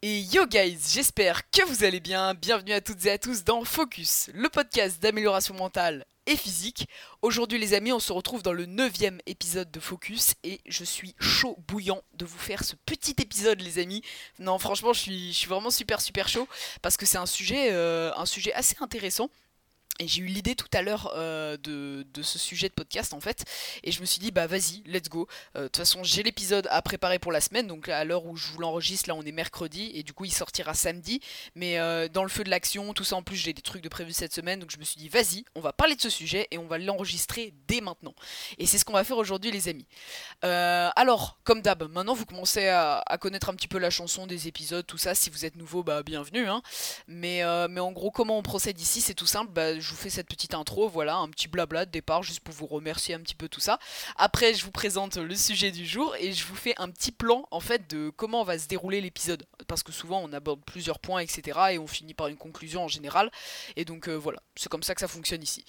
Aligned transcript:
Et 0.00 0.20
yo 0.20 0.46
guys, 0.46 0.78
j'espère 0.92 1.50
que 1.50 1.66
vous 1.66 1.82
allez 1.82 1.98
bien. 1.98 2.32
Bienvenue 2.34 2.72
à 2.72 2.80
toutes 2.80 3.04
et 3.06 3.10
à 3.10 3.18
tous 3.18 3.42
dans 3.42 3.64
Focus, 3.64 4.30
le 4.32 4.48
podcast 4.48 5.02
d'amélioration 5.02 5.54
mentale 5.54 6.04
et 6.26 6.36
physique. 6.36 6.86
Aujourd'hui 7.20 7.58
les 7.58 7.74
amis, 7.74 7.90
on 7.90 7.98
se 7.98 8.12
retrouve 8.12 8.44
dans 8.44 8.52
le 8.52 8.66
neuvième 8.66 9.18
épisode 9.26 9.72
de 9.72 9.80
Focus 9.80 10.34
et 10.44 10.60
je 10.66 10.84
suis 10.84 11.16
chaud 11.18 11.56
bouillant 11.66 12.00
de 12.14 12.24
vous 12.24 12.38
faire 12.38 12.62
ce 12.62 12.76
petit 12.86 13.16
épisode 13.18 13.60
les 13.60 13.80
amis. 13.80 14.02
Non 14.38 14.60
franchement 14.60 14.92
je 14.92 15.00
suis, 15.00 15.46
vraiment 15.48 15.70
super 15.70 16.00
super 16.00 16.28
chaud 16.28 16.46
parce 16.80 16.96
que 16.96 17.04
c'est 17.04 17.18
un 17.18 17.26
sujet, 17.26 17.72
euh, 17.72 18.12
un 18.14 18.26
sujet 18.26 18.52
assez 18.52 18.76
intéressant 18.78 19.30
et 19.98 20.06
j'ai 20.06 20.22
eu 20.22 20.26
l'idée 20.26 20.54
tout 20.54 20.68
à 20.72 20.82
l'heure 20.82 21.12
euh, 21.16 21.56
de, 21.56 22.04
ce 22.22 22.38
sujet 22.38 22.68
de 22.68 22.74
podcast 22.74 23.14
en 23.14 23.20
fait. 23.20 23.44
Et 23.82 23.92
je 23.92 24.00
me 24.00 24.06
suis 24.06 24.18
dit, 24.18 24.30
bah 24.30 24.46
vas-y, 24.46 24.82
let's 24.86 25.08
go. 25.08 25.26
Euh, 25.56 25.62
de 25.62 25.66
toute 25.66 25.78
façon, 25.78 26.02
j'ai 26.02 26.22
l'épisode 26.22 26.66
à 26.70 26.82
préparer 26.82 27.18
pour 27.18 27.32
la 27.32 27.40
semaine. 27.40 27.66
Donc 27.66 27.88
à 27.88 28.04
l'heure 28.04 28.26
où 28.26 28.36
je 28.36 28.48
vous 28.48 28.60
l'enregistre, 28.60 29.08
là 29.08 29.14
on 29.14 29.22
est 29.22 29.32
mercredi. 29.32 29.90
Et 29.94 30.02
du 30.02 30.12
coup, 30.12 30.24
il 30.24 30.32
sortira 30.32 30.74
samedi. 30.74 31.20
Mais 31.54 31.78
euh, 31.78 32.08
dans 32.08 32.22
le 32.22 32.28
feu 32.28 32.44
de 32.44 32.50
l'action, 32.50 32.92
tout 32.92 33.04
ça 33.04 33.16
en 33.16 33.22
plus, 33.22 33.36
j'ai 33.36 33.52
des 33.52 33.62
trucs 33.62 33.82
de 33.82 33.88
prévu 33.88 34.12
cette 34.12 34.32
semaine. 34.32 34.60
Donc 34.60 34.70
je 34.70 34.78
me 34.78 34.84
suis 34.84 34.98
dit, 34.98 35.08
vas-y, 35.08 35.44
on 35.54 35.60
va 35.60 35.72
parler 35.72 35.96
de 35.96 36.00
ce 36.00 36.10
sujet 36.10 36.46
et 36.50 36.58
on 36.58 36.66
va 36.66 36.78
l'enregistrer 36.78 37.54
dès 37.66 37.80
maintenant. 37.80 38.14
Et 38.58 38.66
c'est 38.66 38.78
ce 38.78 38.84
qu'on 38.84 38.92
va 38.92 39.04
faire 39.04 39.18
aujourd'hui, 39.18 39.50
les 39.50 39.68
amis. 39.68 39.86
alors, 40.42 41.38
comme 41.44 41.62
d'hab, 41.62 41.90
maintenant 41.90 42.14
vous 42.14 42.26
commencez 42.26 42.68
à, 42.68 43.02
connaître 43.20 43.50
un 43.50 43.54
petit 43.54 43.68
peu 43.68 43.78
la 43.78 43.90
chanson, 43.90 44.26
des 44.26 44.48
épisodes, 44.48 44.86
tout 44.86 44.98
ça. 44.98 45.14
Si 45.14 45.30
vous 45.30 45.44
êtes 45.44 45.56
nouveau, 45.56 45.82
bah 45.82 46.02
bienvenue. 46.02 46.48
Hein. 46.48 46.62
Mais, 47.06 47.42
mais 47.68 47.80
en 47.80 47.92
gros, 47.92 48.10
comment 48.10 48.38
on 48.38 48.42
procède 48.42 48.80
ici, 48.80 49.00
c'est 49.00 49.14
tout 49.14 49.26
simple. 49.26 49.52
Bah, 49.52 49.78
vous 49.90 49.96
fais 49.96 50.10
cette 50.10 50.28
petite 50.28 50.54
intro, 50.54 50.88
voilà, 50.88 51.16
un 51.16 51.28
petit 51.28 51.48
blabla 51.48 51.86
de 51.86 51.90
départ, 51.90 52.22
juste 52.22 52.40
pour 52.40 52.54
vous 52.54 52.66
remercier 52.66 53.14
un 53.14 53.20
petit 53.20 53.34
peu 53.34 53.48
tout 53.48 53.60
ça. 53.60 53.78
Après, 54.16 54.54
je 54.54 54.64
vous 54.64 54.70
présente 54.70 55.16
le 55.16 55.34
sujet 55.34 55.70
du 55.70 55.86
jour 55.86 56.14
et 56.16 56.32
je 56.32 56.44
vous 56.44 56.54
fais 56.54 56.74
un 56.78 56.90
petit 56.90 57.12
plan 57.12 57.46
en 57.50 57.60
fait 57.60 57.88
de 57.90 58.10
comment 58.10 58.44
va 58.44 58.58
se 58.58 58.68
dérouler 58.68 59.00
l'épisode. 59.00 59.44
Parce 59.66 59.82
que 59.82 59.92
souvent 59.92 60.20
on 60.22 60.32
aborde 60.32 60.60
plusieurs 60.64 60.98
points, 60.98 61.20
etc. 61.20 61.58
et 61.72 61.78
on 61.78 61.86
finit 61.86 62.14
par 62.14 62.28
une 62.28 62.36
conclusion 62.36 62.84
en 62.84 62.88
général. 62.88 63.30
Et 63.76 63.84
donc 63.84 64.08
euh, 64.08 64.14
voilà, 64.14 64.40
c'est 64.56 64.68
comme 64.68 64.82
ça 64.82 64.94
que 64.94 65.00
ça 65.00 65.08
fonctionne 65.08 65.42
ici. 65.42 65.64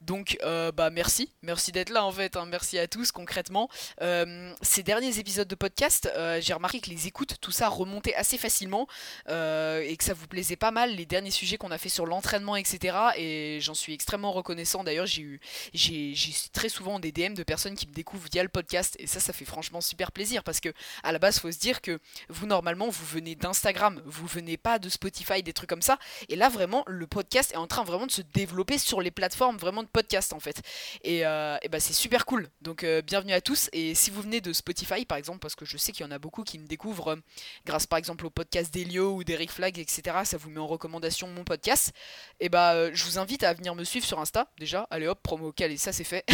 Donc 0.00 0.36
euh, 0.42 0.72
bah 0.72 0.90
merci, 0.90 1.32
merci 1.42 1.72
d'être 1.72 1.90
là 1.90 2.04
en 2.04 2.12
fait, 2.12 2.36
hein. 2.36 2.46
merci 2.46 2.78
à 2.78 2.86
tous 2.88 3.12
concrètement. 3.12 3.68
Euh, 4.00 4.52
ces 4.62 4.82
derniers 4.82 5.18
épisodes 5.18 5.48
de 5.48 5.54
podcast, 5.54 6.10
j'ai 6.40 6.52
remarqué 6.52 6.80
que 6.80 6.90
les 6.90 7.06
écoutes, 7.06 7.36
tout 7.40 7.50
ça 7.50 7.68
remontait 7.68 8.14
assez 8.14 8.38
facilement 8.38 8.86
et 9.28 9.96
que 9.96 10.04
ça 10.04 10.14
vous 10.14 10.26
plaisait 10.26 10.56
pas 10.56 10.70
mal 10.70 10.94
les 10.94 11.06
derniers 11.06 11.30
sujets 11.30 11.56
qu'on 11.56 11.70
a 11.70 11.78
fait 11.78 11.88
sur 11.88 12.06
l'entraînement, 12.06 12.56
etc. 12.56 12.96
Et 13.16 13.60
j'en 13.64 13.74
suis 13.74 13.92
extrêmement 13.92 14.32
reconnaissant. 14.32 14.84
D'ailleurs, 14.84 15.06
j'ai 15.06 15.22
eu 15.22 15.40
j'ai 15.72 16.14
très 16.52 16.68
souvent 16.68 16.98
des 17.00 17.12
DM 17.12 17.34
de 17.34 17.42
personnes 17.42 17.74
qui 17.74 17.88
me 17.88 17.92
découvrent 17.92 18.28
via 18.30 18.42
le 18.42 18.48
podcast 18.48 18.96
et 18.98 19.06
ça, 19.06 19.20
ça 19.20 19.32
fait 19.32 19.44
franchement 19.44 19.80
super 19.80 20.12
plaisir 20.12 20.44
parce 20.44 20.60
que 20.60 20.68
à 21.02 21.12
la 21.12 21.18
base, 21.18 21.38
faut 21.38 21.50
se 21.50 21.58
dire 21.58 21.80
que 21.80 21.98
vous 22.28 22.46
normalement, 22.46 22.88
vous 22.88 23.06
venez 23.06 23.34
d'Instagram, 23.34 24.00
vous 24.04 24.26
venez 24.26 24.56
pas 24.56 24.78
de 24.78 24.88
Spotify, 24.88 25.42
des 25.42 25.52
trucs 25.52 25.68
comme 25.68 25.82
ça. 25.82 25.98
Et 26.28 26.36
là, 26.36 26.48
vraiment, 26.48 26.84
le 26.86 27.06
podcast 27.06 27.52
est 27.52 27.56
en 27.56 27.66
train 27.66 27.84
vraiment 27.84 28.06
de 28.06 28.12
se 28.12 28.22
développer 28.22 28.78
sur 28.78 29.00
les 29.00 29.10
plateformes 29.10 29.56
vraiment 29.56 29.82
de 29.82 29.88
podcast 29.88 30.32
en 30.32 30.40
fait. 30.40 30.62
Et, 31.02 31.26
euh, 31.26 31.56
bah, 31.70 31.80
c'est 31.80 31.92
super 31.92 32.26
cool. 32.26 32.48
Donc, 32.60 32.84
euh, 32.84 33.02
bienvenue 33.02 33.32
à 33.32 33.40
tous. 33.40 33.70
Et 33.72 33.94
si 33.94 34.10
vous 34.10 34.22
venez 34.22 34.40
de 34.40 34.52
Spotify, 34.52 35.04
par 35.04 35.18
exemple, 35.18 35.38
parce 35.38 35.54
que 35.54 35.64
je 35.64 35.76
sais 35.76 35.92
qu'il 35.92 36.04
y 36.04 36.08
en 36.08 36.12
a 36.12 36.18
beaucoup 36.18 36.44
qui 36.44 36.58
me 36.58 36.66
découvrent 36.66 37.12
euh, 37.12 37.16
grâce 37.64 37.86
par 37.86 37.98
exemple 37.98 38.26
au 38.26 38.30
podcast 38.30 38.72
d'Elio 38.72 39.14
ou 39.14 39.24
d'Eric 39.24 39.50
Flag, 39.50 39.78
etc. 39.78 40.18
Ça 40.24 40.36
vous 40.36 40.50
met 40.50 40.60
en 40.60 40.66
recommandation 40.66 41.28
mon 41.28 41.44
podcast. 41.44 41.92
Et 42.40 42.48
bah, 42.48 42.92
je 42.92 43.04
vous 43.04 43.18
invite 43.18 43.42
à 43.42 43.53
venir 43.54 43.74
me 43.74 43.84
suivre 43.84 44.06
sur 44.06 44.20
Insta, 44.20 44.48
déjà. 44.58 44.86
Allez 44.90 45.06
hop, 45.06 45.20
promo 45.22 45.52
et 45.58 45.76
ça 45.76 45.92
c'est 45.92 46.04
fait. 46.04 46.24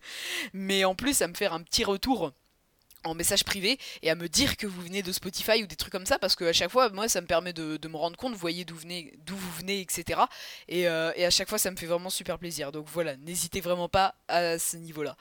Mais 0.52 0.84
en 0.84 0.94
plus, 0.94 1.22
à 1.22 1.28
me 1.28 1.34
faire 1.34 1.52
un 1.52 1.62
petit 1.62 1.84
retour 1.84 2.32
en 3.04 3.14
message 3.14 3.44
privé 3.44 3.78
et 4.02 4.10
à 4.10 4.14
me 4.14 4.28
dire 4.28 4.56
que 4.56 4.66
vous 4.66 4.82
venez 4.82 5.02
de 5.02 5.12
Spotify 5.12 5.62
ou 5.62 5.66
des 5.66 5.76
trucs 5.76 5.92
comme 5.92 6.06
ça 6.06 6.18
parce 6.18 6.34
que 6.34 6.44
à 6.44 6.52
chaque 6.52 6.70
fois 6.70 6.88
moi 6.90 7.08
ça 7.08 7.20
me 7.20 7.26
permet 7.26 7.52
de, 7.52 7.78
me 7.88 7.96
rendre 7.96 8.16
compte 8.16 8.32
vous 8.32 8.38
voyez 8.38 8.64
d'où 8.64 8.76
venez 8.76 9.14
d'où 9.24 9.36
vous 9.36 9.52
venez 9.52 9.80
etc 9.80 10.20
euh, 10.70 11.12
et, 11.16 11.24
à 11.24 11.30
chaque 11.30 11.48
fois 11.48 11.58
ça 11.58 11.70
me 11.70 11.76
fait 11.76 11.86
vraiment 11.86 12.10
super 12.10 12.38
plaisir. 12.38 12.72
Donc 12.72 12.86
voilà 12.92 13.16
n'hésitez 13.16 13.60
vraiment 13.60 13.88
pas 13.88 14.14
à 14.26 14.58
ce 14.58 14.76
niveau 14.76 15.02
là 15.02 15.16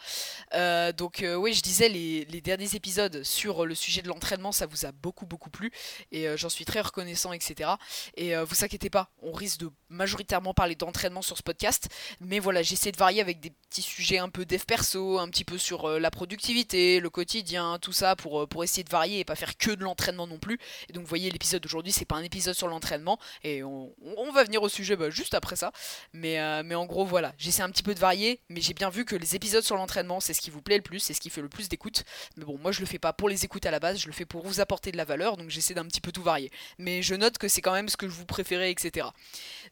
euh, 0.53 0.91
donc 0.91 1.21
euh, 1.21 1.35
oui 1.35 1.53
je 1.53 1.61
disais 1.61 1.89
les, 1.89 2.25
derniers 2.41 2.75
épisodes 2.75 3.23
sur 3.23 3.66
le 3.66 3.75
sujet 3.75 4.01
de 4.01 4.07
l'entraînement 4.07 4.51
ça 4.51 4.66
vous 4.66 4.85
a 4.85 4.91
beaucoup 4.91 5.25
beaucoup 5.25 5.49
plu. 5.49 5.71
Et 6.11 6.27
j'en 6.35 6.49
suis 6.49 6.66
très 6.66 6.81
reconnaissant 6.81 7.33
etc 7.33 7.71
et 8.16 8.35
vous 8.35 8.63
inquiétez 8.63 8.89
pas 8.89 9.11
on 9.21 9.31
risque 9.31 9.59
de 9.59 9.69
majoritairement 9.89 10.53
parler 10.53 10.75
d'entraînement 10.75 11.21
sur 11.21 11.37
ce 11.37 11.43
podcast. 11.43 11.89
Mais 12.21 12.39
voilà 12.39 12.63
j'essaie 12.63 12.91
de 12.91 12.97
varier 12.97 13.21
avec 13.21 13.39
des 13.39 13.51
petits 13.69 13.81
sujets 13.81 14.17
un 14.17 14.29
peu 14.29 14.45
dev 14.45 14.63
perso 14.66 15.19
un 15.19 15.29
petit 15.29 15.43
peu 15.43 15.57
sur 15.57 15.99
la 15.99 16.11
productivité 16.11 16.99
le 16.99 17.09
quotidien 17.09 17.66
tout 17.79 17.91
ça 17.91 18.16
pour, 18.16 18.41
euh, 18.41 18.47
pour 18.47 18.63
essayer 18.63 18.83
de 18.83 18.89
varier 18.89 19.19
et 19.19 19.25
pas 19.25 19.35
faire 19.35 19.57
que 19.57 19.72
de 19.72 19.83
l'entraînement 19.83 20.28
non 20.28 20.39
plus. 20.39 20.59
Et 20.89 20.94
donc 20.94 21.03
vous 21.03 21.09
voyez 21.09 21.29
l'épisode 21.29 21.61
d'aujourd'hui 21.61 21.91
c'est 21.91 22.05
pas 22.05 22.16
un 22.16 22.23
épisode 22.23 22.55
sur 22.55 22.67
l'entraînement 22.67 23.19
et 23.44 23.63
on, 23.63 23.91
va 24.33 24.44
venir 24.44 24.61
au 24.61 24.69
sujet 24.69 24.95
bah, 24.95 25.09
juste 25.09 25.33
après 25.33 25.55
ça. 25.55 25.72
Mais, 26.13 26.39
euh, 26.39 26.61
mais 26.63 26.75
en 26.75 26.85
gros 26.85 27.05
voilà, 27.05 27.33
j'essaie 27.38 27.63
un 27.63 27.69
petit 27.69 27.83
peu 27.83 27.94
de 27.94 28.00
varier 28.00 28.39
mais 28.50 28.61
j'ai 28.61 28.73
bien 28.73 28.89
vu 28.89 29.05
que 29.05 29.16
les 29.16 29.35
épisodes 29.35 29.63
sur 29.63 29.75
l'entraînement 29.75 30.19
c'est 30.19 30.33
ce 30.33 30.41
qui 30.41 30.50
vous 30.50 30.61
plaît 30.61 30.78
le 30.78 30.83
plus, 30.83 31.00
c'est 31.00 31.13
ce 31.13 31.22
qui 31.22 31.29
fait 31.29 31.41
le 31.41 31.50
plus 31.50 31.69
d'écoute. 31.69 32.03
Mais 32.35 32.45
bon 32.45 32.57
moi 32.57 32.72
je 32.72 32.79
le 32.79 32.85
fais 32.85 33.00
pas 33.00 33.13
pour 33.13 33.29
les 33.29 33.45
écoutes 33.45 33.66
à 33.66 33.72
la 33.72 33.79
base, 33.79 33.99
je 33.99 34.07
le 34.07 34.13
fais 34.13 34.25
pour 34.25 34.45
vous 34.45 34.59
apporter 34.59 34.91
de 34.91 34.97
la 34.97 35.05
valeur 35.05 35.38
donc 35.38 35.49
j'essaie 35.49 35.73
d'un 35.73 35.85
petit 35.85 36.01
peu 36.01 36.11
tout 36.11 36.23
varier. 36.23 36.51
Mais 36.78 37.01
je 37.01 37.16
note 37.16 37.38
que 37.38 37.47
c'est 37.47 37.61
quand 37.61 37.73
même 37.73 37.89
ce 37.89 37.97
que 37.97 38.07
je 38.07 38.13
vous 38.13 38.25
préférez 38.25 38.69
etc. 38.69 39.07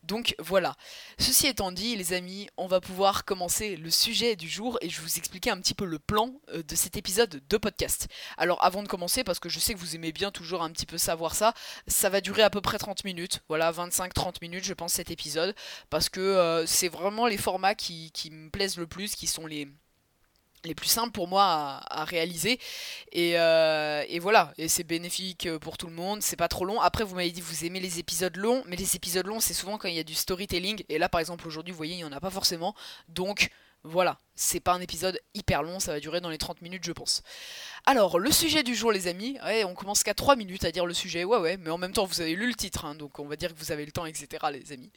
Donc 0.04 0.36
voilà. 0.40 0.76
Ceci 1.20 1.48
étant 1.48 1.72
dit 1.72 1.96
les 1.96 2.14
amis, 2.14 2.48
on 2.58 2.68
va 2.68 2.82
pouvoir 2.82 3.26
commencer 3.26 3.76
le 3.76 3.90
sujet 3.90 4.36
du 4.36 4.50
jour 4.50 4.78
et 4.82 4.90
je 4.90 4.98
vais 4.98 5.04
vous 5.08 5.18
expliquer 5.18 5.50
un 5.50 5.58
petit 5.58 5.74
peu 5.74 5.86
le 5.86 6.00
plan 6.00 6.34
euh, 6.50 6.64
de 6.64 6.76
cet 6.76 6.98
épisode 6.98 7.42
de 7.48 7.58
podcast. 7.58 7.85
Alors 8.38 8.64
avant 8.64 8.84
de 8.84 8.88
commencer, 8.88 9.24
parce 9.24 9.40
que 9.40 9.50
je 9.50 9.60
sais 9.60 9.74
que 9.74 9.80
vous 9.80 9.96
aimez 9.96 10.12
bien 10.12 10.32
toujours 10.32 10.64
un 10.64 10.70
petit 10.72 10.86
peu 10.86 10.98
savoir 10.98 11.36
ça, 11.36 11.54
ça 11.88 12.10
va 12.10 12.22
durer 12.22 12.44
à 12.44 12.50
peu 12.50 12.62
près 12.62 12.78
30 12.78 13.04
minutes, 13.04 13.42
voilà 13.48 13.72
25-30 13.72 14.36
minutes 14.42 14.64
je 14.64 14.74
pense 14.74 14.94
cet 14.94 15.12
épisode, 15.12 15.56
parce 15.90 16.10
que 16.10 16.20
euh, 16.20 16.66
c'est 16.66 16.90
vraiment 16.90 17.28
les 17.28 17.38
formats 17.38 17.76
qui, 17.76 18.12
me 18.32 18.50
plaisent 18.50 18.78
le 18.78 18.88
plus, 18.88 19.16
qui 19.16 19.28
sont 19.28 19.46
les 19.46 19.68
plus 20.74 20.88
simples 20.88 21.12
pour 21.12 21.28
moi 21.28 21.44
à, 21.44 22.06
réaliser. 22.06 22.60
Euh, 23.16 24.04
et, 24.08 24.20
voilà. 24.20 24.54
Et 24.58 24.68
c'est 24.68 24.84
bénéfique 24.84 25.48
pour 25.60 25.78
tout 25.78 25.88
le 25.88 25.94
monde. 25.94 26.24
C'est 26.24 26.36
pas 26.36 26.48
trop 26.48 26.66
long. 26.66 26.82
Après 26.82 27.04
vous 27.04 27.16
m'avez 27.16 27.30
dit 27.30 27.42
vous 27.42 27.66
aimez 27.66 27.80
les 27.80 28.00
épisodes 28.00 28.36
longs. 28.38 28.64
Mais 28.66 28.76
les 28.76 28.96
épisodes 28.96 29.28
longs 29.28 29.40
c'est 29.40 29.54
souvent 29.54 29.78
quand 29.78 29.88
il 29.88 29.96
y 29.96 30.00
a 30.00 30.04
du 30.04 30.16
storytelling. 30.16 30.84
Et 30.90 30.98
là 30.98 31.10
par 31.10 31.22
exemple 31.22 31.48
aujourd'hui 31.48 31.72
vous 31.72 31.78
voyez 31.78 31.96
il 31.96 32.00
y 32.00 32.06
en 32.06 32.12
a 32.12 32.20
pas 32.20 32.32
forcément. 32.32 32.74
Donc 33.10 33.52
voilà, 33.86 34.20
c'est 34.36 34.60
pas 34.60 34.74
un 34.74 34.82
épisode 34.82 35.20
hyper 35.36 35.62
long, 35.62 35.80
ça 35.80 35.94
va 35.94 36.00
durer 36.00 36.20
dans 36.20 36.30
les 36.30 36.38
30 36.38 36.62
minutes 36.62 36.84
je 36.84 36.92
pense. 36.92 37.22
Alors, 37.86 38.18
le 38.18 38.32
sujet 38.32 38.64
du 38.64 38.74
jour 38.74 38.92
les 38.92 39.08
amis, 39.08 39.38
on 39.66 39.76
commence 39.76 40.04
qu'à 40.04 40.16
3 40.16 40.36
minutes 40.36 40.66
à 40.66 40.72
dire 40.72 40.86
le 40.86 40.94
sujet, 40.94 41.24
ouais 41.24 41.38
ouais, 41.38 41.58
mais 41.58 41.70
en 41.70 41.78
même 41.78 41.94
temps 41.94 42.06
vous 42.06 42.20
avez 42.20 42.36
lu 42.36 42.48
le 42.48 42.56
titre, 42.56 42.86
hein, 42.86 42.96
donc 42.96 43.20
on 43.20 43.26
va 43.26 43.36
dire 43.36 43.54
que 43.54 43.60
vous 43.60 43.72
avez 43.72 43.86
le 43.86 43.92
temps, 43.92 44.06
etc. 44.06 44.46
les 44.52 44.72
amis. 44.72 44.92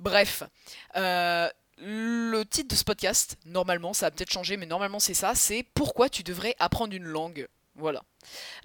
Bref, 0.00 0.42
euh, 0.96 1.48
le 1.78 2.42
titre 2.44 2.68
de 2.68 2.74
ce 2.74 2.84
podcast, 2.84 3.36
normalement, 3.46 3.92
ça 3.92 4.06
a 4.06 4.10
peut-être 4.10 4.32
changé, 4.32 4.56
mais 4.56 4.66
normalement 4.66 4.98
c'est 4.98 5.14
ça, 5.14 5.34
c'est 5.34 5.64
pourquoi 5.74 6.08
tu 6.08 6.24
devrais 6.24 6.56
apprendre 6.58 6.94
une 6.94 7.04
langue? 7.04 7.48
Voilà. 7.76 8.02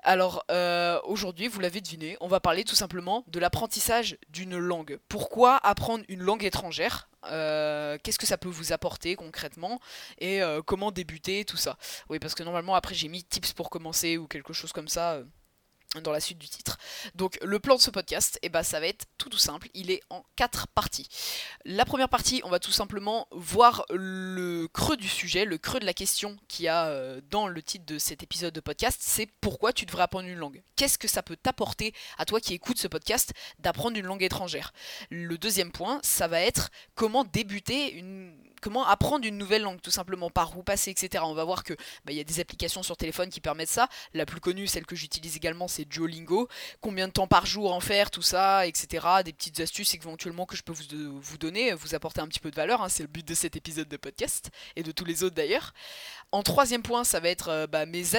Alors 0.01 0.43
euh, 0.49 0.99
aujourd'hui, 1.03 1.47
vous 1.47 1.59
l'avez 1.59 1.79
deviné, 1.79 2.17
on 2.21 2.27
va 2.27 2.39
parler 2.39 2.63
tout 2.63 2.75
simplement 2.75 3.23
de 3.27 3.39
l'apprentissage 3.39 4.17
d'une 4.29 4.57
langue. 4.57 4.97
Pourquoi 5.07 5.57
apprendre 5.57 6.03
une 6.07 6.21
langue 6.21 6.43
étrangère? 6.43 7.07
Euh, 7.27 7.97
Qu'est-ce 8.03 8.19
que 8.19 8.25
ça 8.25 8.37
peut 8.37 8.49
vous 8.49 8.73
apporter 8.73 9.15
concrètement? 9.15 9.79
Et 10.17 10.41
euh, 10.41 10.61
comment 10.61 10.91
débuter, 10.91 11.45
tout 11.45 11.57
ça? 11.57 11.77
Oui, 12.09 12.19
parce 12.19 12.35
que 12.35 12.43
normalement 12.43 12.75
après 12.75 12.95
j'ai 12.95 13.07
mis 13.07 13.23
tips 13.23 13.53
pour 13.53 13.69
commencer 13.69 14.17
ou 14.17 14.27
quelque 14.27 14.53
chose 14.53 14.71
comme 14.73 14.87
ça 14.87 15.21
dans 16.01 16.11
la 16.11 16.19
suite 16.19 16.37
du 16.37 16.49
titre. 16.49 16.77
Donc 17.15 17.37
le 17.41 17.59
plan 17.59 17.75
de 17.75 17.81
ce 17.81 17.91
podcast, 17.91 18.39
eh 18.41 18.49
ben, 18.49 18.63
ça 18.63 18.79
va 18.79 18.87
être 18.87 19.05
tout 19.17 19.29
tout 19.29 19.37
simple, 19.37 19.69
il 19.73 19.91
est 19.91 20.01
en 20.09 20.23
quatre 20.35 20.67
parties. 20.67 21.07
La 21.65 21.85
première 21.85 22.09
partie, 22.09 22.41
on 22.43 22.49
va 22.49 22.59
tout 22.59 22.71
simplement 22.71 23.27
voir 23.31 23.85
le 23.89 24.67
creux 24.67 24.97
du 24.97 25.07
sujet, 25.07 25.45
le 25.45 25.57
creux 25.57 25.79
de 25.79 25.85
la 25.85 25.93
question 25.93 26.37
qu'il 26.47 26.65
y 26.65 26.67
a 26.67 26.87
euh, 26.87 27.21
dans 27.29 27.47
le 27.47 27.61
titre 27.61 27.85
de 27.85 27.97
cet 27.97 28.23
épisode 28.23 28.53
de 28.53 28.59
podcast, 28.59 28.99
c'est 29.01 29.27
pourquoi 29.41 29.73
tu 29.73 29.85
devrais 29.85 30.03
apprendre 30.03 30.27
une 30.27 30.37
langue? 30.37 30.63
Qu'est-ce 30.75 30.97
que 30.97 31.07
ça 31.07 31.23
peut 31.23 31.35
t'apporter 31.35 31.93
à 32.17 32.25
toi 32.25 32.39
qui 32.39 32.53
écoutes 32.53 32.77
ce 32.79 32.87
podcast 32.87 33.33
d'apprendre 33.59 33.97
une 33.97 34.05
langue 34.05 34.23
étrangère? 34.23 34.73
Le 35.09 35.37
deuxième 35.37 35.71
point, 35.71 35.99
ça 36.03 36.27
va 36.27 36.41
être 36.41 36.69
comment 36.95 37.23
débuter 37.23 37.93
une 37.93 38.52
comment 38.63 38.87
apprendre 38.87 39.25
une 39.25 39.37
nouvelle 39.37 39.63
langue, 39.63 39.81
tout 39.81 39.91
simplement, 39.91 40.29
par 40.29 40.57
où 40.57 40.63
passer, 40.63 40.89
etc. 40.89 41.23
On 41.27 41.33
va 41.33 41.43
voir 41.43 41.63
que 41.63 41.73
bah, 42.05 42.13
il 42.13 42.15
y 42.15 42.21
a 42.21 42.23
des 42.23 42.39
applications 42.39 42.81
sur 42.81 42.95
téléphone 42.95 43.29
qui 43.29 43.41
permettent 43.41 43.69
ça. 43.69 43.89
La 44.13 44.25
plus 44.25 44.39
connue, 44.39 44.67
celle 44.67 44.85
que 44.85 44.95
j'utilise 44.95 45.35
également, 45.35 45.67
c'est 45.67 45.83
Duolingo. 45.83 46.47
Combien 46.79 47.07
de 47.07 47.13
temps 47.13 47.27
par 47.27 47.45
jour 47.45 47.73
en 47.73 47.81
faire, 47.81 48.09
tout 48.09 48.21
ça, 48.21 48.65
etc. 48.65 49.05
Des 49.25 49.33
petites 49.33 49.59
astuces 49.59 49.93
éventuellement 49.95 50.45
que 50.45 50.55
je 50.55 50.63
peux 50.63 50.71
vous, 50.73 51.37
donner, 51.37 51.73
vous 51.73 51.93
apporter 51.93 52.21
un 52.21 52.27
petit 52.27 52.39
peu 52.39 52.51
de 52.51 52.55
valeur. 52.55 52.81
Hein. 52.81 52.89
c'est 52.89 53.03
le 53.03 53.09
but 53.09 53.27
de 53.27 53.33
cet 53.33 53.57
épisode 53.57 53.89
de 53.89 53.97
podcast 53.97 54.49
et 54.77 54.83
de 54.83 54.91
tous 54.91 55.05
les 55.05 55.23
autres 55.23 55.35
d'ailleurs. 55.35 55.73
En 56.33 56.41
troisième 56.41 56.81
point, 56.81 57.03
ça 57.03 57.19
va 57.19 57.29
être 57.29 57.49
euh, 57.49 57.67
bah, 57.67 57.85
mes, 57.85 58.15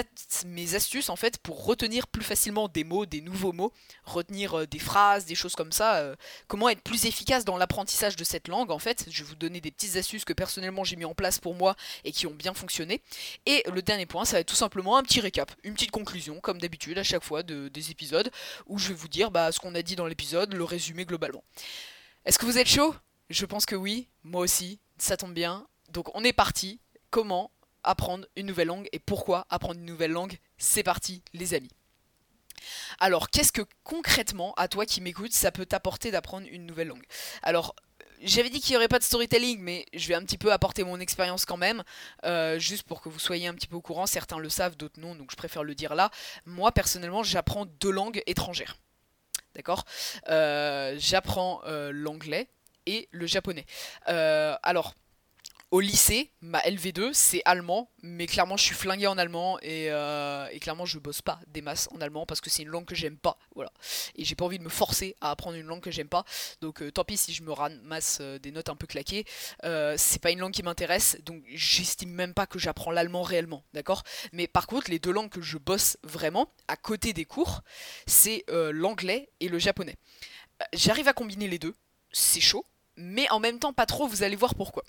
astuces 0.77 1.09
en 1.09 1.17
fait 1.17 1.39
pour 1.39 1.65
retenir 1.65 2.07
plus 2.07 2.23
facilement 2.23 2.69
des 2.69 2.85
mots, 2.85 3.07
des 3.07 3.21
nouveaux 3.21 3.51
mots, 3.51 3.73
retenir 4.05 4.61
euh, 4.61 4.67
des 4.69 4.79
phrases, 4.79 5.25
des 5.25 5.35
choses 5.35 5.57
comme 5.57 5.73
ça. 5.73 5.97
Euh, 5.97 6.15
comment 6.47 6.69
être 6.69 6.81
plus 6.83 7.07
efficace 7.07 7.45
dans 7.45 7.57
l'apprentissage 7.57 8.15
de 8.15 8.23
cette 8.23 8.47
langue 8.47 8.71
en 8.71 8.79
fait. 8.79 9.07
Je 9.11 9.25
vais 9.25 9.31
vous 9.31 9.35
donner 9.35 9.61
des 9.61 9.73
petites 9.73 9.97
astuces 9.97 10.25
personnellement 10.35 10.85
j'ai 10.85 10.97
mis 10.97 11.05
en 11.05 11.15
place 11.15 11.39
pour 11.39 11.55
moi 11.55 11.77
et 12.05 12.13
qui 12.13 12.27
ont 12.27 12.35
bien 12.35 12.55
fonctionné. 12.55 13.01
Et 13.47 13.65
le 13.73 13.83
dernier 13.83 14.07
point, 14.07 14.25
ça 14.25 14.37
va 14.37 14.41
être 14.41 14.49
tout 14.49 14.55
simplement 14.55 14.97
un 14.97 15.03
petit 15.03 15.21
récap, 15.21 15.53
une 15.63 15.75
petite 15.75 15.91
conclusion, 15.91 16.41
comme 16.41 16.59
d'habitude 16.59 16.99
à 16.99 17.03
chaque 17.03 17.25
fois 17.25 17.43
de, 17.43 17.69
des 17.69 17.91
épisodes, 17.91 18.31
où 18.67 18.79
je 18.79 18.89
vais 18.89 18.95
vous 18.95 19.09
dire 19.09 19.31
bah, 19.31 19.53
ce 19.53 19.61
qu'on 19.61 19.75
a 19.75 19.83
dit 19.83 19.97
dans 19.97 20.07
l'épisode, 20.07 20.53
le 20.55 20.65
résumé 20.65 21.05
globalement. 21.05 21.45
Est-ce 22.25 22.39
que 22.39 22.47
vous 22.47 22.59
êtes 22.59 22.69
chaud? 22.69 22.95
Je 23.31 23.47
pense 23.47 23.67
que 23.67 23.77
oui, 23.77 24.09
moi 24.23 24.43
aussi, 24.43 24.79
ça 24.99 25.17
tombe 25.17 25.35
bien. 25.35 25.67
Donc 25.91 26.15
on 26.15 26.25
est 26.25 26.33
parti. 26.33 26.81
Comment 27.11 27.51
apprendre 27.85 28.27
une 28.37 28.47
nouvelle 28.47 28.69
langue 28.69 28.89
et 28.93 28.99
pourquoi 28.99 29.47
apprendre 29.51 29.79
une 29.79 29.87
nouvelle 29.87 30.11
langue? 30.11 30.39
C'est 30.59 30.83
parti 30.83 31.23
les 31.33 31.55
amis. 31.55 31.71
Alors, 32.99 33.31
qu'est-ce 33.31 33.53
que 33.53 33.63
concrètement, 33.83 34.55
à 34.55 34.69
toi 34.69 34.87
qui 34.87 35.01
m'écoutes, 35.01 35.33
ça 35.33 35.53
peut 35.53 35.67
t'apporter 35.67 36.11
d'apprendre 36.11 36.47
une 36.51 36.67
nouvelle 36.67 36.89
langue? 36.89 37.05
Alors, 37.43 37.75
j'avais 38.25 38.51
dit 38.51 38.61
qu'il 38.61 38.73
n'y 38.73 38.77
aurait 38.77 38.89
pas 38.89 38.99
de 38.99 39.05
storytelling, 39.05 39.61
mais 39.61 39.87
je 39.95 40.09
vais 40.09 40.15
un 40.15 40.23
petit 40.23 40.39
peu 40.39 40.53
apporter 40.53 40.83
mon 40.85 40.99
expérience 40.99 41.45
quand 41.45 41.57
même, 41.57 41.83
euh, 42.25 42.59
juste 42.59 42.85
pour 42.85 43.01
que 43.01 43.09
vous 43.09 43.19
soyez 43.19 43.47
un 43.47 43.55
petit 43.55 43.67
peu 43.67 43.77
au 43.77 43.81
courant. 43.81 44.07
Certains 44.07 44.39
le 44.39 44.49
savent, 44.49 44.77
d'autres 44.77 45.01
non, 45.01 45.15
donc 45.15 45.31
je 45.31 45.37
préfère 45.37 45.63
le 45.63 45.75
dire 45.75 45.95
là. 45.95 46.11
Moi, 46.47 46.73
personnellement, 46.73 47.23
j'apprends 47.23 47.67
deux 47.67 47.91
langues 47.91 48.23
étrangères. 48.27 48.77
D'accord? 49.55 49.85
Euh, 50.29 50.97
J'apprends 50.99 51.61
euh, 51.67 51.91
l'anglais 51.93 52.49
et 52.87 53.09
le 53.13 53.27
japonais. 53.27 53.67
alors, 54.07 54.95
au 55.75 55.81
lycée, 55.81 56.31
ma 56.41 56.61
LV2, 56.61 57.13
c'est 57.15 57.43
allemand, 57.45 57.91
mais 58.01 58.29
clairement 58.29 58.57
je 58.57 58.63
suis 58.63 58.77
flingué 58.77 59.09
en 59.09 59.19
allemand 59.19 59.59
et, 59.61 59.91
euh, 59.91 60.47
clairement 60.61 60.87
je 60.87 61.01
bosse 61.01 61.21
pas 61.21 61.41
des 61.49 61.63
masses 61.63 61.89
en 61.91 62.01
allemand 62.01 62.27
parce 62.27 62.41
que 62.41 62.49
c'est 62.49 62.63
une 62.63 62.69
langue 62.69 62.85
que 62.85 62.95
j'aime 62.95 63.17
pas, 63.17 63.41
voilà. 63.57 63.73
Et 64.15 64.25
j'ai 64.25 64.37
pas 64.37 64.45
envie 64.45 64.61
de 64.61 64.63
me 64.63 64.69
forcer 64.69 65.17
à 65.21 65.33
apprendre 65.33 65.57
une 65.57 65.67
langue 65.67 65.81
que 65.81 65.91
j'aime 65.91 66.07
pas, 66.09 66.25
donc 66.61 66.81
euh, 66.81 66.93
tant 66.93 67.03
pis 67.03 67.17
si 67.17 67.35
je 67.35 67.43
me 67.43 67.51
ramasse 67.51 68.19
euh, 68.21 68.39
des 68.39 68.53
notes 68.53 68.69
un 68.69 68.77
peu 68.77 68.87
claquées. 68.87 69.25
c'est 69.97 70.23
pas 70.23 70.31
une 70.31 70.39
langue 70.39 70.53
qui 70.53 70.63
m'intéresse, 70.63 71.17
donc 71.25 71.43
j'estime 71.49 72.11
même 72.11 72.35
pas 72.35 72.47
que 72.47 72.61
j'apprends 72.61 72.93
l'allemand 72.93 73.23
réellement, 73.23 73.65
d'accord? 73.73 74.05
Mais 74.33 74.47
par 74.47 74.69
contre, 74.69 74.93
les 74.93 75.01
deux 75.01 75.11
langues 75.11 75.31
que 75.31 75.43
je 75.43 75.59
bosse 75.59 75.97
vraiment 76.05 76.53
à 76.69 76.77
côté 76.77 77.13
des 77.13 77.25
cours, 77.25 77.63
c'est 78.07 78.45
l'anglais 78.49 79.29
et 79.41 79.49
le 79.49 79.59
japonais. 79.59 79.97
J'arrive 80.73 81.09
à 81.09 81.15
combiner 81.15 81.49
les 81.49 81.59
deux, 81.59 81.75
c'est 82.13 82.41
chaud 82.41 82.65
mais 82.97 83.29
en 83.31 83.41
même 83.41 83.59
temps 83.59 83.73
pas 83.73 83.87
trop, 83.87 84.07
vous 84.07 84.23
allez 84.23 84.37
voir 84.37 84.55
pourquoi. 84.55 84.85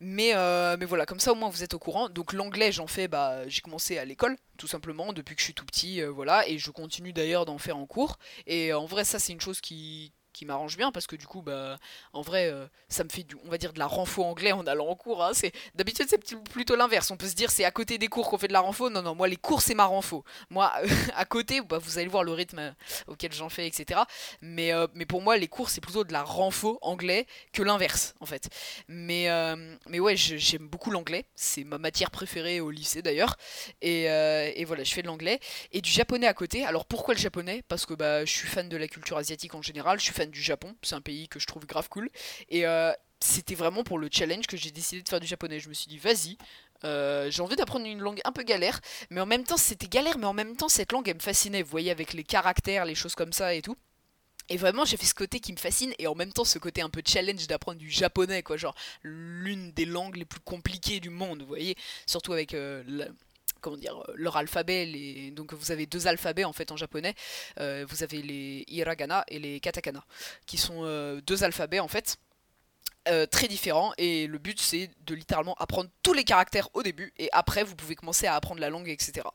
Mais, 0.00 0.34
euh, 0.34 0.76
mais 0.78 0.86
voilà, 0.86 1.06
comme 1.06 1.20
ça 1.20 1.32
au 1.32 1.34
moins 1.34 1.48
vous 1.48 1.62
êtes 1.62 1.74
au 1.74 1.78
courant. 1.78 2.08
Donc 2.08 2.32
l'anglais 2.32 2.72
j'en 2.72 2.86
fais, 2.86 3.08
bah 3.08 3.48
j'ai 3.48 3.60
commencé 3.60 3.98
à 3.98 4.04
l'école, 4.04 4.36
tout 4.58 4.66
simplement, 4.66 5.12
depuis 5.12 5.34
que 5.34 5.40
je 5.40 5.44
suis 5.44 5.54
tout 5.54 5.66
petit, 5.66 6.00
euh, 6.02 6.10
voilà, 6.10 6.46
et 6.48 6.58
je 6.58 6.70
continue 6.70 7.12
d'ailleurs 7.12 7.44
d'en 7.44 7.58
faire 7.58 7.76
en 7.76 7.86
cours. 7.86 8.18
Et 8.46 8.72
en 8.72 8.86
vrai 8.86 9.04
ça 9.04 9.18
c'est 9.18 9.32
une 9.32 9.40
chose 9.40 9.60
qui, 9.60 10.12
qui 10.34 10.44
m'arrange 10.44 10.76
bien 10.76 10.92
parce 10.92 11.06
que 11.06 11.16
du 11.16 11.26
coup 11.26 11.40
bah 11.40 11.78
en 12.12 12.20
vrai 12.20 12.50
euh, 12.50 12.66
ça 12.88 13.04
me 13.04 13.08
fait 13.08 13.22
du, 13.22 13.36
on 13.46 13.48
va 13.48 13.56
dire 13.56 13.72
de 13.72 13.78
la 13.78 13.86
renfo 13.86 14.22
anglais 14.22 14.52
en 14.52 14.66
allant 14.66 14.88
en 14.88 14.96
cours 14.96 15.24
hein. 15.24 15.30
c'est 15.32 15.52
d'habitude 15.74 16.06
c'est 16.10 16.18
plutôt 16.44 16.76
l'inverse. 16.76 17.10
On 17.10 17.16
peut 17.16 17.28
se 17.28 17.34
dire 17.34 17.50
c'est 17.50 17.64
à 17.64 17.70
côté 17.70 17.96
des 17.96 18.08
cours 18.08 18.28
qu'on 18.28 18.36
fait 18.36 18.48
de 18.48 18.52
la 18.52 18.60
renfo. 18.60 18.90
Non 18.90 19.00
non 19.00 19.14
moi 19.14 19.28
les 19.28 19.36
cours 19.36 19.62
c'est 19.62 19.74
ma 19.74 19.86
renfo. 19.86 20.24
Moi 20.50 20.70
à 21.16 21.24
côté 21.24 21.62
bah, 21.62 21.78
vous 21.78 21.98
allez 21.98 22.08
voir 22.08 22.24
le 22.24 22.32
rythme 22.32 22.58
euh, 22.58 22.72
auquel 23.06 23.32
j'en 23.32 23.48
fais 23.48 23.66
etc 23.66 24.00
mais 24.42 24.72
euh, 24.72 24.86
mais 24.94 25.06
pour 25.06 25.22
moi 25.22 25.36
les 25.36 25.48
cours 25.48 25.70
c'est 25.70 25.80
plutôt 25.80 26.04
de 26.04 26.12
la 26.12 26.22
renfo 26.22 26.78
anglais 26.82 27.26
que 27.52 27.62
l'inverse 27.62 28.14
en 28.20 28.26
fait. 28.26 28.50
Mais 28.88 29.28
mais 29.88 30.00
ouais 30.00 30.16
j'aime 30.16 30.66
beaucoup 30.66 30.90
l'anglais. 30.90 31.26
C'est 31.36 31.64
ma 31.64 31.78
matière 31.78 32.10
préférée 32.10 32.60
au 32.60 32.70
lycée 32.70 33.02
d'ailleurs. 33.02 33.36
Et, 33.82 34.04
et 34.04 34.64
voilà 34.64 34.82
je 34.82 34.92
fais 34.92 35.02
de 35.02 35.06
l'anglais. 35.06 35.38
Et 35.70 35.80
du 35.80 35.90
japonais 35.90 36.26
à 36.26 36.34
côté. 36.34 36.64
Alors 36.64 36.86
pourquoi 36.86 37.14
le 37.14 37.20
japonais? 37.20 37.62
Parce 37.68 37.86
que 37.86 37.94
bah 37.94 38.24
je 38.24 38.32
suis 38.32 38.48
fan 38.48 38.68
de 38.68 38.76
la 38.76 38.88
culture 38.88 39.16
asiatique 39.16 39.54
en 39.54 39.62
général. 39.62 39.98
Je 40.00 40.04
suis 40.04 40.12
du 40.30 40.42
Japon. 40.42 40.74
C'est 40.82 40.94
un 40.94 41.00
pays 41.00 41.28
que 41.28 41.38
je 41.38 41.46
trouve 41.46 41.66
grave 41.66 41.88
cool. 41.88 42.10
Et 42.48 42.66
euh, 42.66 42.92
c'était 43.20 43.54
vraiment 43.54 43.84
pour 43.84 43.98
le 43.98 44.08
challenge 44.10 44.46
que 44.46 44.56
j'ai 44.56 44.70
décidé 44.70 45.02
de 45.02 45.08
faire 45.08 45.20
du 45.20 45.26
japonais. 45.26 45.60
Je 45.60 45.68
me 45.68 45.74
suis 45.74 45.88
dit, 45.88 45.98
vas-y, 45.98 46.36
euh, 46.84 47.30
j'ai 47.30 47.42
envie 47.42 47.56
d'apprendre 47.56 47.86
une 47.86 48.00
langue 48.00 48.20
un 48.24 48.32
peu 48.32 48.42
galère, 48.42 48.80
mais 49.10 49.20
en 49.20 49.26
même 49.26 49.44
temps 49.44 49.56
c'était 49.56 49.88
galère, 49.88 50.18
mais 50.18 50.26
en 50.26 50.34
même 50.34 50.56
temps 50.56 50.68
cette 50.68 50.92
langue 50.92 51.08
elle 51.08 51.16
me 51.16 51.20
fascinait, 51.20 51.62
vous 51.62 51.70
voyez, 51.70 51.90
avec 51.90 52.12
les 52.12 52.24
caractères, 52.24 52.84
les 52.84 52.94
choses 52.94 53.14
comme 53.14 53.32
ça 53.32 53.54
et 53.54 53.62
tout. 53.62 53.76
Et 54.50 54.58
vraiment 54.58 54.84
j'ai 54.84 54.98
fait 54.98 55.06
ce 55.06 55.14
côté 55.14 55.40
qui 55.40 55.52
me 55.52 55.56
fascine 55.56 55.94
et 55.98 56.06
en 56.06 56.14
même 56.14 56.32
temps 56.32 56.44
ce 56.44 56.58
côté 56.58 56.82
un 56.82 56.90
peu 56.90 57.02
challenge 57.06 57.46
d'apprendre 57.46 57.78
du 57.78 57.88
japonais, 57.88 58.42
quoi, 58.42 58.58
genre 58.58 58.74
l'une 59.02 59.72
des 59.72 59.86
langues 59.86 60.16
les 60.16 60.26
plus 60.26 60.40
compliquées 60.40 61.00
du 61.00 61.08
monde, 61.08 61.40
vous 61.40 61.48
voyez, 61.48 61.76
surtout 62.06 62.34
avec 62.34 62.52
euh, 62.52 62.82
comment 63.64 63.76
dire, 63.78 63.98
euh, 64.08 64.12
leur 64.14 64.36
alphabet. 64.36 65.32
Donc 65.32 65.54
vous 65.54 65.72
avez 65.72 65.86
deux 65.86 66.06
alphabets 66.06 66.44
en 66.44 66.52
fait 66.52 66.70
en 66.70 66.76
japonais. 66.76 67.14
Euh, 67.58 67.86
vous 67.88 68.02
avez 68.02 68.20
les 68.20 68.64
hiragana 68.68 69.24
et 69.28 69.38
les 69.38 69.58
katakana, 69.58 70.04
qui 70.46 70.58
sont 70.58 70.82
euh, 70.84 71.20
deux 71.22 71.42
alphabets 71.42 71.80
en 71.80 71.88
fait. 71.88 72.18
très 73.30 73.48
différents 73.48 73.92
et 73.98 74.26
le 74.26 74.38
but 74.38 74.58
c'est 74.58 74.88
de 75.08 75.14
littéralement 75.14 75.54
apprendre 75.58 75.90
tous 76.02 76.14
les 76.14 76.24
caractères 76.24 76.68
au 76.72 76.82
début 76.82 77.12
et 77.18 77.28
après 77.32 77.62
vous 77.62 77.76
pouvez 77.76 77.96
commencer 77.96 78.26
à 78.26 78.34
apprendre 78.34 78.62
la 78.62 78.70
langue 78.70 78.88
etc. 78.88 79.26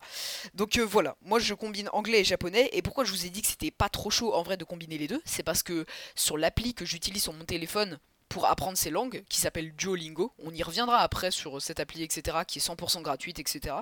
Donc 0.55 0.79
voilà, 0.79 1.15
moi 1.21 1.37
je 1.37 1.53
combine 1.53 1.87
anglais 1.93 2.21
et 2.21 2.23
japonais 2.23 2.69
et 2.73 2.81
pourquoi 2.81 3.03
je 3.05 3.11
vous 3.11 3.25
ai 3.27 3.29
dit 3.29 3.43
que 3.43 3.47
c'était 3.47 3.75
pas 3.83 3.89
trop 3.89 4.09
chaud 4.09 4.33
en 4.33 4.41
vrai 4.41 4.57
de 4.57 4.65
combiner 4.65 4.97
les 4.97 5.07
deux, 5.07 5.21
c'est 5.23 5.43
parce 5.43 5.61
que 5.61 5.85
sur 6.15 6.35
l'appli 6.35 6.73
que 6.73 6.83
j'utilise 6.83 7.21
sur 7.21 7.33
mon 7.33 7.45
téléphone 7.45 7.99
pour 8.29 8.45
apprendre 8.45 8.77
ces 8.77 8.91
langues, 8.91 9.23
qui 9.27 9.39
s'appelle 9.39 9.75
Duolingo. 9.75 10.33
On 10.43 10.53
y 10.53 10.63
reviendra 10.63 10.99
après 10.99 11.31
sur 11.31 11.61
cette 11.61 11.79
appli, 11.79 12.03
etc., 12.03 12.37
qui 12.47 12.59
est 12.59 12.61
100% 12.65 13.01
gratuite, 13.01 13.39
etc. 13.39 13.75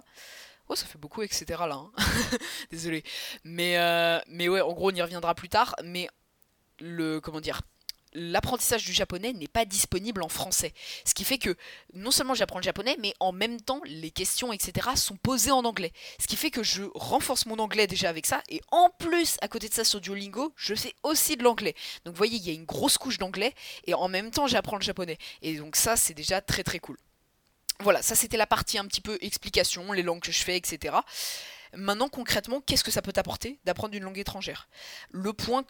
Oh, 0.70 0.76
ça 0.76 0.86
fait 0.86 0.98
beaucoup, 0.98 1.22
etc. 1.22 1.46
là. 1.68 1.76
Hein. 1.76 1.92
Désolé. 2.72 3.04
Mais, 3.44 3.78
euh, 3.78 4.20
mais 4.28 4.50
ouais, 4.50 4.62
en 4.62 4.74
gros, 4.74 4.92
on 4.92 4.96
y 4.96 5.02
reviendra 5.02 5.36
plus 5.36 5.50
tard. 5.50 5.76
Mais 5.84 6.10
le. 6.80 7.20
Comment 7.20 7.42
dire 7.42 7.62
l'apprentissage 8.18 8.84
du 8.84 8.94
japonais 8.94 9.32
n'est 9.34 9.48
pas 9.48 9.64
disponible 9.64 10.24
en 10.24 10.30
français. 10.30 10.74
Ce 11.06 11.14
qui 11.14 11.24
fait 11.24 11.38
que 11.38 11.56
non 11.94 12.12
seulement 12.12 12.34
j'apprends 12.34 12.58
le 12.58 12.64
japonais, 12.64 12.98
mais 13.00 13.14
en 13.20 13.32
même 13.32 13.62
temps 13.62 13.82
les 13.86 14.12
questions, 14.12 14.52
etc. 14.52 14.90
sont 14.96 15.18
posées 15.18 15.52
en 15.52 15.64
anglais. 15.66 15.94
Ce 16.20 16.28
qui 16.28 16.36
fait 16.36 16.52
que 16.52 16.64
je 16.64 16.84
renforce 16.96 17.46
mon 17.46 17.60
anglais 17.60 17.86
déjà 17.86 18.10
avec 18.10 18.26
ça, 18.26 18.42
et 18.50 18.62
en 18.72 18.90
plus, 18.90 19.38
à 19.42 19.48
côté 19.48 19.70
de 19.70 19.74
ça 19.74 19.84
sur 19.84 20.02
Duolingo, 20.02 20.54
je 20.56 20.74
fais 20.74 20.96
aussi 21.04 21.38
de 21.38 21.44
l'anglais. 21.44 21.76
Donc 22.04 22.16
vous 22.16 22.18
voyez, 22.18 22.38
il 22.38 22.46
y 22.46 22.50
a 22.50 22.54
une 22.54 22.66
grosse 22.66 22.98
couche 22.98 23.20
d'anglais, 23.20 23.54
et 23.86 23.94
en 23.94 24.08
même 24.08 24.32
temps 24.32 24.48
j'apprends 24.48 24.78
le 24.78 24.84
japonais. 24.84 25.18
Et 25.44 25.56
donc 25.58 25.76
ça, 25.76 25.96
c'est 25.96 26.16
déjà 26.16 26.42
très 26.42 26.64
très 26.64 26.80
cool. 26.80 26.98
Voilà, 27.82 28.02
ça 28.02 28.16
c'était 28.16 28.38
la 28.38 28.48
partie 28.48 28.80
un 28.80 28.86
petit 28.86 29.02
peu 29.02 29.20
explication, 29.22 29.92
les 29.92 30.02
langues 30.02 30.22
que 30.22 30.32
je 30.32 30.44
fais, 30.44 30.58
etc. 30.58 30.96
Maintenant, 31.74 32.10
concrètement, 32.10 32.62
qu'est-ce 32.62 32.84
que 32.84 32.92
ça 32.92 33.02
peut 33.02 33.12
t'apporter 33.12 33.60
d'apprendre 33.66 33.94
une 33.94 34.04
langue 34.04 34.18
étrangère? 34.18 34.68
Le 35.12 35.34
point 35.34 35.64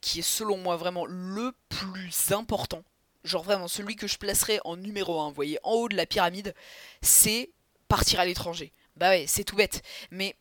qui 0.00 0.20
est 0.20 0.22
selon 0.22 0.56
moi 0.56 0.76
vraiment 0.76 1.06
le 1.06 1.52
plus 1.68 2.32
important, 2.32 2.82
genre 3.24 3.42
vraiment 3.42 3.68
celui 3.68 3.96
que 3.96 4.06
je 4.06 4.18
placerai 4.18 4.60
en 4.64 4.76
numéro 4.76 5.20
1, 5.20 5.28
vous 5.28 5.34
voyez, 5.34 5.58
en 5.62 5.72
haut 5.72 5.88
de 5.88 5.96
la 5.96 6.06
pyramide, 6.06 6.54
c'est 7.02 7.50
partir 7.88 8.20
à 8.20 8.24
l'étranger. 8.24 8.72
Bah 8.96 9.10
ouais, 9.10 9.24
c'est 9.26 9.44
tout 9.44 9.56
bête. 9.56 9.82
Mais 10.10 10.36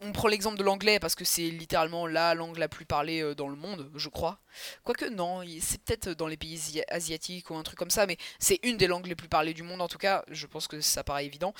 on 0.00 0.12
prend 0.12 0.28
l'exemple 0.28 0.58
de 0.58 0.62
l'anglais 0.62 0.98
parce 0.98 1.14
que 1.14 1.24
c'est 1.24 1.48
littéralement 1.48 2.06
la 2.06 2.34
langue 2.34 2.58
la 2.58 2.68
plus 2.68 2.84
parlée 2.84 3.22
euh, 3.22 3.34
dans 3.34 3.48
le 3.48 3.56
monde, 3.56 3.90
je 3.94 4.08
crois. 4.08 4.40
Quoique 4.84 5.06
non, 5.06 5.42
c'est 5.60 5.82
peut-être 5.82 6.10
dans 6.10 6.26
les 6.26 6.36
pays 6.36 6.82
asiatiques 6.88 7.50
ou 7.50 7.56
un 7.56 7.62
truc 7.62 7.78
comme 7.78 7.90
ça, 7.90 8.06
mais 8.06 8.18
c'est 8.38 8.60
une 8.62 8.76
des 8.76 8.86
langues 8.86 9.06
les 9.06 9.14
plus 9.14 9.28
parlées 9.28 9.54
du 9.54 9.62
monde 9.62 9.80
en 9.80 9.88
tout 9.88 9.98
cas, 9.98 10.24
je 10.28 10.46
pense 10.46 10.68
que 10.68 10.80
ça 10.80 11.02
paraît 11.02 11.26
évident. 11.26 11.54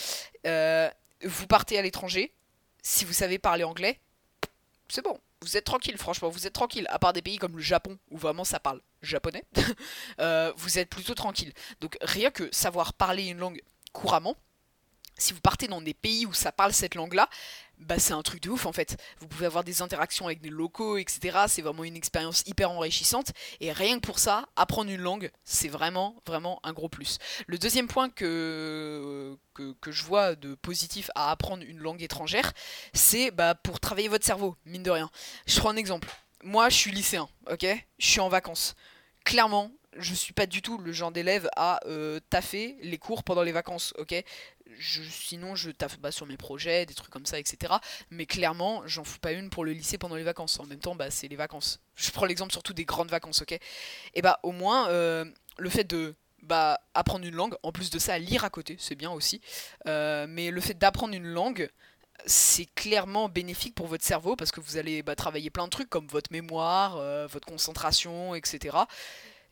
Euh, 0.47 0.90
vous 1.25 1.47
partez 1.47 1.78
à 1.78 1.83
l'étranger, 1.83 2.35
si 2.83 3.05
vous 3.05 3.14
savez 3.14 3.38
parler 3.38 3.64
anglais, 3.64 4.00
c'est 4.88 5.02
bon, 5.02 5.19
vous 5.47 5.57
êtes 5.57 5.65
tranquille, 5.65 5.97
franchement, 5.97 6.29
vous 6.29 6.47
êtes 6.47 6.53
tranquille. 6.53 6.87
À 6.91 6.99
part 6.99 7.12
des 7.12 7.23
pays 7.23 7.38
comme 7.38 7.57
le 7.57 7.62
Japon, 7.62 7.97
où 8.11 8.19
vraiment 8.19 8.43
ça 8.43 8.59
parle 8.59 8.81
japonais, 9.00 9.45
euh, 10.21 10.53
vous 10.57 10.81
êtes 10.81 10.91
plutôt 10.91 11.15
tranquille. 11.15 11.53
Donc 11.81 11.97
rien 12.03 12.33
que 12.33 12.49
savoir 12.53 12.93
parler 12.95 13.29
une 13.29 13.38
langue 13.38 13.62
couramment, 13.93 14.35
si 15.19 15.33
vous 15.33 15.41
partez 15.41 15.69
dans 15.69 15.81
des 15.81 15.95
pays 15.95 16.27
où 16.27 16.33
ça 16.33 16.53
parle 16.53 16.73
cette 16.73 16.95
langue-là, 16.95 17.29
bah 17.79 17.99
c'est 17.99 18.13
un 18.13 18.23
truc 18.23 18.43
de 18.43 18.51
ouf 18.51 18.67
en 18.67 18.73
fait. 18.73 18.97
Vous 19.21 19.29
pouvez 19.29 19.47
avoir 19.47 19.65
des 19.65 19.83
interactions 19.83 20.27
avec 20.27 20.41
des 20.41 20.49
locaux, 20.49 20.97
etc. 20.97 21.39
C'est 21.47 21.63
vraiment 21.63 21.85
une 21.85 21.97
expérience 21.97 22.43
hyper 22.47 22.71
enrichissante. 22.71 23.33
Et 23.61 23.73
rien 23.73 23.97
que 23.97 24.07
pour 24.07 24.19
ça, 24.19 24.47
apprendre 24.57 24.91
une 24.91 25.01
langue, 25.01 25.31
c'est 25.45 25.69
vraiment, 25.69 26.17
vraiment 26.27 26.61
un 26.65 26.73
gros 26.73 26.89
plus. 26.89 27.19
Le 27.47 27.59
deuxième 27.59 27.89
point 27.89 28.09
que, 28.09 29.37
que, 29.55 29.91
je 29.91 30.05
vois 30.05 30.35
de 30.35 30.55
positif 30.55 31.11
à 31.15 31.31
apprendre 31.31 31.65
une 31.67 31.79
langue 31.79 32.03
étrangère, 32.03 32.53
c'est 32.93 33.31
bah, 33.31 33.55
pour 33.55 33.81
travailler 33.81 34.09
votre 34.09 34.25
cerveau, 34.25 34.57
mine 34.65 34.83
de 34.83 34.91
rien. 34.91 35.11
Je 35.47 35.59
prends 35.59 35.71
un 35.71 35.77
exemple. 35.77 36.09
Moi, 36.43 36.69
je 36.69 36.77
suis 36.77 36.93
lycéen, 36.93 37.29
ok? 37.51 37.67
Je 37.99 38.07
suis 38.07 38.21
en 38.21 38.29
vacances. 38.29 38.75
Clairement, 39.25 39.73
je 39.99 40.15
suis 40.15 40.33
pas 40.33 40.47
du 40.47 40.62
tout 40.62 40.79
le 40.79 40.93
genre 40.93 41.12
d'élève 41.12 41.49
à 41.57 41.81
euh, 41.87 42.21
taffer 42.31 42.76
les 42.83 42.99
cours 42.99 43.25
pendant 43.25 43.43
les 43.43 43.53
vacances, 43.53 43.95
ok? 43.99 44.15
Sinon, 44.81 45.55
je 45.55 45.71
taffe 45.71 45.99
bah, 45.99 46.11
sur 46.11 46.26
mes 46.26 46.37
projets, 46.37 46.87
des 46.87 46.95
trucs 46.95 47.11
comme 47.11 47.26
ça, 47.26 47.38
etc. 47.38 47.75
Mais 48.11 48.26
clairement, 48.26 48.83
j'en 48.87 49.05
fous 49.05 49.19
pas 49.19 49.33
une 49.33 49.49
pour 49.50 49.65
le 49.65 49.73
lycée 49.73 49.99
pendant 49.99 50.17
les 50.17 50.23
vacances. 50.23 50.59
En 50.61 50.67
même 50.67 50.81
temps, 50.81 50.95
bah, 50.95 51.11
c'est 51.11 51.29
les 51.29 51.37
vacances. 51.37 51.81
Je 51.95 52.11
prends 52.11 52.26
l'exemple 52.26 52.53
surtout 52.53 52.75
des 52.75 52.85
grandes 52.85 53.11
vacances, 53.11 53.43
ok? 53.43 53.59
Et 54.15 54.23
bah, 54.23 54.41
au 54.43 54.53
moins, 54.53 54.88
euh, 54.91 55.25
le 55.59 55.71
fait 55.71 55.85
de 55.85 56.15
bah, 56.43 56.81
apprendre 56.95 57.26
une 57.26 57.35
langue, 57.35 57.55
en 57.62 57.73
plus 57.73 57.91
de 57.91 57.99
ça, 57.99 58.19
lire 58.19 58.45
à 58.45 58.50
côté, 58.50 58.76
c'est 58.79 58.95
bien 58.95 59.11
aussi. 59.11 59.41
Euh, 59.87 60.26
mais 60.29 60.50
le 60.50 60.61
fait 60.61 60.75
d'apprendre 60.75 61.15
une 61.15 61.26
langue, 61.26 61.71
c'est 62.25 62.67
clairement 62.75 63.29
bénéfique 63.29 63.75
pour 63.75 63.87
votre 63.87 64.05
cerveau 64.05 64.37
parce 64.37 64.50
que 64.50 64.61
vous 64.61 64.76
allez 64.76 65.03
bah, 65.03 65.15
travailler 65.15 65.50
plein 65.50 65.65
de 65.65 65.71
trucs 65.71 65.91
comme 65.91 66.07
votre 66.07 66.33
mémoire, 66.33 66.97
euh, 66.97 67.26
votre 67.26 67.47
concentration, 67.47 68.35
etc. 68.35 68.76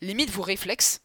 Limite 0.04 0.30
vos 0.30 0.42
réflexes 0.42 1.00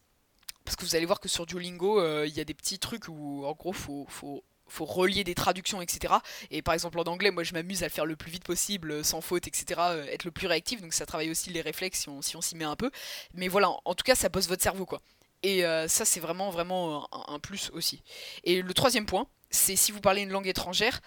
parce 0.66 0.76
que 0.76 0.84
vous 0.84 0.96
allez 0.96 1.06
voir 1.06 1.22
que 1.22 1.30
sur 1.30 1.46
Duolingo, 1.46 2.02
euh, 2.02 2.28
il 2.28 2.36
y 2.36 2.42
a 2.42 2.44
des 2.44 2.54
petits 2.54 2.80
trucs 2.80 3.08
où 3.08 3.46
en 3.46 3.54
gros 3.54 3.72
faut, 3.72 4.06
faut, 4.10 4.44
faut 4.68 4.84
relier 4.84 5.24
des 5.24 5.36
traductions, 5.36 5.82
etc. 5.82 6.16
Et 6.52 6.62
par 6.62 6.74
exemple 6.74 7.00
en 7.00 7.04
anglais, 7.04 7.32
moi 7.32 7.44
je 7.44 7.54
m'amuse 7.54 7.82
à 7.82 7.86
le 7.86 7.92
faire 7.92 8.06
le 8.06 8.18
plus 8.18 8.30
vite 8.30 8.44
possible, 8.44 9.04
sans 9.06 9.22
faute, 9.22 9.48
etc. 9.48 9.80
être 10.12 10.26
le 10.26 10.32
plus 10.32 10.48
réactif, 10.48 10.82
donc 10.82 10.94
ça 10.94 11.06
travaille 11.06 11.32
aussi 11.32 11.50
les 11.50 11.62
réflexes 11.62 12.08
si 12.22 12.36
on 12.36 12.42
s'y 12.42 12.58
met 12.58 12.66
un 12.66 12.76
peu. 12.76 12.92
Mais 13.34 13.48
voilà, 13.48 13.72
en, 13.86 13.96
tout 13.96 14.04
cas 14.04 14.16
ça 14.16 14.28
bosse 14.28 14.48
votre 14.50 14.62
cerveau 14.62 14.86
quoi. 14.86 15.02
Et 15.44 15.62
ça 15.88 16.04
c'est 16.04 16.20
vraiment 16.20 16.50
vraiment 16.52 17.08
un, 17.30 17.40
plus 17.40 17.72
aussi. 17.74 18.04
Et 18.44 18.62
le 18.62 18.74
troisième 18.74 19.06
point, 19.06 19.28
c'est 19.50 19.78
si 19.78 19.94
vous 19.94 20.02
parlez 20.02 20.24
une 20.24 20.30
langue 20.30 20.48
étrangère, 20.48 21.00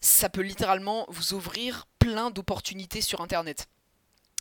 ça 0.00 0.28
peut 0.28 0.40
littéralement 0.40 1.04
vous 1.08 1.34
ouvrir 1.34 1.86
plein 1.98 2.30
d'opportunités 2.30 3.00
sur 3.00 3.20
Internet. 3.20 3.66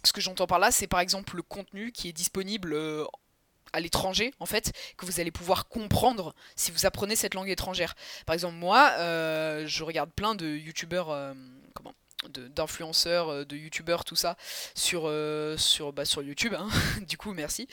Ce 0.04 0.12
que 0.12 0.22
j'entends 0.22 0.48
par 0.48 0.60
là, 0.60 0.72
c'est 0.72 0.88
par 0.88 1.00
exemple 1.00 1.36
le 1.36 1.42
contenu 1.42 1.92
qui 1.92 2.10
est 2.10 2.14
disponible 2.14 2.74
euh, 2.74 3.06
à 3.72 3.80
l'étranger, 3.80 4.34
en 4.40 4.46
fait, 4.46 4.74
que 4.98 5.06
vous 5.06 5.20
allez 5.20 5.32
pouvoir 5.32 5.68
comprendre 5.68 6.36
si 6.56 6.72
vous 6.72 6.86
apprenez 6.86 7.16
cette 7.16 7.34
langue 7.34 7.50
étrangère. 7.50 7.96
Par 8.26 8.34
exemple, 8.34 8.56
moi, 8.56 8.92
euh, 9.00 9.66
je 9.66 9.84
regarde 9.84 10.12
plein 10.12 10.36
de 10.36 10.46
youtubeurs, 10.46 11.10
euh, 11.10 11.34
comment 11.74 11.94
d'influenceurs, 12.30 13.46
de, 13.46 13.56
youtubeurs, 13.58 14.06
tout 14.06 14.16
ça, 14.16 14.38
sur, 14.76 15.12
sur, 15.58 15.92
bah, 15.92 16.06
sur 16.06 16.24
YouTube, 16.24 16.54
hein. 16.54 16.70
du 17.02 17.18
coup, 17.18 17.34
merci, 17.34 17.68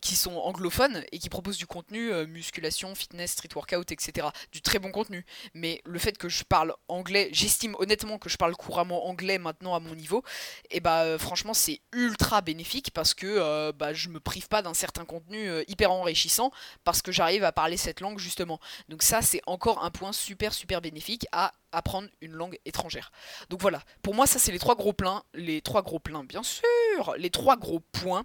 qui 0.00 0.16
sont 0.16 0.36
anglophones 0.36 1.04
et 1.12 1.18
qui 1.18 1.28
proposent 1.28 1.58
du 1.58 1.66
contenu 1.66 2.12
euh, 2.12 2.26
musculation, 2.26 2.94
fitness, 2.94 3.32
street 3.32 3.50
workout, 3.54 3.90
etc. 3.92 4.28
Du 4.52 4.62
très 4.62 4.78
bon 4.78 4.90
contenu. 4.90 5.24
Mais 5.54 5.80
le 5.84 5.98
fait 5.98 6.16
que 6.16 6.28
je 6.28 6.44
parle 6.44 6.74
anglais, 6.88 7.28
j'estime 7.32 7.76
honnêtement 7.78 8.18
que 8.18 8.28
je 8.28 8.36
parle 8.36 8.56
couramment 8.56 9.06
anglais 9.06 9.38
maintenant 9.38 9.74
à 9.74 9.80
mon 9.80 9.94
niveau, 9.94 10.22
et 10.70 10.80
bah 10.80 11.02
euh, 11.02 11.18
franchement 11.18 11.54
c'est 11.54 11.80
ultra 11.92 12.40
bénéfique 12.40 12.90
parce 12.92 13.14
que 13.14 13.26
euh, 13.26 13.72
bah, 13.72 13.92
je 13.92 14.08
me 14.08 14.20
prive 14.20 14.48
pas 14.48 14.62
d'un 14.62 14.74
certain 14.74 15.04
contenu 15.04 15.48
hyper 15.68 15.90
enrichissant 15.92 16.50
parce 16.84 17.02
que 17.02 17.12
j'arrive 17.12 17.44
à 17.44 17.52
parler 17.52 17.76
cette 17.76 18.00
langue 18.00 18.18
justement. 18.18 18.60
Donc 18.88 19.02
ça 19.02 19.22
c'est 19.22 19.40
encore 19.46 19.84
un 19.84 19.90
point 19.90 20.12
super 20.12 20.52
super 20.52 20.80
bénéfique 20.80 21.26
à 21.32 21.52
apprendre 21.72 22.08
une 22.20 22.32
langue 22.32 22.58
étrangère. 22.64 23.10
Donc 23.50 23.60
voilà, 23.60 23.82
pour 24.02 24.14
moi 24.14 24.26
ça 24.26 24.38
c'est 24.38 24.52
les 24.52 24.58
trois 24.58 24.76
gros 24.76 24.92
pleins, 24.92 25.22
les 25.34 25.60
trois 25.60 25.82
gros 25.82 25.98
pleins 25.98 26.24
bien 26.24 26.42
sûr, 26.42 27.14
les 27.18 27.30
trois 27.30 27.56
gros 27.56 27.80
points 27.80 28.24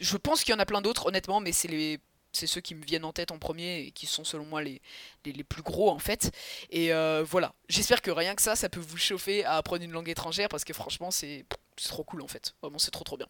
je 0.00 0.16
pense 0.16 0.44
qu'il 0.44 0.52
y 0.52 0.56
en 0.56 0.60
a 0.60 0.66
plein 0.66 0.82
d'autres, 0.82 1.06
honnêtement, 1.06 1.40
mais 1.40 1.52
c'est 1.52 1.68
les 1.68 2.00
c'est 2.36 2.46
ceux 2.46 2.60
qui 2.60 2.74
me 2.74 2.84
viennent 2.84 3.04
en 3.04 3.12
tête 3.12 3.30
en 3.30 3.38
premier 3.38 3.80
et 3.80 3.90
qui 3.90 4.06
sont 4.06 4.24
selon 4.24 4.44
moi 4.44 4.62
les, 4.62 4.80
les, 5.24 5.44
plus 5.44 5.62
gros 5.62 5.90
en 5.90 5.98
fait. 5.98 6.30
Et 6.70 6.92
euh, 6.92 7.24
voilà, 7.26 7.54
j'espère 7.68 8.02
que 8.02 8.10
rien 8.10 8.34
que 8.34 8.42
ça, 8.42 8.54
ça 8.56 8.68
peut 8.68 8.80
vous 8.80 8.98
chauffer 8.98 9.44
à 9.44 9.54
apprendre 9.56 9.82
une 9.82 9.92
langue 9.92 10.08
étrangère 10.08 10.48
parce 10.48 10.64
que 10.64 10.72
franchement 10.72 11.10
c'est 11.10 11.44
trop 11.88 12.04
cool 12.04 12.22
en 12.22 12.28
fait. 12.28 12.54
Vraiment 12.62 12.78
c'est 12.78 12.90
trop 12.90 13.04
trop 13.04 13.16
bien. 13.16 13.26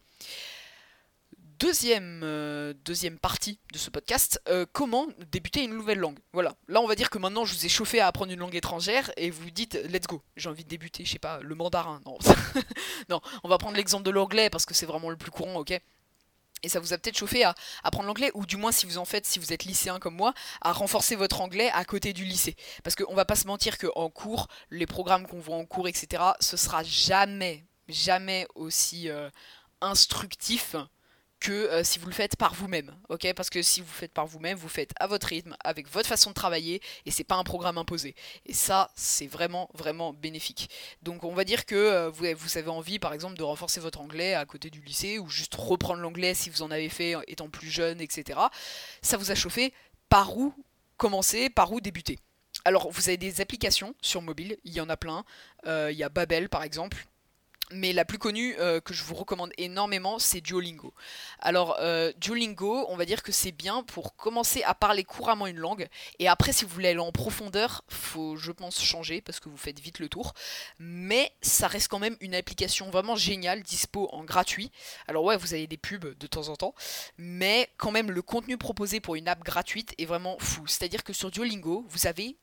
Deuxième, 1.58 2.20
euh, 2.22 2.74
deuxième 2.84 3.18
partie 3.18 3.58
de 3.72 3.78
ce 3.78 3.88
podcast, 3.88 4.42
euh, 4.48 4.66
comment 4.72 5.06
débuter 5.30 5.62
une 5.64 5.74
nouvelle 5.74 5.98
langue? 5.98 6.18
Voilà, 6.34 6.54
là 6.68 6.82
on 6.82 6.86
va 6.86 6.94
dire 6.94 7.08
que 7.08 7.16
maintenant 7.16 7.46
je 7.46 7.54
vous 7.54 7.64
ai 7.64 7.70
chauffé 7.70 8.00
à 8.00 8.08
apprendre 8.08 8.30
une 8.30 8.40
langue 8.40 8.56
étrangère 8.56 9.10
et 9.16 9.30
vous 9.30 9.50
dites 9.50 9.74
let's 9.90 10.06
go, 10.06 10.20
j'ai 10.36 10.50
envie 10.50 10.64
de 10.64 10.68
débuter, 10.68 11.06
je 11.06 11.12
sais 11.12 11.18
pas, 11.18 11.40
le 11.40 11.54
mandarin. 11.54 12.02
Non, 12.04 12.18
non 13.08 13.20
on 13.42 13.48
va 13.48 13.56
prendre 13.56 13.76
l'exemple 13.76 14.04
de 14.04 14.10
l'anglais 14.10 14.50
parce 14.50 14.66
que 14.66 14.74
c'est 14.74 14.84
vraiment 14.84 15.08
le 15.08 15.16
plus 15.16 15.30
courant, 15.30 15.54
ok 15.54 15.80
et 16.66 16.68
ça 16.68 16.80
vous 16.80 16.92
a 16.92 16.98
peut-être 16.98 17.16
chauffé 17.16 17.44
à 17.44 17.54
apprendre 17.84 18.08
l'anglais, 18.08 18.32
ou 18.34 18.44
du 18.44 18.56
moins 18.56 18.72
si 18.72 18.86
vous 18.86 18.98
en 18.98 19.04
faites, 19.04 19.24
si 19.24 19.38
vous 19.38 19.52
êtes 19.52 19.64
lycéen 19.64 20.00
comme 20.00 20.16
moi, 20.16 20.34
à 20.60 20.72
renforcer 20.72 21.14
votre 21.14 21.40
anglais 21.40 21.70
à 21.72 21.84
côté 21.84 22.12
du 22.12 22.24
lycée. 22.24 22.56
Parce 22.82 22.96
qu'on 22.96 23.14
va 23.14 23.24
pas 23.24 23.36
se 23.36 23.46
mentir 23.46 23.78
qu'en 23.78 24.10
cours, 24.10 24.48
les 24.70 24.86
programmes 24.86 25.28
qu'on 25.28 25.38
voit 25.38 25.56
en 25.56 25.64
cours, 25.64 25.86
etc., 25.86 26.22
ce 26.40 26.56
sera 26.56 26.82
jamais, 26.82 27.64
jamais 27.88 28.48
aussi 28.56 29.08
euh, 29.08 29.30
instructif 29.80 30.74
que 31.40 31.52
euh, 31.52 31.84
si 31.84 31.98
vous 31.98 32.06
le 32.06 32.12
faites 32.12 32.36
par 32.36 32.54
vous-même, 32.54 32.94
ok? 33.08 33.32
Parce 33.34 33.50
que 33.50 33.62
si 33.62 33.80
vous 33.80 33.86
le 33.86 33.98
faites 33.98 34.12
par 34.12 34.26
vous-même, 34.26 34.56
vous 34.56 34.68
faites 34.68 34.92
à 34.98 35.06
votre 35.06 35.26
rythme, 35.28 35.56
avec 35.62 35.88
votre 35.88 36.08
façon 36.08 36.30
de 36.30 36.34
travailler, 36.34 36.80
et 37.04 37.10
c'est 37.10 37.24
pas 37.24 37.36
un 37.36 37.44
programme 37.44 37.78
imposé. 37.78 38.14
Et 38.46 38.54
ça, 38.54 38.90
c'est 38.94 39.26
vraiment, 39.26 39.68
vraiment 39.74 40.12
bénéfique. 40.12 40.70
Donc 41.02 41.24
on 41.24 41.34
va 41.34 41.44
dire 41.44 41.66
que 41.66 41.74
euh, 41.74 42.10
vous, 42.10 42.58
avez 42.58 42.68
envie, 42.68 42.98
par 42.98 43.12
exemple, 43.12 43.36
de 43.36 43.42
renforcer 43.42 43.80
votre 43.80 44.00
anglais 44.00 44.34
à 44.34 44.44
côté 44.44 44.70
du 44.70 44.80
lycée, 44.80 45.18
ou 45.18 45.28
juste 45.28 45.54
reprendre 45.54 46.00
l'anglais 46.00 46.34
si 46.34 46.50
vous 46.50 46.62
en 46.62 46.70
avez 46.70 46.88
fait 46.88 47.14
étant 47.26 47.48
plus 47.48 47.70
jeune, 47.70 48.00
etc. 48.00 48.38
Ça 49.02 49.16
vous 49.16 49.30
a 49.30 49.34
chauffé, 49.34 49.72
par 50.08 50.36
où 50.36 50.54
commencer, 50.96 51.50
par 51.50 51.72
où 51.72 51.80
débuter? 51.80 52.18
Alors, 52.64 52.90
vous 52.90 53.08
avez 53.08 53.16
des 53.16 53.40
applications 53.40 53.94
sur 54.00 54.22
mobile, 54.22 54.56
il 54.64 54.72
y 54.72 54.80
en 54.80 54.88
a 54.88 54.96
plein. 54.96 55.24
Euh, 55.66 55.90
il 55.92 55.98
y 55.98 56.02
a 56.02 56.08
Babel 56.08 56.48
par 56.48 56.62
exemple, 56.62 57.06
mais 57.72 57.92
la 57.92 58.04
plus 58.04 58.18
connue 58.18 58.54
euh, 58.58 58.80
que 58.80 58.94
je 58.94 59.02
vous 59.02 59.14
recommande 59.14 59.50
énormément, 59.58 60.18
c'est 60.18 60.40
Duolingo. 60.40 60.94
Alors 61.40 61.76
euh, 61.80 62.12
Duolingo, 62.18 62.86
on 62.88 62.96
va 62.96 63.04
dire 63.04 63.22
que 63.22 63.32
c'est 63.32 63.52
bien 63.52 63.82
pour 63.82 64.14
commencer 64.16 64.62
à 64.62 64.74
parler 64.74 65.04
couramment 65.04 65.46
une 65.46 65.58
langue. 65.58 65.88
Et 66.18 66.28
après, 66.28 66.52
si 66.52 66.64
vous 66.64 66.70
voulez 66.70 66.88
aller 66.88 66.98
en 66.98 67.12
profondeur, 67.12 67.84
faut, 67.88 68.36
je 68.36 68.52
pense, 68.52 68.80
changer 68.82 69.20
parce 69.20 69.40
que 69.40 69.48
vous 69.48 69.56
faites 69.56 69.80
vite 69.80 69.98
le 69.98 70.08
tour. 70.08 70.34
Mais 70.78 71.32
ça 71.42 71.66
reste 71.66 71.88
quand 71.88 71.98
même 71.98 72.16
une 72.20 72.34
application 72.34 72.90
vraiment 72.90 73.16
géniale, 73.16 73.62
dispo 73.62 74.08
en 74.12 74.24
gratuit. 74.24 74.70
Alors 75.08 75.24
ouais, 75.24 75.36
vous 75.36 75.54
avez 75.54 75.66
des 75.66 75.76
pubs 75.76 76.16
de 76.16 76.26
temps 76.26 76.48
en 76.48 76.56
temps, 76.56 76.74
mais 77.18 77.68
quand 77.76 77.90
même 77.90 78.10
le 78.10 78.22
contenu 78.22 78.58
proposé 78.58 79.00
pour 79.00 79.16
une 79.16 79.28
app 79.28 79.42
gratuite 79.42 79.94
est 79.98 80.06
vraiment 80.06 80.36
fou. 80.38 80.66
C'est-à-dire 80.66 81.02
que 81.02 81.12
sur 81.12 81.30
Duolingo, 81.30 81.84
vous 81.88 82.06
avez 82.06 82.36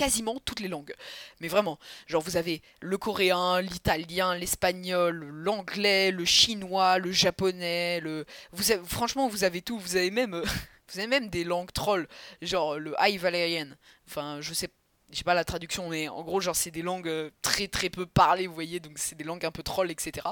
quasiment 0.00 0.40
toutes 0.46 0.60
les 0.60 0.68
langues. 0.68 0.94
Mais 1.40 1.48
vraiment, 1.48 1.78
genre 2.06 2.22
vous 2.22 2.38
avez 2.38 2.62
le 2.80 2.96
coréen, 2.96 3.60
l'italien, 3.60 4.34
l'espagnol, 4.34 5.14
l'anglais, 5.14 6.10
le 6.10 6.24
chinois, 6.24 6.96
le 6.96 7.12
japonais, 7.12 8.00
le 8.00 8.24
vous 8.52 8.64
franchement 8.86 9.28
vous 9.28 9.44
avez 9.44 9.60
tout, 9.60 9.78
vous 9.78 9.96
avez 9.96 10.10
même 10.10 10.34
vous 10.88 10.98
avez 10.98 11.06
même 11.06 11.28
des 11.28 11.44
langues 11.44 11.72
trolls, 11.72 12.08
genre 12.40 12.78
le 12.78 12.94
High 12.98 13.20
Valerian. 13.20 13.66
Enfin, 14.08 14.40
je 14.40 14.54
sais 14.54 14.70
je 15.12 15.18
sais 15.18 15.24
pas 15.24 15.34
la 15.34 15.44
traduction, 15.44 15.88
mais 15.88 16.08
en 16.08 16.22
gros, 16.22 16.40
genre, 16.40 16.56
c'est 16.56 16.70
des 16.70 16.82
langues 16.82 17.08
euh, 17.08 17.30
très 17.42 17.68
très 17.68 17.90
peu 17.90 18.06
parlées, 18.06 18.46
vous 18.46 18.54
voyez, 18.54 18.80
donc 18.80 18.98
c'est 18.98 19.16
des 19.16 19.24
langues 19.24 19.44
un 19.44 19.50
peu 19.50 19.62
trolls, 19.62 19.90
etc. 19.90 20.28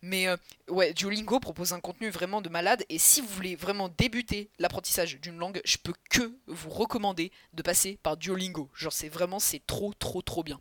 Mais 0.00 0.28
euh, 0.28 0.36
ouais, 0.68 0.92
Duolingo 0.92 1.40
propose 1.40 1.72
un 1.72 1.80
contenu 1.80 2.10
vraiment 2.10 2.40
de 2.40 2.48
malade, 2.48 2.84
et 2.88 2.98
si 2.98 3.20
vous 3.20 3.28
voulez 3.28 3.56
vraiment 3.56 3.88
débuter 3.88 4.50
l'apprentissage 4.58 5.20
d'une 5.20 5.38
langue, 5.38 5.60
je 5.64 5.76
peux 5.78 5.94
que 6.10 6.32
vous 6.46 6.70
recommander 6.70 7.32
de 7.52 7.62
passer 7.62 7.98
par 8.02 8.16
Duolingo. 8.16 8.70
Genre, 8.74 8.92
c'est 8.92 9.08
vraiment, 9.08 9.38
c'est 9.38 9.64
trop 9.66 9.92
trop 9.94 10.22
trop 10.22 10.42
bien. 10.42 10.60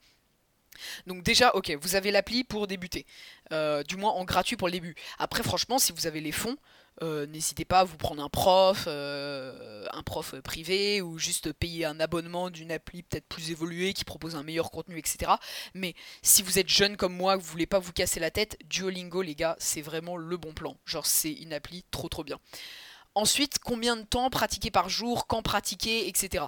Donc 1.08 1.24
déjà, 1.24 1.56
ok, 1.56 1.78
vous 1.82 1.96
avez 1.96 2.12
l'appli 2.12 2.44
pour 2.44 2.68
débuter, 2.68 3.06
euh, 3.52 3.84
du 3.84 3.98
moins 3.98 4.12
en 4.12 4.26
gratuit 4.26 4.56
pour 4.56 4.68
le 4.68 4.74
début. 4.74 4.96
Après, 5.20 5.44
franchement, 5.44 5.80
si 5.80 5.92
vous 5.92 6.08
avez 6.08 6.22
les 6.22 6.32
fonds, 6.32 6.58
euh, 7.04 7.26
n'hésitez 7.26 7.66
pas 7.66 7.80
à 7.80 7.84
vous 7.84 7.98
prendre 7.98 8.22
un 8.24 8.30
prof, 8.30 8.84
euh, 8.88 9.88
un 9.92 10.04
prof 10.04 10.36
privé, 10.42 11.02
ou 11.02 11.18
juste 11.18 11.52
payer 11.54 11.86
un 11.86 12.00
abonnement 12.00 12.50
d'une 12.50 12.72
appli 12.72 13.02
peut-être 13.02 13.28
plus 13.28 13.50
évoluée 13.50 13.94
qui 13.94 14.04
propose 14.04 14.36
un 14.36 14.44
meilleur 14.44 14.70
contenu, 14.70 14.98
etc. 15.00 15.32
Mais 15.74 15.96
si 16.22 16.44
vous 16.44 16.60
êtes 16.60 16.70
jeune 16.70 16.98
comme 16.98 17.16
moi, 17.16 17.38
que 17.38 17.42
vous 17.42 17.50
voulez 17.50 17.66
pas 17.66 17.80
vous 17.80 17.94
casser 17.94 18.20
la 18.20 18.30
tête, 18.30 18.58
Duolingo, 18.66 19.22
les 19.22 19.36
gars, 19.36 19.56
c'est 19.58 19.82
vraiment 19.82 20.16
le 20.18 20.38
bon 20.38 20.54
plan. 20.54 20.78
Genre, 20.86 21.06
c'est 21.06 21.32
une 21.32 21.54
appli 21.54 21.84
trop 21.92 22.10
trop 22.10 22.24
bien. 22.24 22.40
Ensuite, 23.16 23.60
combien 23.60 23.98
de 23.98 24.04
temps 24.04 24.30
pratiquer 24.30 24.72
par 24.72 24.90
jour, 24.90 25.28
quand 25.28 25.42
pratiquer, 25.42 26.08
etc. 26.08 26.46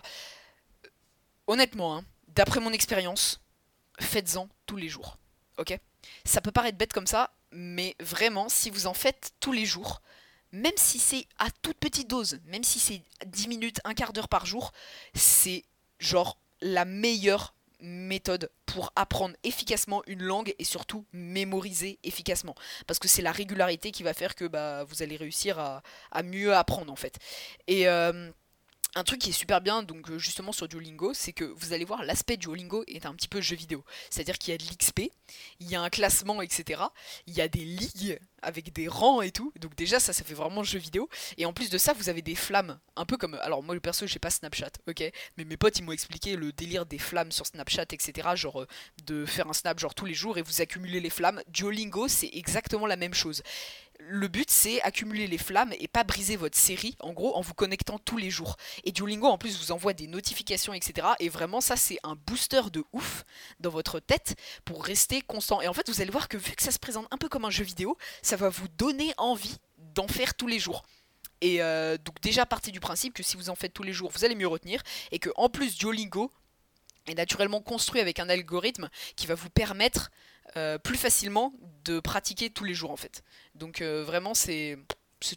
Honnêtement, 1.48 1.98
hein, 1.98 2.06
d'après 2.30 2.60
mon 2.60 2.72
expérience, 2.72 3.42
faites-en 4.00 4.50
tous 4.65 4.77
les 4.77 4.89
jours. 4.89 5.17
Ok? 5.57 5.77
Ça 6.25 6.41
peut 6.41 6.51
paraître 6.51 6.77
bête 6.77 6.93
comme 6.93 7.07
ça, 7.07 7.33
mais 7.51 7.95
vraiment, 8.00 8.50
si 8.50 8.69
vous 8.69 8.88
en 8.88 8.93
faites 8.93 9.33
tous 9.39 9.51
les 9.51 9.65
jours, 9.65 10.01
même 10.51 10.73
si 10.75 11.00
c'est 11.00 11.27
à 11.39 11.47
toute 11.62 11.77
petite 11.77 12.09
dose, 12.09 12.39
même 12.45 12.63
si 12.63 12.79
c'est 12.79 13.01
10 13.25 13.47
minutes, 13.47 13.79
un 13.83 13.93
quart 13.93 14.13
d'heure 14.13 14.29
par 14.29 14.45
jour, 14.45 14.71
c'est 15.13 15.63
genre 16.00 16.38
la 16.62 16.85
meilleure 16.85 17.53
méthode 17.83 18.50
pour 18.65 18.93
apprendre 18.95 19.35
efficacement 19.43 20.03
une 20.07 20.23
langue 20.23 20.55
et 20.57 20.63
surtout 20.63 21.05
mémoriser 21.12 22.00
efficacement. 22.03 22.55
Parce 22.88 22.97
que 22.97 23.07
c'est 23.07 23.21
la 23.21 23.31
régularité 23.31 23.91
qui 23.91 24.03
va 24.03 24.13
faire 24.13 24.35
que 24.35 24.45
bah, 24.45 24.83
vous 24.85 25.03
allez 25.03 25.17
réussir 25.17 25.59
à, 25.59 26.23
mieux 26.23 26.55
apprendre 26.55 26.91
en 26.91 26.95
fait. 26.95 27.19
Euh, 27.69 28.31
un 28.95 29.03
truc 29.03 29.19
qui 29.19 29.31
est 29.31 29.33
super 29.33 29.62
bien, 29.62 29.81
donc 29.81 30.09
euh, 30.09 30.19
justement 30.19 30.51
sur 30.51 30.67
Duolingo, 30.67 31.13
c'est 31.13 31.33
que 31.33 31.45
vous 31.45 31.73
allez 31.73 31.85
voir 31.85 32.03
l'aspect 32.03 32.38
Duolingo 32.38 32.83
est 32.88 33.05
un 33.05 33.13
petit 33.13 33.27
peu 33.27 33.41
jeu 33.41 33.55
vidéo. 33.55 33.83
C'est-à-dire 34.09 34.38
qu'il 34.38 34.51
y 34.51 34.55
a 34.55 34.57
de 34.57 34.63
l'XP, 34.63 35.12
il 35.59 35.69
y 35.69 35.75
a 35.75 35.81
un 35.81 35.89
classement, 35.89 36.41
etc. 36.41 36.81
Il 37.25 37.33
y 37.33 37.41
a 37.41 37.47
des 37.47 37.65
ligues 37.65 38.19
avec 38.43 38.71
des 38.73 38.88
rangs 38.88 39.21
et 39.21 39.31
tout. 39.31 39.51
Donc 39.59 39.75
déjà 39.75 40.00
ça, 40.00 40.13
ça 40.13 40.23
fait 40.23 40.33
vraiment 40.33 40.63
jeu 40.63 40.77
vidéo. 40.77 41.09
Et 41.38 41.45
en 41.45 41.53
plus 41.53 41.69
de 41.69 41.77
ça, 41.77 41.93
vous 41.93 42.09
avez 42.09 42.21
des 42.21 42.35
flammes, 42.35 42.79
un 42.95 43.05
peu 43.05 43.17
comme. 43.17 43.35
Alors 43.41 43.63
moi 43.63 43.73
le 43.73 43.81
perso, 43.81 44.05
j'ai 44.05 44.19
pas 44.19 44.29
Snapchat, 44.29 44.71
ok. 44.88 45.03
Mais 45.38 45.45
mes 45.45 45.57
potes 45.57 45.79
ils 45.79 45.83
m'ont 45.83 45.91
expliqué 45.91 46.35
le 46.35 46.51
délire 46.51 46.85
des 46.85 47.00
flammes 47.00 47.31
sur 47.31 47.47
Snapchat, 47.47 47.85
etc. 47.91 48.29
Genre 48.35 48.62
euh, 48.62 48.67
de 49.05 49.25
faire 49.25 49.47
un 49.47 49.53
snap 49.53 49.79
genre 49.79 49.95
tous 49.95 50.05
les 50.05 50.13
jours 50.13 50.38
et 50.38 50.43
vous 50.43 50.62
accumulez 50.62 51.00
les 51.00 51.09
flammes. 51.09 51.41
Duolingo, 51.47 52.07
c'est 52.07 52.29
exactement 52.33 52.85
la 52.85 52.95
même 52.95 53.13
chose 53.13 53.41
le 54.07 54.27
but 54.27 54.50
c'est 54.50 54.81
accumuler 54.81 55.27
les 55.27 55.38
flammes 55.38 55.74
et 55.79 55.88
pas 55.88 56.03
briser 56.03 56.36
votre 56.36 56.57
série 56.57 56.95
en 57.00 57.13
gros 57.13 57.36
en 57.36 57.41
vous 57.41 57.53
connectant 57.53 58.00
tous 58.00 58.17
les 58.17 58.29
jours. 58.29 58.57
Et 58.83 58.91
Duolingo 58.91 59.27
en 59.27 59.38
plus 59.38 59.60
vous 59.60 59.72
envoie 59.72 59.93
des 59.93 60.07
notifications 60.07 60.74
etc. 60.74 61.07
Et 61.19 61.29
vraiment 61.29 61.62
ça 61.62 61.75
c'est 61.75 61.98
un 62.03 62.15
booster 62.15 62.62
de 62.72 62.83
ouf 62.93 63.24
dans 63.60 63.69
votre 63.69 64.00
tête 64.00 64.36
pour 64.65 64.83
rester 64.83 65.22
constant. 65.22 65.62
Et 65.62 65.67
en 65.67 65.74
fait 65.74 65.89
vous 65.89 66.01
allez 66.01 66.12
voir 66.12 66.27
que 66.27 66.38
vu 66.38 66.51
que 66.51 66.63
ça 66.63 66.72
se 66.72 66.79
présente 66.79 67.07
un 67.12 67.17
peu 67.17 67.29
comme 67.29 67.45
un 67.45 67.50
jeu 67.50 67.63
vidéo, 67.63 67.98
ça 68.22 68.36
va 68.36 68.50
vous 68.50 68.67
donner 68.77 69.13
envie 69.17 69.57
d'en 69.77 70.07
faire 70.07 70.33
tous 70.33 70.48
les 70.48 70.60
jours. 70.60 70.83
Et 71.41 71.57
donc 71.57 72.22
déjà 72.22 72.45
partie 72.45 72.72
du 72.72 72.79
principe 72.79 73.13
que 73.13 73.24
si 73.24 73.36
vous 73.36 73.50
en 73.50 73.55
faites 73.55 73.74
tous 73.74 73.83
les 73.83 73.93
jours, 73.93 74.12
vous 74.12 74.24
allez 74.24 74.36
mieux 74.36 74.48
retenir. 74.48 74.81
Et 75.12 75.19
que 75.19 75.29
en 75.36 75.50
plus 75.50 75.77
Duolingo 75.77 76.31
est 77.05 77.15
naturellement 77.15 77.62
construit 77.62 78.00
avec 78.00 78.19
un 78.19 78.29
algorithme 78.29 78.89
qui 79.15 79.27
va 79.27 79.36
vous 79.36 79.50
permettre 79.50 80.10
plus 80.83 80.98
facilement 80.98 81.53
de 81.86 82.00
pratiquer 82.00 82.50
tous 82.50 82.63
les 82.63 82.74
jours 82.74 82.91
en 82.91 82.98
fait. 82.98 83.24
Donc 83.55 83.81
vraiment 83.81 84.33
c'est 84.33 84.77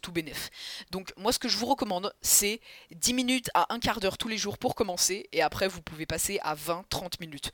tout 0.01 0.11
bénef. 0.11 0.49
Donc 0.91 1.13
moi 1.15 1.31
ce 1.31 1.39
que 1.39 1.47
je 1.47 1.57
vous 1.57 1.65
recommande 1.65 2.13
c'est 2.21 2.59
10 2.91 3.13
minutes 3.13 3.49
à 3.53 3.73
un 3.73 3.79
quart 3.79 4.01
d'heure 4.01 4.17
tous 4.17 4.27
les 4.27 4.37
jours 4.37 4.57
pour 4.57 4.75
commencer 4.75 5.29
et 5.31 5.41
après 5.41 5.69
vous 5.69 5.81
pouvez 5.81 6.05
passer 6.05 6.39
à 6.43 6.55
20-30 6.55 7.21
minutes. 7.21 7.51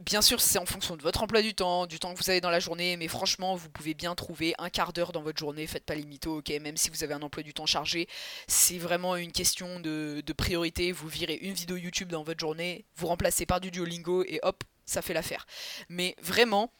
Bien 0.00 0.20
sûr 0.20 0.40
c'est 0.40 0.58
en 0.58 0.66
fonction 0.66 0.96
de 0.96 1.02
votre 1.02 1.22
emploi 1.22 1.42
du 1.42 1.54
temps, 1.54 1.86
du 1.86 2.00
temps 2.00 2.12
que 2.12 2.18
vous 2.18 2.28
avez 2.28 2.40
dans 2.40 2.50
la 2.50 2.58
journée, 2.58 2.96
mais 2.96 3.06
franchement 3.06 3.54
vous 3.54 3.70
pouvez 3.70 3.94
bien 3.94 4.14
trouver 4.16 4.54
un 4.58 4.68
quart 4.68 4.92
d'heure 4.92 5.12
dans 5.12 5.22
votre 5.22 5.38
journée, 5.38 5.66
faites 5.68 5.84
pas 5.84 5.94
les 5.94 6.04
ok, 6.26 6.48
même 6.60 6.76
si 6.76 6.90
vous 6.90 7.04
avez 7.04 7.14
un 7.14 7.22
emploi 7.22 7.44
du 7.44 7.54
temps 7.54 7.66
chargé, 7.66 8.08
c'est 8.48 8.78
vraiment 8.78 9.14
une 9.14 9.32
question 9.32 9.78
de, 9.78 10.22
de 10.26 10.32
priorité, 10.32 10.90
vous 10.90 11.08
virez 11.08 11.36
une 11.36 11.54
vidéo 11.54 11.76
YouTube 11.76 12.10
dans 12.10 12.24
votre 12.24 12.40
journée, 12.40 12.84
vous 12.96 13.06
remplacez 13.06 13.46
par 13.46 13.60
du 13.60 13.70
Duolingo 13.70 14.24
et 14.24 14.40
hop, 14.42 14.64
ça 14.86 15.02
fait 15.02 15.14
l'affaire. 15.14 15.46
Mais 15.88 16.16
vraiment, 16.20 16.72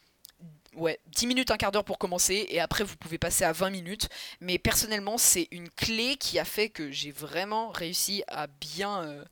ouais, 0.76 1.00
10 1.06 1.26
minutes, 1.26 1.50
un 1.50 1.56
quart 1.56 1.72
d'heure 1.72 1.84
pour 1.84 1.98
commencer, 1.98 2.46
et 2.48 2.60
après 2.60 2.84
vous 2.84 2.96
pouvez 2.96 3.18
passer 3.18 3.44
à 3.44 3.52
20 3.52 3.70
minutes. 3.70 4.08
Mais 4.40 4.58
personnellement, 4.58 5.18
c'est 5.18 5.48
une 5.50 5.70
clé 5.70 6.16
qui 6.16 6.38
a 6.38 6.44
fait 6.44 6.68
que 6.68 6.90
j'ai 6.90 7.10
vraiment 7.10 7.70
réussi 7.70 8.22
à 8.28 8.46
bien, 8.46 9.02
euh, 9.02 9.24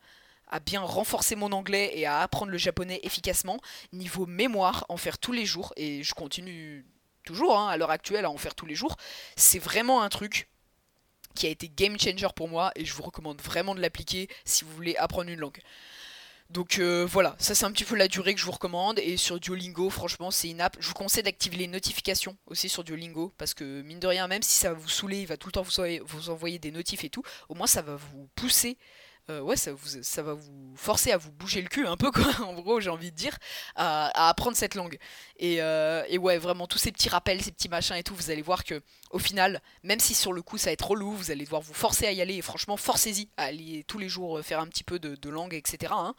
à 0.49 0.61
bien 0.61 0.80
renforcer 0.80 1.37
mon 1.37 1.52
anglais 1.52 1.92
et 1.95 2.07
à 2.07 2.21
apprendre 2.21 2.50
le 2.52 2.59
japonais 2.59 3.00
efficacement. 3.02 3.61
Niveau 3.92 4.26
mémoire, 4.26 4.85
en 4.88 4.97
faire 4.97 5.18
tous 5.18 5.33
les 5.33 5.47
jours, 5.47 5.73
et 5.76 6.02
je 6.02 6.14
continue 6.14 6.85
toujours 7.25 7.59
hein, 7.59 7.68
à 7.68 7.76
l'heure 7.76 7.90
actuelle 7.90 8.25
à 8.25 8.30
en 8.30 8.38
faire 8.38 8.54
tous 8.54 8.66
les 8.66 8.75
jours. 8.75 8.97
C'est 9.37 9.59
vraiment 9.59 10.02
un 10.02 10.09
truc 10.09 10.49
qui 11.35 11.47
a 11.47 11.50
été 11.50 11.68
game 11.68 11.99
changer 11.99 12.28
pour 12.35 12.49
moi, 12.49 12.73
et 12.75 12.85
je 12.85 12.95
vous 12.95 13.02
recommande 13.02 13.40
vraiment 13.40 13.75
de 13.75 13.80
l'appliquer 13.80 14.28
si 14.45 14.64
vous 14.64 14.73
voulez 14.73 14.97
apprendre 14.97 15.30
une 15.30 15.38
langue. 15.38 15.61
Donc 16.50 16.78
euh, 16.78 17.07
voilà, 17.07 17.37
ça 17.38 17.55
c'est 17.55 17.67
un 17.67 17.73
petit 17.73 17.85
peu 17.85 17.95
la 17.95 18.09
durée 18.09 18.33
que 18.35 18.40
je 18.40 18.47
vous 18.47 18.52
recommande. 18.52 18.99
Et 19.00 19.17
sur 19.19 19.38
Duolingo, 19.38 19.90
franchement, 19.90 20.31
c'est 20.31 20.49
une 20.49 20.61
app. 20.62 20.76
Je 20.81 20.88
vous 20.88 20.95
conseille 20.95 21.23
d'activer 21.23 21.57
les 21.57 21.67
notifications 21.67 22.37
aussi 22.47 22.69
sur 22.69 22.85
Duolingo. 22.85 23.35
Parce 23.37 23.52
que 23.52 23.83
mine 23.83 24.00
de 24.00 24.07
rien, 24.07 24.28
même 24.28 24.43
si 24.43 24.59
ça 24.59 24.73
va 24.73 24.78
vous 24.78 24.88
saouler, 24.88 25.21
il 25.21 25.26
va 25.26 25.37
tout 25.37 25.49
le 25.49 25.52
temps 25.52 25.62
vous, 25.62 25.73
vous 26.07 26.31
envoyer 26.31 26.59
des 26.59 26.71
notifs 26.71 27.05
et 27.05 27.11
tout. 27.11 27.23
Au 27.50 27.55
moins, 27.55 27.67
ça 27.67 27.83
va 27.83 27.97
vous 27.97 28.28
pousser 28.35 28.78
euh, 29.30 29.40
ouais, 29.40 29.56
ça, 29.56 29.73
vous, 29.73 30.02
ça 30.02 30.23
va 30.23 30.32
vous 30.32 30.73
forcer 30.75 31.12
à 31.12 31.18
vous 31.18 31.30
bouger 31.30 31.61
le 31.61 31.68
cul 31.68 31.87
un 31.87 31.97
peu, 31.97 32.11
quoi, 32.11 32.25
en 32.47 32.54
gros, 32.54 32.80
j'ai 32.80 32.88
envie 32.88 33.11
de 33.11 33.16
dire, 33.16 33.37
à, 33.75 34.28
apprendre 34.28 34.56
cette 34.56 34.75
langue. 34.75 34.99
Euh, 35.42 36.04
et, 36.08 36.16
ouais, 36.16 36.38
vraiment, 36.38 36.66
tous 36.66 36.78
ces 36.78 36.92
petits 36.92 37.11
rappels, 37.11 37.42
ces 37.42 37.52
petits 37.52 37.68
machins 37.68 37.97
et 37.97 38.02
tout, 38.02 38.14
vous 38.14 38.30
allez 38.30 38.42
voir 38.42 38.64
que, 38.64 38.80
au 39.11 39.18
final, 39.18 39.61
même 39.82 40.00
si 40.00 40.14
sur 40.14 40.32
le 40.32 40.40
coup 40.40 40.56
ça 40.56 40.66
va 40.66 40.73
être 40.73 40.88
relou, 40.88 41.12
vous 41.12 41.30
allez 41.30 41.44
devoir 41.44 41.61
vous 41.61 41.75
forcer 41.75 42.06
à 42.06 42.12
y 42.12 42.23
aller, 42.23 42.37
et 42.37 42.42
franchement, 42.42 42.76
forcez-y 42.76 43.28
à 43.37 43.44
aller 43.44 43.85
tous 43.87 43.99
les 43.99 44.08
jours 44.08 44.38
euh, 44.38 44.42
faire 44.42 44.61
un 44.61 44.66
petit 44.66 44.85
peu 44.85 44.99
de, 44.99 45.28
langue, 45.28 45.52
etc. 45.52 45.92
Hein. 45.94 46.14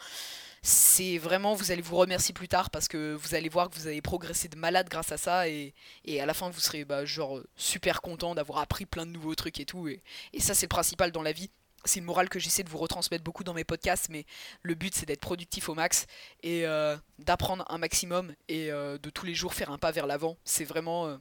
C'est 0.61 1.17
vraiment, 1.17 1.55
vous 1.55 1.71
allez 1.71 1.81
vous 1.81 1.95
remercier 1.95 2.33
plus 2.33 2.47
tard 2.47 2.69
parce 2.69 2.87
que 2.87 3.15
vous 3.15 3.33
allez 3.33 3.49
voir 3.49 3.69
que 3.69 3.75
vous 3.75 3.87
avez 3.87 4.01
progressé 4.01 4.49
de 4.49 4.57
malade 4.57 4.87
grâce 4.87 5.11
à 5.11 5.17
ça 5.17 5.47
et, 5.47 5.73
à 6.19 6.25
la 6.25 6.33
fin 6.33 6.49
vous 6.49 6.59
serez 6.59 6.85
bah, 6.85 7.05
genre 7.05 7.41
super 7.55 8.01
content 8.01 8.35
d'avoir 8.35 8.59
appris 8.59 8.85
plein 8.85 9.05
de 9.05 9.11
nouveaux 9.11 9.35
trucs 9.35 9.59
et 9.59 9.65
tout. 9.65 9.87
et 9.87 10.01
ça 10.39 10.53
c'est 10.53 10.65
le 10.65 10.69
principal 10.69 11.11
dans 11.11 11.23
la 11.23 11.31
vie 11.31 11.49
c'est 11.85 11.99
une 11.99 12.05
morale 12.05 12.29
que 12.29 12.39
j'essaie 12.39 12.63
de 12.63 12.69
vous 12.69 12.77
retransmettre 12.77 13.23
beaucoup 13.23 13.43
dans 13.43 13.53
mes 13.53 13.63
podcasts, 13.63 14.09
mais 14.09 14.25
le 14.61 14.75
but 14.75 14.93
c'est 14.93 15.05
d'être 15.05 15.21
productif 15.21 15.69
au 15.69 15.75
max 15.75 16.07
et 16.43 16.65
euh, 16.65 16.97
d'apprendre 17.19 17.65
un 17.69 17.77
maximum 17.77 18.33
et 18.47 18.71
euh, 18.71 18.97
de 18.97 19.09
tous 19.09 19.25
les 19.25 19.35
jours 19.35 19.53
faire 19.53 19.71
un 19.71 19.77
pas 19.77 19.91
vers 19.91 20.07
l'avant. 20.07 20.37
C'est 20.43 20.65
vraiment, 20.65 21.07
euh, 21.07 21.17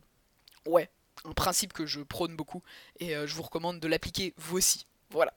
un 1.24 1.32
principe 1.32 1.72
que 1.72 1.86
je 1.86 2.00
prône 2.00 2.36
beaucoup 2.36 2.62
et 3.00 3.10
je 3.10 3.34
vous 3.34 3.42
recommande 3.42 3.80
de 3.80 3.88
l'appliquer 3.88 4.34
vous 4.36 4.56
aussi. 4.58 4.86
Voilà. 5.10 5.32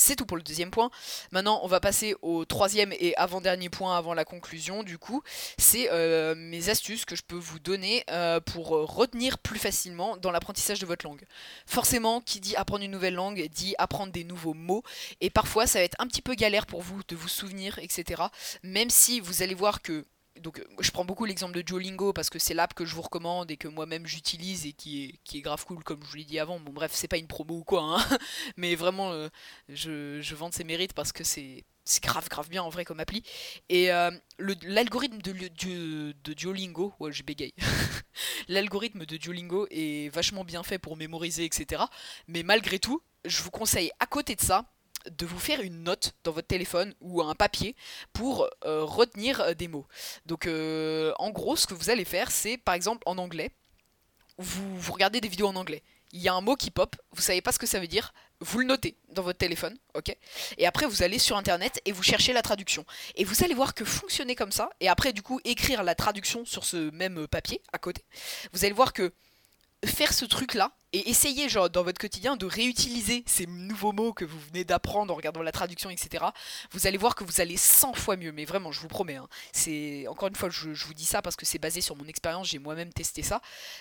C'est 0.00 0.14
tout 0.14 0.26
pour 0.26 0.36
le 0.36 0.44
deuxième 0.44 0.70
point. 0.70 0.90
Maintenant, 1.32 1.58
on 1.64 1.66
va 1.66 1.80
passer 1.80 2.14
au 2.22 2.44
troisième 2.44 2.92
et 2.92 3.16
avant-dernier 3.16 3.68
point 3.68 3.98
avant 3.98 4.14
la 4.14 4.24
conclusion. 4.24 4.84
Du 4.84 4.96
coup, 4.96 5.22
c'est 5.58 5.90
euh, 5.90 6.36
mes 6.36 6.68
astuces 6.68 7.04
que 7.04 7.16
je 7.16 7.22
peux 7.22 7.36
vous 7.36 7.58
donner 7.58 8.04
euh, 8.10 8.38
pour 8.38 8.68
retenir 8.68 9.38
plus 9.38 9.58
facilement 9.58 10.16
dans 10.16 10.30
l'apprentissage 10.30 10.78
de 10.78 10.86
votre 10.86 11.04
langue. 11.04 11.24
Forcément, 11.66 12.20
qui 12.20 12.38
dit 12.38 12.54
apprendre 12.54 12.84
une 12.84 12.92
nouvelle 12.92 13.14
langue 13.14 13.48
dit 13.48 13.74
apprendre 13.78 14.12
des 14.12 14.22
nouveaux 14.22 14.54
mots. 14.54 14.84
Et 15.20 15.30
parfois, 15.30 15.66
ça 15.66 15.80
va 15.80 15.84
être 15.84 15.96
un 15.98 16.06
petit 16.06 16.22
peu 16.22 16.34
galère 16.34 16.66
pour 16.66 16.80
vous 16.80 17.00
de 17.08 17.16
vous 17.16 17.28
souvenir, 17.28 17.80
etc. 17.80 18.22
Même 18.62 18.90
si 18.90 19.18
vous 19.18 19.42
allez 19.42 19.54
voir 19.54 19.82
que 19.82 20.06
donc 20.38 20.58
euh, 20.58 20.64
je 20.80 20.90
prends 20.90 21.04
beaucoup 21.04 21.24
l'exemple 21.24 21.54
de 21.54 21.62
Duolingo 21.62 22.12
parce 22.12 22.30
que 22.30 22.38
c'est 22.38 22.54
l'app 22.54 22.74
que 22.74 22.84
je 22.84 22.94
vous 22.94 23.02
recommande 23.02 23.50
et 23.50 23.56
que 23.56 23.68
moi-même 23.68 24.06
j'utilise 24.06 24.66
et 24.66 24.72
qui 24.72 25.04
est, 25.04 25.14
qui 25.24 25.40
grave 25.40 25.64
cool 25.64 25.82
comme 25.84 26.02
je 26.02 26.08
vous 26.08 26.16
l'ai 26.16 26.24
dit 26.24 26.38
avant. 26.38 26.60
Bon 26.60 26.72
bref, 26.72 26.92
c'est 26.94 27.08
pas 27.08 27.18
une 27.18 27.26
promo 27.26 27.58
ou 27.58 27.64
quoi, 27.64 27.82
hein. 27.82 28.18
mais 28.56 28.74
vraiment 28.74 29.12
euh, 29.12 29.28
je, 29.68 30.20
je 30.20 30.34
vante 30.34 30.54
ses 30.54 30.64
mérites 30.64 30.92
parce 30.92 31.12
que 31.12 31.24
c'est 31.24 31.64
grave 32.02 32.28
grave 32.28 32.48
bien 32.48 32.62
en 32.62 32.68
vrai 32.68 32.84
comme 32.84 33.00
appli. 33.00 33.22
Et 33.68 33.92
euh, 33.92 34.10
l'algorithme 34.38 35.18
de, 35.18 35.32
de, 35.32 36.14
de, 36.24 36.32
Duolingo, 36.32 36.92
ouais 37.00 37.12
je 37.12 37.22
bégaye, 37.22 37.54
l'algorithme 38.48 39.06
de 39.06 39.16
Duolingo 39.16 39.66
est 39.70 40.12
vachement 40.12 40.44
bien 40.44 40.62
fait 40.62 40.78
pour 40.78 40.96
mémoriser, 40.96 41.44
etc. 41.44 41.82
Mais 42.26 42.42
malgré 42.42 42.78
tout, 42.78 43.02
je 43.24 43.42
vous 43.42 43.50
conseille 43.50 43.90
à 44.00 44.06
côté 44.06 44.34
de 44.34 44.40
ça 44.40 44.70
de 45.10 45.26
vous 45.26 45.38
faire 45.38 45.60
une 45.60 45.82
note 45.82 46.14
dans 46.24 46.32
votre 46.32 46.46
téléphone 46.46 46.94
ou 47.00 47.22
un 47.22 47.34
papier 47.34 47.74
pour 48.12 48.48
euh, 48.64 48.84
retenir 48.84 49.40
euh, 49.40 49.54
des 49.54 49.68
mots. 49.68 49.86
Donc 50.26 50.46
euh, 50.46 51.12
en 51.18 51.30
gros, 51.30 51.56
ce 51.56 51.66
que 51.66 51.74
vous 51.74 51.90
allez 51.90 52.04
faire, 52.04 52.30
c'est 52.30 52.58
par 52.58 52.74
exemple 52.74 53.02
en 53.06 53.18
anglais, 53.18 53.50
vous, 54.38 54.78
vous 54.78 54.92
regardez 54.92 55.20
des 55.20 55.28
vidéos 55.28 55.48
en 55.48 55.56
anglais. 55.56 55.82
Il 56.12 56.22
y 56.22 56.28
a 56.28 56.34
un 56.34 56.40
mot 56.40 56.56
qui 56.56 56.70
pop, 56.70 56.96
vous 57.12 57.20
savez 57.20 57.42
pas 57.42 57.52
ce 57.52 57.58
que 57.58 57.66
ça 57.66 57.80
veut 57.80 57.86
dire, 57.86 58.14
vous 58.40 58.60
le 58.60 58.64
notez 58.64 58.96
dans 59.10 59.22
votre 59.22 59.38
téléphone, 59.38 59.76
ok? 59.94 60.16
Et 60.56 60.66
après 60.66 60.86
vous 60.86 61.02
allez 61.02 61.18
sur 61.18 61.36
internet 61.36 61.82
et 61.84 61.92
vous 61.92 62.02
cherchez 62.02 62.32
la 62.32 62.40
traduction. 62.40 62.86
Et 63.14 63.24
vous 63.24 63.44
allez 63.44 63.52
voir 63.52 63.74
que 63.74 63.84
fonctionner 63.84 64.34
comme 64.34 64.52
ça, 64.52 64.70
et 64.80 64.88
après 64.88 65.12
du 65.12 65.20
coup 65.20 65.38
écrire 65.44 65.82
la 65.82 65.94
traduction 65.94 66.46
sur 66.46 66.64
ce 66.64 66.90
même 66.92 67.28
papier 67.28 67.60
à 67.74 67.78
côté, 67.78 68.04
vous 68.54 68.64
allez 68.64 68.72
voir 68.72 68.94
que 68.94 69.12
faire 69.84 70.12
ce 70.12 70.24
truc 70.24 70.54
là 70.54 70.72
et 70.92 71.10
essayer 71.10 71.48
genre 71.48 71.70
dans 71.70 71.84
votre 71.84 72.00
quotidien 72.00 72.36
de 72.36 72.46
réutiliser 72.46 73.22
ces 73.26 73.46
nouveaux 73.46 73.92
mots 73.92 74.12
que 74.12 74.24
vous 74.24 74.40
venez 74.40 74.64
d'apprendre 74.64 75.12
en 75.12 75.16
regardant 75.16 75.42
la 75.42 75.52
traduction 75.52 75.88
etc 75.88 76.24
vous 76.72 76.86
allez 76.86 76.96
voir 76.96 77.14
que 77.14 77.22
vous 77.22 77.40
allez 77.40 77.56
100 77.56 77.94
fois 77.94 78.16
mieux 78.16 78.32
mais 78.32 78.44
vraiment 78.44 78.72
je 78.72 78.80
vous 78.80 78.88
promets 78.88 79.16
hein. 79.16 79.28
c'est 79.52 80.06
encore 80.08 80.28
une 80.28 80.34
fois 80.34 80.48
je, 80.50 80.70
vous 80.70 80.94
dis 80.94 81.04
ça 81.04 81.22
parce 81.22 81.36
que 81.36 81.46
c'est 81.46 81.60
basé 81.60 81.80
sur 81.80 81.94
mon 81.94 82.06
expérience 82.06 82.48
j'ai 82.48 82.58
moi-même 82.58 82.92
testé 82.92 83.22
ça 83.22 83.40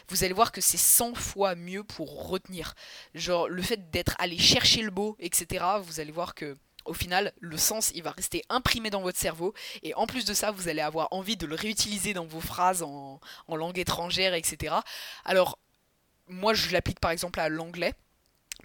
vous 0.10 0.24
allez 0.24 0.34
voir 0.34 0.52
que 0.52 0.62
c'est 0.62 0.78
100 0.78 1.16
fois 1.16 1.56
mieux 1.56 1.84
pour 1.84 2.28
retenir 2.30 2.76
genre 3.16 3.50
le 3.50 3.62
fait 3.64 3.90
d'être 3.90 4.16
allé 4.20 4.38
chercher 4.38 4.84
le 4.84 4.92
mot 4.92 5.16
etc 5.20 5.66
vous 5.82 6.00
allez 6.00 6.12
voir 6.12 6.36
que 6.36 6.58
au 6.86 6.94
final, 6.94 7.34
le 7.42 7.58
sens, 7.58 7.92
il 7.96 8.04
va 8.04 8.12
rester 8.12 8.44
imprimé 8.48 8.90
dans 8.90 9.02
votre 9.02 9.18
cerveau. 9.18 9.54
Et 9.84 9.94
en 9.96 10.08
plus 10.08 10.24
de 10.24 10.34
ça, 10.34 10.52
vous 10.52 10.70
allez 10.70 10.80
avoir 10.80 11.10
envie 11.12 11.36
de 11.36 11.46
le 11.46 11.54
réutiliser 11.54 12.14
dans 12.14 12.26
vos 12.26 12.40
phrases 12.40 12.82
en, 12.82 13.20
en 13.48 13.56
langue 13.58 13.78
étrangère, 13.78 14.34
etc. 14.34 14.74
Alors, 15.26 15.60
moi, 16.28 16.54
je 16.54 16.72
l'applique 16.72 17.00
par 17.00 17.12
exemple 17.12 17.40
à 17.40 17.50
l'anglais 17.50 17.94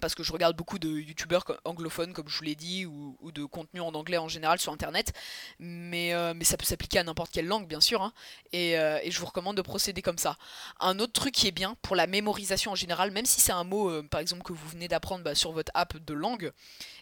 parce 0.03 0.15
que 0.15 0.23
je 0.23 0.33
regarde 0.33 0.57
beaucoup 0.57 0.79
de 0.79 0.89
youtubeurs 0.89 1.45
anglophones 1.63 2.11
comme 2.13 2.27
je 2.27 2.37
vous 2.37 2.43
l'ai 2.43 2.55
dit 2.55 2.85
ou, 2.85 3.31
de 3.31 3.45
contenu 3.45 3.79
en 3.79 3.93
anglais 3.93 4.17
en 4.17 4.27
général 4.27 4.59
sur 4.59 4.73
internet. 4.73 5.13
Mais, 5.59 6.13
euh, 6.13 6.33
mais 6.35 6.43
ça 6.43 6.57
peut 6.57 6.65
s'appliquer 6.65 6.99
à 6.99 7.03
n'importe 7.03 7.31
quelle 7.31 7.47
langue 7.47 7.67
bien 7.67 7.79
sûr 7.79 8.01
hein. 8.01 8.11
euh, 8.53 8.99
et, 9.01 9.11
je 9.11 9.19
vous 9.19 9.25
recommande 9.27 9.55
de 9.55 9.61
procéder 9.61 10.01
comme 10.01 10.17
ça. 10.17 10.37
Un 10.81 10.99
autre 10.99 11.13
truc 11.13 11.33
qui 11.33 11.47
est 11.47 11.51
bien 11.51 11.77
pour 11.81 11.95
la 11.95 12.07
mémorisation 12.07 12.71
en 12.71 12.75
général 12.75 13.11
même 13.11 13.25
si 13.25 13.39
c'est 13.39 13.53
un 13.53 13.63
mot 13.63 13.89
euh, 13.89 14.03
par 14.03 14.19
exemple 14.19 14.43
que 14.43 14.51
vous 14.51 14.67
venez 14.67 14.87
d'apprendre 14.87 15.23
bah, 15.23 15.35
sur 15.35 15.53
votre 15.53 15.71
app 15.73 15.97
de 15.97 16.13
langue 16.13 16.51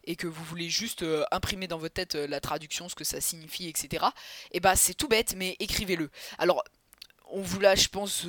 et 0.04 0.16
que 0.16 0.28
vous 0.28 0.44
voulez 0.44 0.70
juste 0.70 1.04
imprimer 1.32 1.68
dans 1.68 1.78
votre 1.78 1.96
tête 1.96 2.16
la 2.16 2.40
traduction 2.40 2.88
ce 2.88 2.96
que 2.96 3.04
ça 3.04 3.20
signifie 3.20 3.68
etc 3.68 4.06
et 4.52 4.60
bah 4.60 4.76
c'est 4.76 4.94
tout 4.94 5.08
bête 5.08 5.34
mais 5.36 5.56
écrivez-le. 5.60 6.12
Alors 6.38 6.64
on 7.32 7.42
vous 7.42 7.60
l'a 7.60 7.76
je 7.76 7.88
pense 7.88 8.28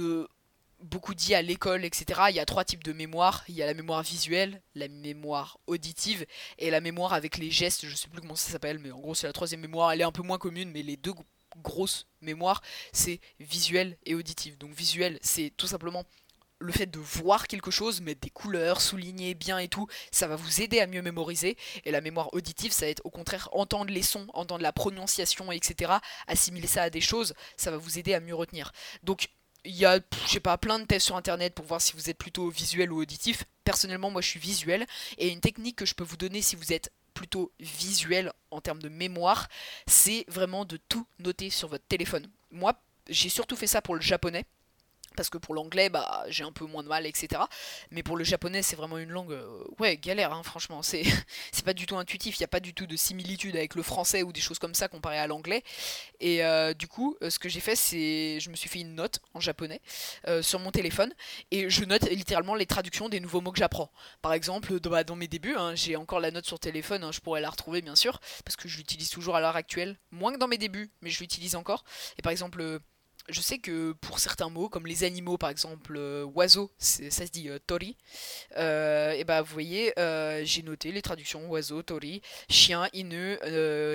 beaucoup 0.82 1.14
dit 1.14 1.34
à 1.34 1.42
l'école, 1.42 1.84
etc. 1.84 2.22
Il 2.30 2.36
y 2.36 2.40
a 2.40 2.44
trois 2.44 2.64
types 2.64 2.84
de 2.84 2.92
mémoire. 2.92 3.44
Il 3.48 3.54
y 3.54 3.62
a 3.62 3.66
la 3.66 3.74
mémoire 3.74 4.02
visuelle, 4.02 4.62
la 4.74 4.88
mémoire 4.88 5.58
auditive 5.66 6.26
et 6.58 6.70
la 6.70 6.80
mémoire 6.80 7.12
avec 7.12 7.38
les 7.38 7.50
gestes. 7.50 7.86
Je 7.86 7.94
sais 7.94 8.08
plus 8.08 8.20
comment 8.20 8.36
ça 8.36 8.50
s'appelle, 8.50 8.78
mais 8.78 8.90
en 8.90 9.00
gros 9.00 9.14
c'est 9.14 9.26
la 9.26 9.32
troisième 9.32 9.60
mémoire. 9.60 9.92
Elle 9.92 10.00
est 10.00 10.04
un 10.04 10.12
peu 10.12 10.22
moins 10.22 10.38
commune, 10.38 10.70
mais 10.70 10.82
les 10.82 10.96
deux 10.96 11.14
grosses 11.62 12.06
mémoires, 12.20 12.62
c'est 12.92 13.20
visuel 13.40 13.98
et 14.04 14.14
auditive. 14.14 14.58
Donc 14.58 14.72
visuel, 14.72 15.18
c'est 15.22 15.52
tout 15.56 15.66
simplement 15.66 16.04
le 16.62 16.72
fait 16.72 16.86
de 16.86 16.98
voir 16.98 17.48
quelque 17.48 17.70
chose, 17.70 18.00
mettre 18.00 18.20
des 18.20 18.30
couleurs, 18.30 18.80
souligner 18.80 19.34
bien 19.34 19.58
et 19.58 19.68
tout, 19.68 19.88
ça 20.12 20.28
va 20.28 20.36
vous 20.36 20.62
aider 20.62 20.80
à 20.80 20.86
mieux 20.86 21.02
mémoriser. 21.02 21.56
Et 21.84 21.90
la 21.90 22.00
mémoire 22.00 22.32
auditive, 22.32 22.72
ça 22.72 22.86
va 22.86 22.90
être 22.90 23.04
au 23.04 23.10
contraire 23.10 23.48
entendre 23.52 23.92
les 23.92 24.02
sons, 24.02 24.26
entendre 24.32 24.62
la 24.62 24.72
prononciation, 24.72 25.50
etc. 25.52 25.94
Assimiler 26.28 26.68
ça 26.68 26.84
à 26.84 26.90
des 26.90 27.00
choses, 27.00 27.34
ça 27.56 27.70
va 27.70 27.76
vous 27.76 27.98
aider 27.98 28.14
à 28.14 28.20
mieux 28.20 28.34
retenir. 28.34 28.72
Donc 29.02 29.28
il 29.64 29.76
y 29.76 29.84
a, 29.84 30.00
je 30.26 30.30
sais 30.30 30.40
pas, 30.40 30.58
plein 30.58 30.78
de 30.78 30.84
tests 30.84 31.06
sur 31.06 31.16
internet 31.16 31.54
pour 31.54 31.64
voir 31.64 31.80
si 31.80 31.92
vous 31.94 32.10
êtes 32.10 32.18
plutôt 32.18 32.48
visuel 32.48 32.92
ou 32.92 33.00
auditif. 33.00 33.44
Personnellement, 33.64 34.10
moi 34.10 34.20
je 34.20 34.28
suis 34.28 34.40
visuel. 34.40 34.86
Et 35.18 35.28
une 35.28 35.40
technique 35.40 35.76
que 35.76 35.86
je 35.86 35.94
peux 35.94 36.04
vous 36.04 36.16
donner 36.16 36.42
si 36.42 36.56
vous 36.56 36.72
êtes 36.72 36.92
plutôt 37.14 37.52
visuel 37.60 38.32
en 38.50 38.60
termes 38.60 38.82
de 38.82 38.88
mémoire, 38.88 39.48
c'est 39.86 40.24
vraiment 40.28 40.64
de 40.64 40.78
tout 40.88 41.06
noter 41.18 41.50
sur 41.50 41.68
votre 41.68 41.86
téléphone. 41.86 42.26
Moi, 42.50 42.74
j'ai 43.08 43.28
surtout 43.28 43.56
fait 43.56 43.66
ça 43.66 43.82
pour 43.82 43.94
le 43.94 44.00
japonais. 44.00 44.46
Parce 45.16 45.30
que 45.30 45.38
pour 45.38 45.54
l'anglais, 45.54 45.88
bah, 45.88 46.24
j'ai 46.28 46.44
un 46.44 46.52
peu 46.52 46.64
moins 46.64 46.82
de 46.82 46.88
mal, 46.88 47.06
etc. 47.06 47.42
Mais 47.90 48.02
pour 48.02 48.16
le 48.16 48.24
japonais, 48.24 48.62
c'est 48.62 48.76
vraiment 48.76 48.98
une 48.98 49.10
langue, 49.10 49.32
euh, 49.32 49.64
ouais, 49.78 49.96
galère, 49.96 50.32
hein, 50.32 50.42
franchement. 50.42 50.82
C'est, 50.82 51.02
pas 51.64 51.74
du 51.74 51.86
tout 51.86 51.96
intuitif, 51.96 52.38
il 52.38 52.40
n'y 52.40 52.44
a 52.44 52.48
pas 52.48 52.60
du 52.60 52.74
tout 52.74 52.86
de 52.86 52.96
similitude 52.96 53.54
avec 53.56 53.76
le 53.76 53.84
français 53.84 54.24
ou 54.24 54.32
des 54.32 54.40
choses 54.40 54.58
comme 54.58 54.74
ça 54.74 54.88
comparé 54.88 55.18
à 55.18 55.28
l'anglais. 55.28 55.62
Et 56.18 56.44
euh, 56.44 56.74
du 56.74 56.88
coup, 56.88 57.16
euh, 57.22 57.30
ce 57.30 57.38
que 57.38 57.48
j'ai 57.48 57.60
fait, 57.60 57.76
c'est, 57.76 58.40
je 58.40 58.50
me 58.50 58.56
suis 58.56 58.68
fait 58.68 58.80
une 58.80 58.94
note 58.94 59.20
en 59.34 59.40
japonais 59.40 59.80
sur 60.40 60.58
mon 60.58 60.70
téléphone 60.70 61.12
et 61.50 61.68
je 61.70 61.84
note 61.84 62.08
littéralement 62.10 62.54
les 62.54 62.66
traductions 62.66 63.08
des 63.08 63.20
nouveaux 63.20 63.40
mots 63.40 63.52
que 63.52 63.58
j'apprends. 63.58 63.90
Par 64.22 64.32
exemple, 64.32 64.80
dans, 64.80 64.90
bah, 64.90 65.04
mes 65.16 65.28
débuts, 65.28 65.54
hein, 65.56 65.74
j'ai 65.74 65.96
encore 65.96 66.20
la 66.20 66.30
note 66.30 66.46
sur 66.46 66.58
téléphone, 66.58 67.04
hein, 67.04 67.12
je 67.12 67.20
pourrais 67.20 67.40
la 67.40 67.50
retrouver 67.50 67.82
bien 67.82 67.96
sûr, 67.96 68.20
parce 68.44 68.56
que 68.56 68.68
je 68.68 68.78
l'utilise 68.78 69.10
toujours 69.10 69.36
à 69.36 69.40
l'heure 69.40 69.56
actuelle, 69.56 69.98
moins 70.10 70.32
que 70.32 70.38
dans 70.38 70.48
mes 70.48 70.58
débuts, 70.58 70.90
mais 71.00 71.10
je 71.10 71.20
l'utilise 71.20 71.54
encore. 71.54 71.84
Et 72.18 72.22
par 72.22 72.32
exemple 72.32 72.80
je 73.28 73.40
sais 73.40 73.58
que 73.58 73.92
pour 73.92 74.18
certains 74.18 74.48
mots, 74.48 74.68
comme 74.68 74.86
les 74.86 75.04
animaux 75.04 75.38
par 75.38 75.50
exemple, 75.50 75.96
euh, 75.96 76.24
oiseau, 76.34 76.70
ça 76.78 77.26
se 77.26 77.30
dit 77.30 77.48
euh, 77.48 77.58
tori, 77.66 77.96
euh, 78.56 79.12
et 79.12 79.24
bah 79.24 79.42
vous 79.42 79.52
voyez, 79.52 79.92
j'ai 80.44 80.62
noté 80.62 80.92
les 80.92 81.02
traductions 81.02 81.48
oiseau, 81.48 81.82
tori, 81.82 82.22
chien, 82.48 82.88
inu, 82.92 83.38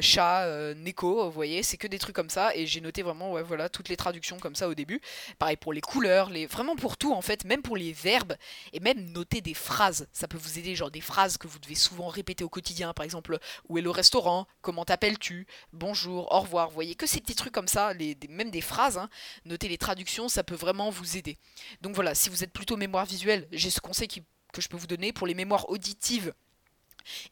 chat, 0.01 0.73
neko, 0.75 1.25
vous 1.25 1.31
voyez, 1.31 1.63
c'est 1.63 1.77
que 1.77 1.87
des 1.87 1.99
trucs 1.99 2.15
comme 2.15 2.29
ça, 2.29 2.55
et 2.55 2.65
j'ai 2.65 2.81
noté 2.81 3.01
vraiment, 3.01 3.31
ouais, 3.31 3.43
voilà, 3.43 3.69
toutes 3.69 3.89
les 3.89 3.97
traductions 3.97 4.39
comme 4.39 4.55
ça 4.55 4.67
au 4.69 4.75
début. 4.75 5.01
Pareil 5.39 5.57
pour 5.57 5.73
les 5.73 5.81
couleurs, 5.81 6.29
les... 6.29 6.45
vraiment 6.45 6.75
pour 6.75 6.97
tout 6.97 7.13
en 7.13 7.21
fait, 7.21 7.45
même 7.45 7.61
pour 7.61 7.77
les 7.77 7.93
verbes, 7.93 8.35
et 8.73 8.79
même 8.79 9.11
noter 9.11 9.41
des 9.41 9.53
phrases, 9.53 10.07
ça 10.13 10.27
peut 10.27 10.37
vous 10.37 10.59
aider, 10.59 10.75
genre 10.75 10.91
des 10.91 11.01
phrases 11.01 11.37
que 11.37 11.47
vous 11.47 11.59
devez 11.59 11.75
souvent 11.75 12.07
répéter 12.07 12.43
au 12.43 12.49
quotidien, 12.49 12.93
par 12.93 13.03
exemple, 13.03 13.39
où 13.69 13.77
est 13.77 13.81
le 13.81 13.91
restaurant, 13.91 14.47
comment 14.61 14.85
t'appelles-tu, 14.85 15.47
bonjour, 15.73 16.31
au 16.31 16.39
revoir, 16.39 16.69
vous 16.69 16.75
voyez, 16.75 16.95
que 16.95 17.05
ces 17.05 17.19
petits 17.19 17.35
trucs 17.35 17.53
comme 17.53 17.67
ça, 17.67 17.93
les, 17.93 18.17
même 18.29 18.51
des 18.51 18.61
phrases, 18.61 18.97
hein, 18.97 19.09
Notez 19.45 19.67
les 19.67 19.77
traductions, 19.77 20.29
ça 20.29 20.43
peut 20.43 20.55
vraiment 20.55 20.89
vous 20.89 21.17
aider. 21.17 21.37
Donc 21.81 21.95
voilà, 21.95 22.15
si 22.15 22.29
vous 22.29 22.43
êtes 22.43 22.51
plutôt 22.51 22.77
mémoire 22.77 23.05
visuelle, 23.05 23.47
j'ai 23.51 23.69
ce 23.69 23.79
conseil 23.79 24.07
que 24.07 24.61
je 24.61 24.67
peux 24.67 24.77
vous 24.77 24.87
donner. 24.87 25.13
Pour 25.13 25.27
les 25.27 25.33
mémoires 25.33 25.69
auditives, 25.69 26.33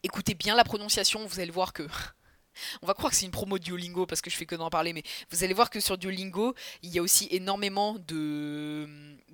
écoutez 0.02 0.34
bien 0.34 0.54
la 0.54 0.64
prononciation, 0.64 1.26
vous 1.26 1.40
allez 1.40 1.50
voir 1.50 1.72
que... 1.72 1.86
On 2.80 2.86
va 2.86 2.94
croire 2.94 3.10
que 3.10 3.16
c'est 3.18 3.26
une 3.26 3.32
promo 3.32 3.58
Duolingo 3.58 4.06
parce 4.06 4.22
que 4.22 4.30
je 4.30 4.36
fais 4.36 4.46
que 4.46 4.54
d'en 4.54 4.70
parler, 4.70 4.94
mais 4.94 5.02
vous 5.30 5.44
allez 5.44 5.52
voir 5.52 5.68
que 5.68 5.78
sur 5.78 5.98
Duolingo, 5.98 6.54
il 6.82 6.88
y 6.88 6.98
a 6.98 7.02
aussi 7.02 7.28
énormément 7.30 7.96
de, 7.98 8.88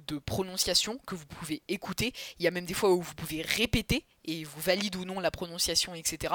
de 0.09 0.19
prononciation 0.19 0.99
que 1.07 1.15
vous 1.15 1.27
pouvez 1.27 1.63
écouter. 1.69 2.13
Il 2.41 2.45
y 2.45 2.49
a 2.49 2.51
même 2.51 2.65
des 2.65 2.75
fois 2.75 2.91
où 2.91 3.01
vous 3.01 3.15
pouvez 3.15 3.43
répéter 3.43 4.05
et 4.25 4.43
vous 4.43 4.61
valide 4.61 4.97
ou 4.97 5.05
non 5.05 5.21
la 5.21 5.31
prononciation, 5.31 5.95
etc 5.95 6.35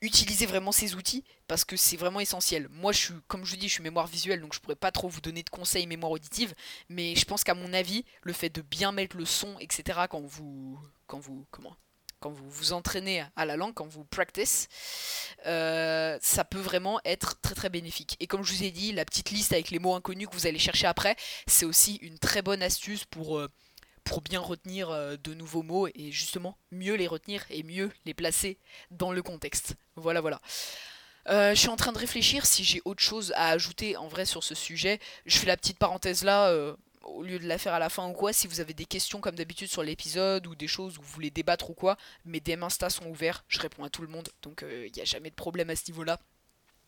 utilisez 0.00 0.46
vraiment 0.46 0.72
ces 0.72 0.94
outils 0.94 1.24
parce 1.46 1.64
que 1.64 1.76
c'est 1.76 1.96
vraiment 1.96 2.20
essentiel. 2.20 2.68
Moi, 2.70 2.92
je 2.92 2.98
suis, 2.98 3.14
comme 3.28 3.44
je 3.44 3.50
vous 3.50 3.56
dis, 3.56 3.68
je 3.68 3.74
suis 3.74 3.82
mémoire 3.82 4.06
visuelle, 4.06 4.40
donc 4.40 4.54
je 4.54 4.60
pourrais 4.60 4.76
pas 4.76 4.92
trop 4.92 5.08
vous 5.08 5.20
donner 5.20 5.42
de 5.42 5.50
conseils 5.50 5.86
mémoire 5.86 6.12
auditive, 6.12 6.54
mais 6.88 7.14
je 7.14 7.24
pense 7.24 7.44
qu'à 7.44 7.54
mon 7.54 7.72
avis, 7.72 8.04
le 8.22 8.32
fait 8.32 8.48
de 8.48 8.62
bien 8.62 8.92
mettre 8.92 9.16
le 9.16 9.24
son, 9.24 9.58
etc., 9.58 10.00
quand 10.08 10.20
vous, 10.20 10.78
quand 11.06 11.18
vous, 11.18 11.46
comment, 11.50 11.76
quand 12.20 12.30
vous 12.30 12.48
vous 12.48 12.72
entraînez 12.72 13.24
à 13.34 13.44
la 13.44 13.56
langue, 13.56 13.74
quand 13.74 13.86
vous 13.86 14.04
practice, 14.04 14.68
euh, 15.46 16.18
ça 16.20 16.44
peut 16.44 16.58
vraiment 16.58 17.00
être 17.04 17.40
très 17.40 17.54
très 17.54 17.70
bénéfique. 17.70 18.16
Et 18.20 18.26
comme 18.26 18.44
je 18.44 18.54
vous 18.54 18.62
ai 18.62 18.70
dit, 18.70 18.92
la 18.92 19.04
petite 19.04 19.30
liste 19.30 19.52
avec 19.52 19.70
les 19.70 19.78
mots 19.78 19.94
inconnus 19.94 20.28
que 20.28 20.34
vous 20.34 20.46
allez 20.46 20.58
chercher 20.58 20.86
après, 20.86 21.16
c'est 21.46 21.64
aussi 21.64 21.96
une 21.96 22.18
très 22.18 22.42
bonne 22.42 22.62
astuce 22.62 23.04
pour 23.06 23.38
euh, 23.38 23.48
pour 24.10 24.22
bien 24.22 24.40
retenir 24.40 24.90
euh, 24.90 25.16
de 25.22 25.34
nouveaux 25.34 25.62
mots 25.62 25.86
et 25.86 26.10
justement 26.10 26.58
mieux 26.72 26.94
les 26.96 27.06
retenir 27.06 27.44
et 27.48 27.62
mieux 27.62 27.92
les 28.04 28.12
placer 28.12 28.58
dans 28.90 29.12
le 29.12 29.22
contexte. 29.22 29.76
Voilà, 29.94 30.20
voilà. 30.20 30.40
Euh, 31.28 31.54
je 31.54 31.60
suis 31.60 31.68
en 31.68 31.76
train 31.76 31.92
de 31.92 31.98
réfléchir 31.98 32.44
si 32.44 32.64
j'ai 32.64 32.82
autre 32.84 33.04
chose 33.04 33.32
à 33.36 33.50
ajouter 33.50 33.96
en 33.96 34.08
vrai 34.08 34.24
sur 34.24 34.42
ce 34.42 34.56
sujet. 34.56 34.98
Je 35.26 35.38
fais 35.38 35.46
la 35.46 35.56
petite 35.56 35.78
parenthèse 35.78 36.24
là, 36.24 36.48
euh, 36.48 36.74
au 37.02 37.22
lieu 37.22 37.38
de 37.38 37.46
la 37.46 37.56
faire 37.56 37.72
à 37.72 37.78
la 37.78 37.88
fin 37.88 38.08
ou 38.08 38.12
quoi. 38.12 38.32
Si 38.32 38.48
vous 38.48 38.58
avez 38.58 38.74
des 38.74 38.84
questions 38.84 39.20
comme 39.20 39.36
d'habitude 39.36 39.70
sur 39.70 39.84
l'épisode 39.84 40.44
ou 40.48 40.56
des 40.56 40.66
choses 40.66 40.98
où 40.98 41.02
vous 41.02 41.12
voulez 41.12 41.30
débattre 41.30 41.70
ou 41.70 41.74
quoi, 41.74 41.96
mes 42.24 42.40
DM 42.40 42.64
Insta 42.64 42.90
sont 42.90 43.06
ouverts, 43.06 43.44
je 43.46 43.60
réponds 43.60 43.84
à 43.84 43.90
tout 43.90 44.02
le 44.02 44.08
monde, 44.08 44.28
donc 44.42 44.64
il 44.68 44.90
n'y 44.90 45.02
a 45.02 45.04
jamais 45.04 45.30
de 45.30 45.36
problème 45.36 45.70
à 45.70 45.76
ce 45.76 45.88
niveau-là. 45.88 46.18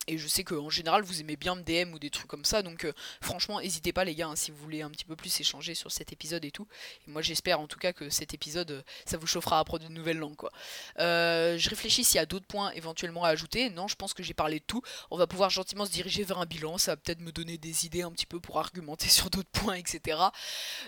Et 0.08 0.18
je 0.18 0.26
sais 0.26 0.42
qu'en 0.42 0.68
général, 0.68 1.02
vous 1.02 1.20
aimez 1.20 1.36
bien 1.36 1.54
me 1.54 1.62
DM 1.62 1.94
ou 1.94 1.98
des 2.00 2.10
trucs 2.10 2.26
comme 2.26 2.44
ça. 2.44 2.62
Donc, 2.62 2.84
euh, 2.84 2.92
franchement, 3.20 3.60
n'hésitez 3.60 3.92
pas, 3.92 4.04
les 4.04 4.16
gars, 4.16 4.28
hein, 4.28 4.36
si 4.36 4.50
vous 4.50 4.56
voulez 4.56 4.82
un 4.82 4.90
petit 4.90 5.04
peu 5.04 5.14
plus 5.14 5.40
échanger 5.40 5.76
sur 5.76 5.92
cet 5.92 6.12
épisode 6.12 6.44
et 6.44 6.50
tout. 6.50 6.66
Et 7.06 7.10
moi, 7.10 7.22
j'espère 7.22 7.60
en 7.60 7.68
tout 7.68 7.78
cas 7.78 7.92
que 7.92 8.10
cet 8.10 8.34
épisode, 8.34 8.72
euh, 8.72 8.82
ça 9.06 9.16
vous 9.16 9.28
chauffera 9.28 9.58
à 9.58 9.60
apprendre 9.60 9.84
de 9.84 9.92
nouvelles 9.92 10.18
langues. 10.18 10.34
Quoi. 10.34 10.50
Euh, 10.98 11.56
je 11.56 11.70
réfléchis 11.70 12.02
s'il 12.04 12.16
y 12.16 12.18
a 12.18 12.26
d'autres 12.26 12.46
points 12.46 12.72
éventuellement 12.72 13.22
à 13.22 13.28
ajouter. 13.28 13.70
Non, 13.70 13.86
je 13.86 13.94
pense 13.94 14.12
que 14.12 14.24
j'ai 14.24 14.34
parlé 14.34 14.58
de 14.58 14.64
tout. 14.64 14.82
On 15.12 15.16
va 15.16 15.28
pouvoir 15.28 15.50
gentiment 15.50 15.86
se 15.86 15.92
diriger 15.92 16.24
vers 16.24 16.38
un 16.38 16.46
bilan. 16.46 16.78
Ça 16.78 16.92
va 16.92 16.96
peut-être 16.96 17.20
me 17.20 17.30
donner 17.30 17.56
des 17.56 17.86
idées 17.86 18.02
un 18.02 18.10
petit 18.10 18.26
peu 18.26 18.40
pour 18.40 18.58
argumenter 18.58 19.08
sur 19.08 19.30
d'autres 19.30 19.50
points, 19.50 19.74
etc. 19.74 20.18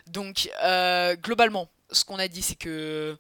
Donc, 0.09 0.51
globalement, 1.23 1.71
ce 1.93 2.05
qu'on 2.05 2.19
a 2.19 2.27
dit, 2.27 2.43
c'est 2.43 2.57
que 2.57 3.17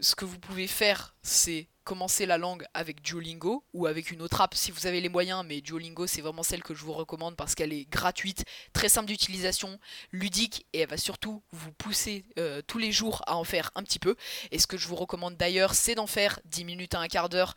ce 0.00 0.14
que 0.14 0.26
vous 0.26 0.38
pouvez 0.38 0.66
faire, 0.66 1.14
c'est 1.22 1.68
commencer 1.84 2.26
la 2.26 2.38
langue 2.38 2.64
avec 2.74 3.02
Duolingo 3.02 3.64
ou 3.72 3.86
avec 3.86 4.10
une 4.10 4.22
autre 4.22 4.40
app 4.40 4.54
si 4.54 4.70
vous 4.70 4.86
avez 4.86 5.00
les 5.00 5.08
moyens, 5.08 5.44
mais 5.46 5.60
Duolingo 5.60 6.06
c'est 6.06 6.20
vraiment 6.20 6.42
celle 6.42 6.62
que 6.62 6.74
je 6.74 6.84
vous 6.84 6.92
recommande 6.92 7.36
parce 7.36 7.54
qu'elle 7.54 7.72
est 7.72 7.88
gratuite, 7.88 8.44
très 8.72 8.88
simple 8.88 9.08
d'utilisation, 9.08 9.78
ludique 10.12 10.66
et 10.72 10.80
elle 10.80 10.88
va 10.88 10.96
surtout 10.96 11.42
vous 11.50 11.72
pousser 11.72 12.24
euh, 12.38 12.62
tous 12.66 12.78
les 12.78 12.92
jours 12.92 13.22
à 13.26 13.36
en 13.36 13.44
faire 13.44 13.70
un 13.74 13.82
petit 13.82 13.98
peu. 13.98 14.16
Et 14.50 14.58
ce 14.58 14.66
que 14.66 14.76
je 14.76 14.88
vous 14.88 14.96
recommande 14.96 15.36
d'ailleurs 15.36 15.74
c'est 15.74 15.94
d'en 15.94 16.06
faire 16.06 16.40
10 16.46 16.64
minutes 16.64 16.94
à 16.94 17.00
un 17.00 17.08
quart 17.08 17.28
d'heure 17.28 17.54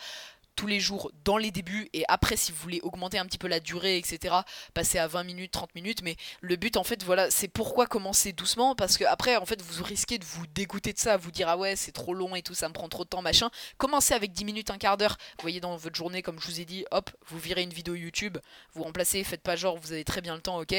tous 0.56 0.68
les 0.68 0.80
jours 0.80 1.12
dans 1.24 1.38
les 1.38 1.52
débuts 1.52 1.90
et 1.94 2.04
après 2.08 2.38
si 2.38 2.52
vous 2.52 2.58
voulez 2.60 2.80
augmenter 2.82 3.18
un 3.18 3.26
petit 3.26 3.38
peu 3.38 3.48
la 3.48 3.60
durée 3.60 3.98
etc 3.98 4.36
passer 4.74 4.98
à 4.98 5.08
20 5.08 5.24
minutes 5.24 5.52
30 5.52 5.76
minutes. 5.76 6.02
Mais 6.04 6.16
le 6.42 6.56
but 6.56 6.78
en 6.78 6.84
fait 6.84 7.04
voilà 7.04 7.30
c'est 7.32 7.48
pourquoi 7.48 7.88
commencer 7.88 8.34
doucement 8.34 8.76
parce 8.76 8.98
que 8.98 9.04
après 9.06 9.36
en 9.38 9.46
fait 9.46 9.62
vous 9.62 9.84
risquez 9.84 10.18
de 10.18 10.26
vous 10.26 10.48
dégoûter 10.48 10.94
de 10.94 11.00
ça 11.00 11.18
vous 11.18 11.32
dire 11.32 11.50
ah 11.50 11.58
ouais 11.58 11.76
c'est 11.76 11.92
trop 11.92 12.14
long 12.14 12.36
et 12.36 12.42
tout 12.42 12.54
ça 12.54 12.70
me 12.70 12.74
prend 12.74 12.90
trop 12.90 13.04
de 13.04 13.10
temps 13.10 13.22
machin. 13.22 13.50
Commencez 13.78 14.14
avec 14.14 14.32
10 14.32 14.46
minutes 14.46 14.72
un 14.72 14.78
quart 14.78 14.98
d'heure. 14.98 15.18
Vous 15.38 15.42
voyez 15.42 15.60
dans 15.60 15.76
votre 15.76 15.96
journée 15.96 16.22
comme 16.22 16.40
je 16.40 16.48
vous 16.48 16.60
ai 16.60 16.66
dit 16.66 16.86
hop 16.92 17.10
vous 17.28 17.40
virez 17.40 17.64
une 17.64 17.74
vidéo 17.74 17.96
YouTube 17.96 18.38
vous 18.74 18.84
remplacez 18.84 19.24
faites 19.24 19.42
pas 19.42 19.56
genre 19.56 19.78
vous 19.78 19.92
avez 19.92 20.04
très 20.04 20.22
bien 20.22 20.36
le 20.36 20.42
temps 20.42 20.60
ok. 20.60 20.76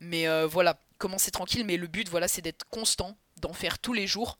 Mais 0.00 0.28
euh, 0.28 0.46
voilà 0.46 0.78
commencez 0.98 1.30
tranquille. 1.30 1.64
Mais 1.64 1.76
le 1.76 1.86
but 1.86 2.08
voilà 2.08 2.28
c'est 2.28 2.42
d'être 2.42 2.66
constant 2.70 3.16
d'en 3.40 3.52
faire 3.52 3.78
tous 3.78 3.92
les 3.92 4.06
jours 4.06 4.38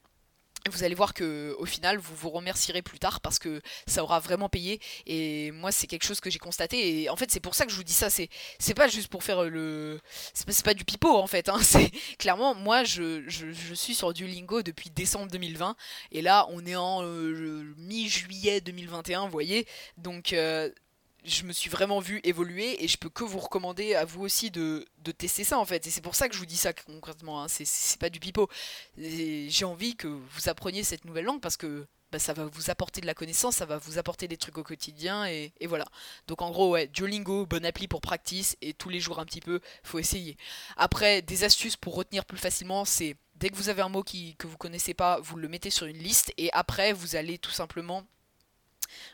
vous 0.68 0.84
allez 0.84 0.94
voir 0.94 1.14
que 1.14 1.54
au 1.58 1.66
final 1.66 1.98
vous 1.98 2.14
vous 2.14 2.30
remercierez 2.30 2.82
plus 2.82 2.98
tard 2.98 3.20
parce 3.20 3.38
que 3.38 3.60
ça 3.86 4.02
aura 4.02 4.20
vraiment 4.20 4.48
payé. 4.48 4.80
Et 5.06 5.50
moi 5.52 5.72
c'est 5.72 5.86
quelque 5.86 6.04
chose 6.04 6.20
que 6.20 6.30
j'ai 6.30 6.38
constaté. 6.38 7.02
Et 7.02 7.10
en 7.10 7.16
fait 7.16 7.30
c'est 7.30 7.40
pour 7.40 7.54
ça 7.54 7.64
que 7.64 7.72
je 7.72 7.76
vous 7.76 7.84
dis 7.84 7.92
ça. 7.92 8.10
C'est 8.10 8.28
c'est 8.58 8.74
pas 8.74 8.88
juste 8.88 9.08
pour 9.08 9.24
faire 9.24 9.44
le 9.44 10.00
c'est 10.34 10.64
pas, 10.64 10.74
du 10.74 10.84
pipeau 10.84 11.16
en 11.16 11.26
fait 11.26 11.48
hein. 11.48 11.58
c'est 11.62 11.90
clairement 12.18 12.54
moi 12.54 12.84
je, 12.84 13.22
je, 13.28 13.74
suis 13.74 13.94
sur 13.94 14.12
Duolingo 14.12 14.62
depuis 14.62 14.90
décembre 14.90 15.30
2020 15.30 15.76
et 16.12 16.22
là 16.22 16.46
on 16.50 16.64
est 16.66 16.76
en 16.76 17.02
euh, 17.02 17.74
mi-juillet 17.78 18.60
2021 18.60 19.24
vous 19.24 19.30
voyez. 19.30 19.66
Donc 19.96 20.32
euh, 20.32 20.70
je 21.26 21.44
me 21.44 21.52
suis 21.52 21.68
vraiment 21.68 22.00
vu 22.00 22.20
évoluer 22.24 22.82
et 22.84 22.88
je 22.88 22.96
peux 22.96 23.10
que 23.10 23.24
vous 23.24 23.38
recommander 23.38 23.94
à 23.94 24.04
vous 24.04 24.22
aussi 24.22 24.50
de, 24.50 24.86
tester 25.18 25.44
ça 25.44 25.58
en 25.58 25.64
fait. 25.64 25.86
Et 25.86 25.90
c'est 25.90 26.00
pour 26.00 26.14
ça 26.14 26.28
que 26.28 26.34
je 26.34 26.38
vous 26.38 26.46
dis 26.46 26.56
ça 26.56 26.72
concrètement, 26.72 27.42
hein. 27.42 27.46
c'est 27.48 27.98
pas 27.98 28.10
du 28.10 28.20
pipeau. 28.20 28.48
J'ai 28.96 29.64
envie 29.64 29.96
que 29.96 30.08
vous 30.08 30.48
appreniez 30.48 30.84
cette 30.84 31.04
nouvelle 31.04 31.24
langue 31.24 31.40
parce 31.40 31.56
que 31.56 31.86
bah, 32.12 32.20
ça 32.20 32.32
va 32.32 32.44
vous 32.46 32.70
apporter 32.70 33.00
de 33.00 33.06
la 33.06 33.14
connaissance, 33.14 33.56
ça 33.56 33.66
va 33.66 33.78
vous 33.78 33.98
apporter 33.98 34.28
des 34.28 34.36
trucs 34.36 34.56
au 34.58 34.62
quotidien 34.62 35.26
et, 35.26 35.52
voilà. 35.66 35.86
Donc 36.28 36.40
en 36.40 36.50
gros, 36.50 36.70
ouais, 36.70 36.86
Duolingo, 36.86 37.46
bonne 37.46 37.66
appli 37.66 37.88
pour 37.88 38.00
practice 38.00 38.56
et 38.60 38.74
tous 38.74 38.88
les 38.88 39.00
jours 39.00 39.18
un 39.18 39.24
petit 39.24 39.40
peu, 39.40 39.60
faut 39.82 39.98
essayer. 39.98 40.36
Après, 40.76 41.22
des 41.22 41.42
astuces 41.42 41.76
pour 41.76 41.94
retenir 41.94 42.24
plus 42.24 42.38
facilement, 42.38 42.84
c'est 42.84 43.16
dès 43.34 43.48
que 43.48 43.56
vous 43.56 43.68
avez 43.68 43.82
un 43.82 43.88
mot 43.88 44.02
qui, 44.02 44.36
que 44.36 44.46
vous 44.46 44.56
connaissez 44.56 44.94
pas, 44.94 45.18
vous 45.20 45.36
le 45.36 45.48
mettez 45.48 45.70
sur 45.70 45.86
une 45.86 45.98
liste 45.98 46.32
et 46.38 46.52
après 46.52 46.92
vous 46.92 47.16
allez 47.16 47.38
tout 47.38 47.50
simplement 47.50 48.04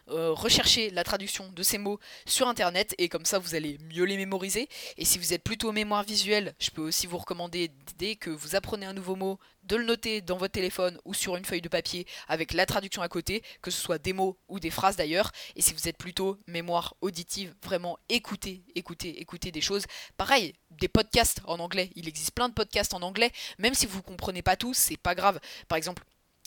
euh, 0.09 0.33
rechercher 0.33 0.91
la 0.91 1.05
traduction 1.05 1.51
de 1.51 1.63
ces 1.63 1.79
mots 1.79 1.99
sur 2.27 2.49
internet 2.49 2.95
et 2.99 3.09
comme 3.09 3.25
ça 3.25 3.39
vous 3.39 3.55
allez 3.55 3.79
mieux 3.93 4.05
les 4.05 4.17
mémoriser. 4.17 4.69
Et 4.97 5.05
si 5.05 5.19
vous 5.19 5.33
êtes 5.33 5.43
plutôt 5.43 5.73
mémoire 5.73 6.03
visuelle, 6.03 6.55
je 6.59 6.71
peux 6.71 6.83
aussi 6.83 7.07
vous 7.07 7.19
recommander 7.19 7.71
dès 7.99 8.17
que 8.17 8.31
vous 8.31 8.57
apprenez 8.57 8.87
un 8.87 8.93
nouveau 8.93 9.17
mot 9.17 9.39
de 9.65 9.77
le 9.77 9.85
noter 9.85 10.21
dans 10.21 10.37
votre 10.37 10.53
téléphone 10.53 10.99
ou 11.05 11.15
sur 11.15 11.37
une 11.37 11.45
feuille 11.45 11.61
de 11.61 11.69
papier 11.69 12.07
avec 12.29 12.53
la 12.53 12.67
traduction 12.67 13.03
à 13.03 13.09
côté, 13.09 13.43
que 13.61 13.71
ce 13.71 13.81
soit 13.81 13.99
des 13.99 14.13
mots 14.13 14.37
ou 14.49 14.59
des 14.61 14.71
phrases 14.71 14.97
d'ailleurs. 14.97 15.31
Et 15.57 15.63
si 15.63 15.73
vous 15.73 15.89
êtes 15.89 15.97
plutôt 15.97 16.39
mémoire 16.47 16.95
auditive, 17.01 17.55
vraiment 17.63 17.99
écoutez, 18.09 18.63
écoutez, 18.75 19.21
écoutez 19.21 19.53
des 19.53 19.61
choses. 19.61 19.85
Pareil, 20.17 20.55
des 20.71 20.89
podcasts 20.89 21.41
en 21.45 21.59
anglais. 21.59 21.91
Il 21.95 22.09
existe 22.09 22.33
plein 22.33 22.49
de 22.49 22.55
podcasts 22.55 22.95
en 22.95 23.03
anglais, 23.03 23.31
même 23.59 23.75
si 23.75 23.87
vous 23.87 23.99
ne 23.99 24.03
comprenez 24.03 24.43
pas 24.43 24.57
tous, 24.57 24.75
c'est 24.75 24.97
pas 24.97 25.15
grave. 25.15 25.41
Par 25.69 25.79
exemple, 25.79 26.03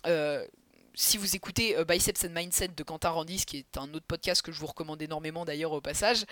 euh, 0.07 0.45
si 0.95 1.17
vous 1.17 1.35
écoutez 1.35 1.75
Biceps 1.85 2.23
and 2.25 2.29
Mindset 2.29 2.69
de 2.69 2.83
Quentin 2.83 3.09
Randis, 3.09 3.45
qui 3.45 3.57
est 3.57 3.77
un 3.77 3.93
autre 3.93 4.05
podcast 4.07 4.41
que 4.41 4.51
je 4.51 4.59
vous 4.59 4.67
recommande 4.67 5.01
énormément 5.01 5.45
d'ailleurs 5.45 5.71
au 5.71 5.81
passage, 5.81 6.25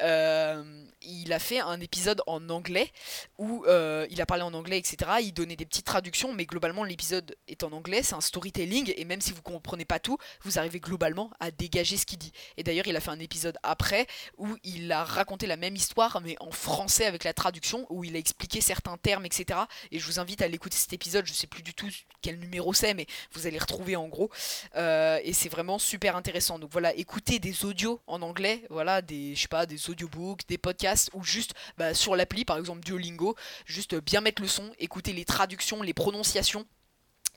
il 0.00 1.32
a 1.32 1.38
fait 1.38 1.60
un 1.60 1.80
épisode 1.80 2.22
en 2.26 2.48
anglais 2.50 2.92
où 3.38 3.64
il 3.66 4.20
a 4.20 4.26
parlé 4.26 4.42
en 4.42 4.54
anglais, 4.54 4.78
etc. 4.78 5.10
Il 5.20 5.32
donnait 5.32 5.56
des 5.56 5.66
petites 5.66 5.86
traductions, 5.86 6.32
mais 6.32 6.46
globalement 6.46 6.84
l'épisode 6.84 7.36
est 7.46 7.62
en 7.62 7.72
anglais, 7.72 8.02
c'est 8.02 8.14
un 8.14 8.20
storytelling, 8.20 8.92
et 8.96 9.04
même 9.04 9.20
si 9.20 9.32
vous 9.32 9.42
comprenez 9.42 9.84
pas 9.84 9.98
tout, 9.98 10.18
vous 10.42 10.58
arrivez 10.58 10.80
globalement 10.80 11.30
à 11.40 11.50
dégager 11.50 11.96
ce 11.96 12.06
qu'il 12.06 12.18
dit. 12.18 12.32
Et 12.56 12.62
d'ailleurs, 12.62 12.86
il 12.86 12.96
a 12.96 13.00
fait 13.00 13.10
un 13.10 13.20
épisode 13.20 13.56
après 13.62 14.06
où 14.36 14.56
il 14.64 14.90
a 14.90 15.04
raconté 15.04 15.46
la 15.46 15.56
même 15.56 15.76
histoire, 15.76 16.20
mais 16.20 16.36
en 16.40 16.50
français 16.50 17.06
avec 17.06 17.24
la 17.24 17.32
traduction, 17.32 17.86
où 17.90 18.04
il 18.04 18.16
a 18.16 18.18
expliqué 18.18 18.60
certains 18.60 18.96
termes, 18.96 19.26
etc. 19.26 19.60
Et 19.92 19.98
je 19.98 20.06
vous 20.06 20.18
invite 20.18 20.42
à 20.42 20.46
aller 20.46 20.56
écouter 20.56 20.76
cet 20.76 20.92
épisode, 20.92 21.26
je 21.26 21.32
sais 21.32 21.46
plus 21.46 21.62
du 21.62 21.74
tout 21.74 21.88
quel 22.22 22.38
numéro 22.38 22.72
c'est, 22.72 22.94
mais 22.94 23.06
vous 23.32 23.46
allez 23.46 23.58
retrouver 23.58 23.96
en 23.96 24.07
gros. 24.08 24.30
Euh, 24.76 25.20
et 25.22 25.32
c'est 25.32 25.48
vraiment 25.48 25.78
super 25.78 26.16
intéressant. 26.16 26.58
Donc 26.58 26.70
voilà, 26.72 26.94
écoutez 26.94 27.38
des 27.38 27.64
audios 27.64 28.00
en 28.06 28.22
anglais, 28.22 28.62
voilà, 28.70 29.02
des, 29.02 29.34
je 29.34 29.42
sais 29.42 29.48
pas, 29.48 29.66
des 29.66 29.90
audiobooks, 29.90 30.46
des 30.48 30.58
podcasts, 30.58 31.10
ou 31.14 31.22
juste 31.22 31.54
bah, 31.76 31.94
sur 31.94 32.16
l'appli, 32.16 32.44
par 32.44 32.58
exemple 32.58 32.80
Duolingo, 32.80 33.36
juste 33.64 33.94
bien 33.96 34.20
mettre 34.20 34.42
le 34.42 34.48
son, 34.48 34.70
écouter 34.78 35.12
les 35.12 35.24
traductions, 35.24 35.82
les 35.82 35.94
prononciations 35.94 36.66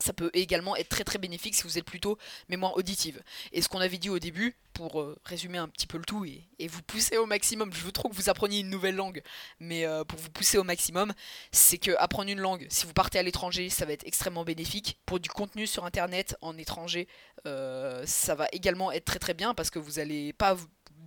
ça 0.01 0.13
peut 0.13 0.31
également 0.33 0.75
être 0.75 0.89
très 0.89 1.03
très 1.03 1.19
bénéfique 1.19 1.55
si 1.55 1.63
vous 1.63 1.77
êtes 1.77 1.85
plutôt 1.85 2.17
mémoire 2.49 2.75
auditive. 2.75 3.21
Et 3.51 3.61
ce 3.61 3.69
qu'on 3.69 3.79
avait 3.79 3.97
dit 3.97 4.09
au 4.09 4.19
début, 4.19 4.55
pour 4.73 5.01
euh, 5.01 5.17
résumer 5.25 5.57
un 5.57 5.67
petit 5.67 5.87
peu 5.87 5.97
le 5.97 6.03
tout 6.03 6.25
et, 6.25 6.67
vous 6.67 6.81
pousser 6.81 7.17
au 7.17 7.25
maximum, 7.25 7.71
je 7.73 7.83
veux 7.83 7.91
trop 7.91 8.09
que 8.09 8.15
vous 8.15 8.29
appreniez 8.29 8.59
une 8.59 8.69
nouvelle 8.69 8.95
langue, 8.95 9.21
mais 9.59 9.85
euh, 9.85 10.03
pour 10.03 10.19
vous 10.19 10.29
pousser 10.29 10.57
au 10.57 10.63
maximum, 10.63 11.13
c'est 11.51 11.77
que 11.77 11.91
apprendre 11.97 12.29
une 12.29 12.39
langue, 12.39 12.65
si 12.69 12.85
vous 12.85 12.93
partez 12.93 13.19
à 13.19 13.23
l'étranger, 13.23 13.69
ça 13.69 13.85
va 13.85 13.93
être 13.93 14.05
extrêmement 14.07 14.43
bénéfique. 14.43 14.99
Pour 15.05 15.19
du 15.19 15.29
contenu 15.29 15.67
sur 15.67 15.85
internet 15.85 16.35
en 16.41 16.57
étranger, 16.57 17.07
euh, 17.45 18.03
ça 18.05 18.35
va 18.35 18.47
également 18.51 18.91
être 18.91 19.05
très 19.05 19.19
très 19.19 19.33
bien 19.33 19.53
parce 19.53 19.69
que 19.69 19.79
vous 19.79 19.93
n'allez 19.93 20.33
pas 20.33 20.55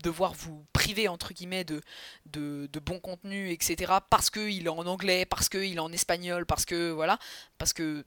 devoir 0.02 0.34
vous 0.34 0.66
priver 0.72 1.08
entre 1.08 1.32
guillemets 1.32 1.64
de, 1.64 1.80
de, 2.26 2.68
de 2.72 2.80
bon 2.80 2.98
contenu 2.98 3.50
etc 3.50 3.92
parce 4.10 4.28
qu'il 4.28 4.66
est 4.66 4.68
en 4.68 4.86
anglais 4.86 5.24
parce 5.24 5.48
qu'il 5.48 5.76
est 5.76 5.78
en 5.78 5.92
espagnol 5.92 6.46
parce 6.46 6.64
que 6.64 6.90
voilà 6.90 7.18
parce 7.58 7.72
que 7.72 8.04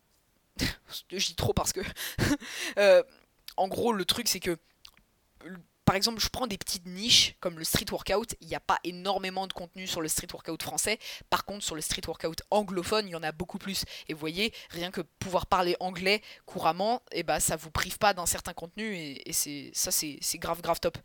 je 1.10 1.26
dis 1.26 1.36
trop 1.36 1.54
parce 1.54 1.74
que. 1.74 1.82
Euh, 2.78 3.02
en 3.56 3.68
gros, 3.68 3.92
le 3.94 4.06
truc, 4.06 4.28
c'est 4.28 4.40
que. 4.40 4.58
Par 5.86 5.96
exemple, 5.96 6.20
je 6.20 6.28
prends 6.28 6.48
des 6.48 6.58
petites 6.58 6.86
niches 6.86 7.36
comme 7.40 7.58
le 7.58 7.64
street 7.64 7.86
workout. 7.92 8.36
Il 8.42 8.48
n'y 8.48 8.56
a 8.56 8.60
pas 8.60 8.78
énormément 8.84 9.48
de 9.48 9.54
contenu 9.54 9.88
sur 9.88 10.02
le 10.02 10.10
street 10.10 10.28
workout 10.34 10.62
français. 10.62 11.00
Par 11.30 11.46
contre, 11.46 11.64
sur 11.64 11.76
le 11.76 11.82
street 11.82 12.02
workout 12.06 12.42
anglophone, 12.52 13.08
il 13.08 13.12
y 13.12 13.16
en 13.16 13.24
a 13.24 13.32
beaucoup 13.32 13.58
plus. 13.58 13.86
Et 14.10 14.14
vous 14.14 14.20
voyez, 14.20 14.54
rien 14.70 14.92
que 14.92 15.02
pouvoir 15.02 15.46
parler 15.46 15.78
anglais 15.80 16.22
couramment, 16.46 17.02
et 17.12 17.20
eh 17.20 17.24
ben, 17.24 17.40
ça 17.40 17.56
vous 17.56 17.72
prive 17.72 17.98
pas 17.98 18.14
d'un 18.14 18.26
certain 18.26 18.54
contenu. 18.54 18.96
Et, 18.96 19.32
ça, 19.74 19.92
c'est 19.92 20.20
grave, 20.36 20.62
grave 20.62 20.82
top. 20.82 20.98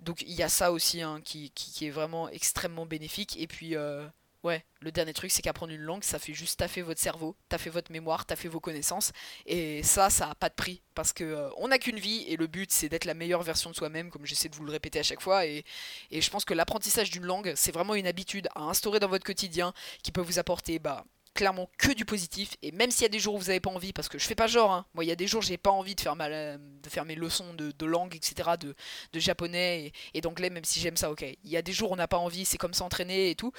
Donc, 0.00 0.22
il 0.22 0.32
y 0.32 0.42
a 0.42 0.48
ça 0.48 0.72
aussi 0.72 1.02
hein, 1.02 1.20
qui, 1.22 1.50
qui, 1.50 1.86
est 1.86 1.90
vraiment 1.90 2.28
extrêmement 2.30 2.86
bénéfique. 2.86 3.36
Et 3.38 3.46
puis. 3.46 3.76
Euh, 3.76 4.08
Ouais, 4.42 4.64
le 4.80 4.90
dernier 4.90 5.12
truc, 5.12 5.30
c'est 5.30 5.40
qu'apprendre 5.40 5.72
une 5.72 5.82
langue, 5.82 6.02
ça 6.02 6.18
fait 6.18 6.34
juste 6.34 6.58
taffer 6.58 6.82
votre 6.82 7.00
cerveau, 7.00 7.36
taffer 7.48 7.70
votre 7.70 7.92
mémoire, 7.92 8.26
taffer 8.26 8.48
vos 8.48 8.58
connaissances. 8.58 9.12
Et 9.46 9.84
ça, 9.84 10.10
ça 10.10 10.30
a 10.30 10.34
pas 10.34 10.48
de 10.48 10.54
prix. 10.54 10.82
Parce 10.96 11.12
que 11.12 11.22
euh, 11.22 11.48
on 11.58 11.68
n'a 11.68 11.78
qu'une 11.78 12.00
vie 12.00 12.24
et 12.26 12.36
le 12.36 12.48
but, 12.48 12.72
c'est 12.72 12.88
d'être 12.88 13.04
la 13.04 13.14
meilleure 13.14 13.44
version 13.44 13.70
de 13.70 13.76
soi-même, 13.76 14.10
comme 14.10 14.26
j'essaie 14.26 14.48
de 14.48 14.56
vous 14.56 14.64
le 14.64 14.72
répéter 14.72 14.98
à 14.98 15.04
chaque 15.04 15.22
fois. 15.22 15.46
Et, 15.46 15.64
et 16.10 16.20
je 16.20 16.28
pense 16.28 16.44
que 16.44 16.54
l'apprentissage 16.54 17.10
d'une 17.10 17.24
langue, 17.24 17.52
c'est 17.54 17.70
vraiment 17.70 17.94
une 17.94 18.08
habitude 18.08 18.48
à 18.56 18.62
instaurer 18.62 18.98
dans 18.98 19.08
votre 19.08 19.24
quotidien 19.24 19.72
qui 20.02 20.10
peut 20.10 20.20
vous 20.20 20.40
apporter 20.40 20.80
bah, 20.80 21.04
clairement 21.34 21.68
que 21.78 21.92
du 21.92 22.04
positif. 22.04 22.56
Et 22.62 22.72
même 22.72 22.90
s'il 22.90 23.02
y 23.02 23.06
a 23.06 23.08
des 23.08 23.18
jours 23.18 23.34
où 23.34 23.38
vous 23.38 23.46
n'avez 23.46 23.60
pas 23.60 23.70
envie 23.70 23.92
parce 23.92 24.08
que 24.08 24.18
je 24.18 24.26
fais 24.26 24.34
pas 24.34 24.46
genre 24.46 24.72
hein, 24.72 24.86
moi 24.94 25.04
il 25.04 25.08
y 25.08 25.12
a 25.12 25.16
des 25.16 25.26
jours 25.26 25.42
j'ai 25.42 25.56
pas 25.56 25.70
envie 25.70 25.94
de 25.94 26.00
faire 26.00 26.16
ma, 26.16 26.28
de 26.28 26.88
faire 26.88 27.04
mes 27.04 27.14
leçons 27.14 27.54
de, 27.54 27.86
langue 27.86 28.14
etc 28.14 28.50
de, 28.58 28.74
de 29.12 29.20
japonais 29.20 29.92
et, 30.14 30.20
d'anglais 30.20 30.50
même 30.50 30.64
si 30.64 30.80
j'aime 30.80 30.96
ça 30.96 31.10
ok. 31.10 31.24
Il 31.44 31.50
y 31.50 31.56
a 31.56 31.62
des 31.62 31.72
jours 31.72 31.90
où 31.90 31.94
on 31.94 31.96
n'a 31.96 32.08
pas 32.08 32.18
envie 32.18 32.44
c'est 32.44 32.58
comme 32.58 32.74
s'entraîner 32.74 33.30
et 33.30 33.34
tout. 33.34 33.52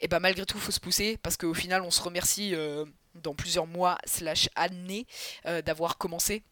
Et 0.00 0.08
bah 0.08 0.20
malgré 0.20 0.46
tout 0.46 0.58
faut 0.58 0.72
se 0.72 0.80
pousser 0.80 1.18
parce 1.22 1.36
qu'au 1.36 1.54
final 1.54 1.82
on 1.82 1.90
se 1.90 2.02
remercie 2.02 2.54
euh, 2.54 2.84
dans 3.14 3.34
plusieurs 3.34 3.66
mois 3.66 3.98
slash 4.04 4.48
années 4.54 5.06
euh, 5.46 5.62
d'avoir 5.62 5.98
commencé. 5.98 6.42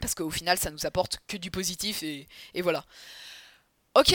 Parce 0.00 0.14
qu'au 0.14 0.30
final 0.30 0.58
ça 0.58 0.70
nous 0.70 0.86
apporte 0.86 1.20
que 1.26 1.36
du 1.36 1.50
positif 1.50 2.02
et, 2.02 2.26
et 2.54 2.62
voilà. 2.62 2.84
Ok. 3.94 4.14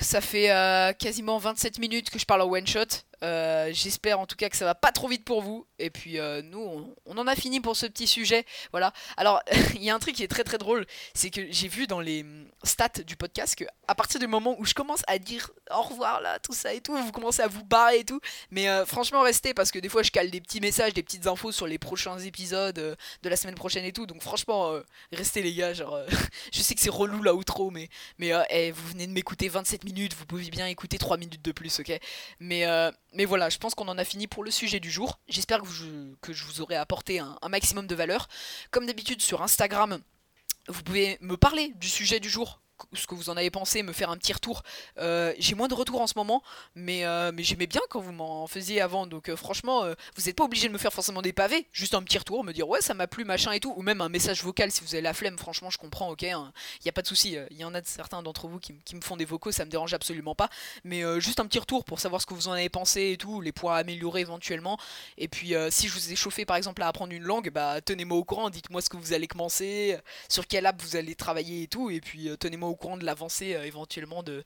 Ça 0.00 0.20
fait 0.20 0.50
euh, 0.50 0.92
quasiment 0.92 1.38
27 1.38 1.78
minutes 1.78 2.10
que 2.10 2.18
je 2.18 2.24
parle 2.24 2.42
en 2.42 2.50
one 2.50 2.66
shot. 2.66 2.86
Euh, 3.24 3.70
j'espère 3.72 4.20
en 4.20 4.26
tout 4.26 4.36
cas 4.36 4.48
que 4.48 4.56
ça 4.56 4.64
va 4.64 4.74
pas 4.74 4.92
trop 4.92 5.08
vite 5.08 5.24
pour 5.24 5.42
vous. 5.42 5.66
Et 5.78 5.90
puis 5.90 6.18
euh, 6.18 6.42
nous, 6.42 6.94
on, 7.06 7.18
en 7.18 7.26
a 7.26 7.34
fini 7.34 7.60
pour 7.60 7.76
ce 7.76 7.86
petit 7.86 8.06
sujet. 8.06 8.44
Voilà. 8.70 8.92
Alors, 9.16 9.42
il 9.74 9.82
y 9.82 9.90
a 9.90 9.94
un 9.94 9.98
truc 9.98 10.14
qui 10.14 10.22
est 10.22 10.28
très 10.28 10.44
très 10.44 10.58
drôle, 10.58 10.86
c'est 11.14 11.30
que 11.30 11.50
j'ai 11.50 11.68
vu 11.68 11.86
dans 11.86 12.00
les 12.00 12.22
hum, 12.22 12.46
stats 12.62 13.02
du 13.06 13.16
podcast 13.16 13.56
que 13.56 13.64
à 13.86 13.94
partir 13.94 14.20
du 14.20 14.26
moment 14.26 14.56
où 14.58 14.64
je 14.64 14.74
commence 14.74 15.02
à 15.06 15.18
dire 15.18 15.50
au 15.76 15.82
revoir 15.82 16.20
là, 16.20 16.38
tout 16.38 16.52
ça 16.52 16.72
et 16.72 16.80
tout, 16.80 16.96
vous 16.96 17.12
commencez 17.12 17.42
à 17.42 17.48
vous 17.48 17.64
barrer 17.64 18.00
et 18.00 18.04
tout. 18.04 18.20
Mais 18.50 18.68
euh, 18.68 18.86
franchement, 18.86 19.22
restez 19.22 19.54
parce 19.54 19.70
que 19.70 19.78
des 19.78 19.88
fois, 19.88 20.02
je 20.02 20.10
cale 20.10 20.30
des 20.30 20.40
petits 20.40 20.60
messages, 20.60 20.94
des 20.94 21.02
petites 21.02 21.26
infos 21.26 21.52
sur 21.52 21.66
les 21.66 21.78
prochains 21.78 22.18
épisodes 22.18 22.74
de 22.74 23.28
la 23.28 23.36
semaine 23.36 23.54
prochaine 23.54 23.84
et 23.84 23.92
tout. 23.92 24.06
Donc 24.06 24.22
franchement, 24.22 24.72
restez 25.12 25.42
les 25.42 25.54
gars. 25.54 25.72
Genre, 25.72 25.98
je 26.52 26.60
sais 26.60 26.74
que 26.74 26.80
c'est 26.80 26.90
relou 26.90 27.22
là 27.22 27.32
trop, 27.46 27.70
mais 27.70 27.88
mais 28.18 28.32
eh, 28.50 28.72
vous 28.72 28.88
venez 28.88 29.06
de 29.06 29.12
m'écouter 29.12 29.48
27 29.48 29.84
minutes, 29.84 30.14
vous 30.14 30.26
pouvez 30.26 30.50
bien 30.50 30.66
écouter 30.66 30.98
3 30.98 31.16
minutes 31.16 31.42
de 31.42 31.52
plus, 31.52 31.80
ok? 31.80 31.98
Mais 32.40 32.66
mais 33.14 33.24
voilà, 33.24 33.48
je 33.48 33.58
pense 33.58 33.74
qu'on 33.74 33.88
en 33.88 33.98
a 33.98 34.04
fini 34.04 34.26
pour 34.26 34.44
le 34.44 34.50
sujet 34.50 34.80
du 34.80 34.90
jour. 34.90 35.18
J'espère 35.28 35.62
que, 36.20 36.32
je 36.32 36.44
vous 36.44 36.60
aurai 36.60 36.76
apporté 36.76 37.20
un 37.20 37.48
maximum 37.48 37.86
de 37.86 37.94
valeur. 37.94 38.28
Comme 38.70 38.86
d'habitude 38.86 39.22
sur 39.22 39.42
Instagram, 39.42 40.00
vous 40.68 40.82
pouvez 40.82 41.18
me 41.20 41.36
parler 41.36 41.72
du 41.76 41.88
sujet 41.88 42.20
du 42.20 42.28
jour 42.28 42.60
ce 42.92 43.06
que 43.06 43.14
vous 43.14 43.30
en 43.30 43.36
avez 43.36 43.50
pensé, 43.50 43.82
me 43.82 43.92
faire 43.92 44.10
un 44.10 44.16
petit 44.16 44.32
retour. 44.32 44.62
Euh, 44.98 45.32
j'ai 45.38 45.54
moins 45.54 45.68
de 45.68 45.74
retours 45.74 46.00
en 46.00 46.06
ce 46.06 46.14
moment, 46.16 46.42
mais, 46.74 47.04
euh, 47.04 47.30
mais 47.32 47.42
j'aimais 47.42 47.66
bien 47.66 47.80
quand 47.90 48.00
vous 48.00 48.12
m'en 48.12 48.46
faisiez 48.46 48.80
avant. 48.80 49.06
Donc 49.06 49.28
euh, 49.28 49.36
franchement, 49.36 49.84
vous 50.16 50.22
n'êtes 50.24 50.36
pas 50.36 50.44
obligé 50.44 50.68
de 50.68 50.72
me 50.72 50.78
faire 50.78 50.92
forcément 50.92 51.22
des 51.22 51.32
pavés, 51.32 51.66
juste 51.72 51.94
un 51.94 52.02
petit 52.02 52.18
retour, 52.18 52.44
me 52.44 52.52
dire 52.52 52.68
ouais 52.68 52.80
ça 52.80 52.94
m'a 52.94 53.06
plu, 53.06 53.24
machin 53.24 53.52
et 53.52 53.60
tout, 53.60 53.72
ou 53.76 53.82
même 53.82 54.00
un 54.00 54.08
message 54.08 54.42
vocal 54.42 54.70
si 54.70 54.82
vous 54.82 54.94
avez 54.94 55.02
la 55.02 55.14
flemme, 55.14 55.38
franchement 55.38 55.70
je 55.70 55.78
comprends, 55.78 56.10
ok, 56.10 56.22
il 56.22 56.30
hein. 56.30 56.52
n'y 56.84 56.88
a 56.88 56.92
pas 56.92 57.02
de 57.02 57.06
souci. 57.06 57.36
Il 57.50 57.56
y 57.56 57.64
en 57.64 57.74
a 57.74 57.82
certains 57.82 58.22
d'entre 58.22 58.48
vous 58.48 58.58
qui, 58.58 58.74
me 58.94 59.00
font 59.00 59.16
des 59.16 59.24
vocaux, 59.24 59.52
ça 59.52 59.64
me 59.64 59.70
dérange 59.70 59.94
absolument 59.94 60.34
pas, 60.34 60.48
mais 60.84 61.02
juste 61.20 61.40
un 61.40 61.46
petit 61.46 61.58
retour 61.58 61.84
pour 61.84 62.00
savoir 62.00 62.20
ce 62.20 62.26
que 62.26 62.34
vous 62.34 62.48
en 62.48 62.52
avez 62.52 62.68
pensé 62.68 63.12
et 63.12 63.16
tout, 63.16 63.40
les 63.40 63.52
points 63.52 63.76
à 63.76 63.78
améliorer 63.78 64.20
éventuellement. 64.20 64.78
Et 65.16 65.28
puis 65.28 65.54
si 65.70 65.88
je 65.88 65.92
vous 65.92 66.12
ai 66.12 66.16
chauffé 66.16 66.44
par 66.44 66.56
exemple 66.56 66.82
à 66.82 66.88
apprendre 66.88 67.12
une 67.12 67.22
langue, 67.22 67.50
bah 67.50 67.80
tenez-moi 67.80 68.18
au 68.18 68.24
courant, 68.24 68.50
dites-moi 68.50 68.80
ce 68.80 68.88
que 68.88 68.96
vous 68.96 69.12
allez 69.12 69.26
commencer, 69.26 69.98
sur 70.28 70.46
quelle 70.46 70.66
app 70.66 70.80
vous 70.82 70.96
allez 70.96 71.14
travailler 71.14 71.62
et 71.62 71.68
tout, 71.68 71.90
et 71.90 72.00
puis 72.00 72.30
tenez-moi 72.38 72.67
au 72.68 72.76
courant 72.76 72.96
de 72.96 73.04
l'avancée 73.04 73.54
euh, 73.54 73.64
éventuellement 73.64 74.22
de, 74.22 74.44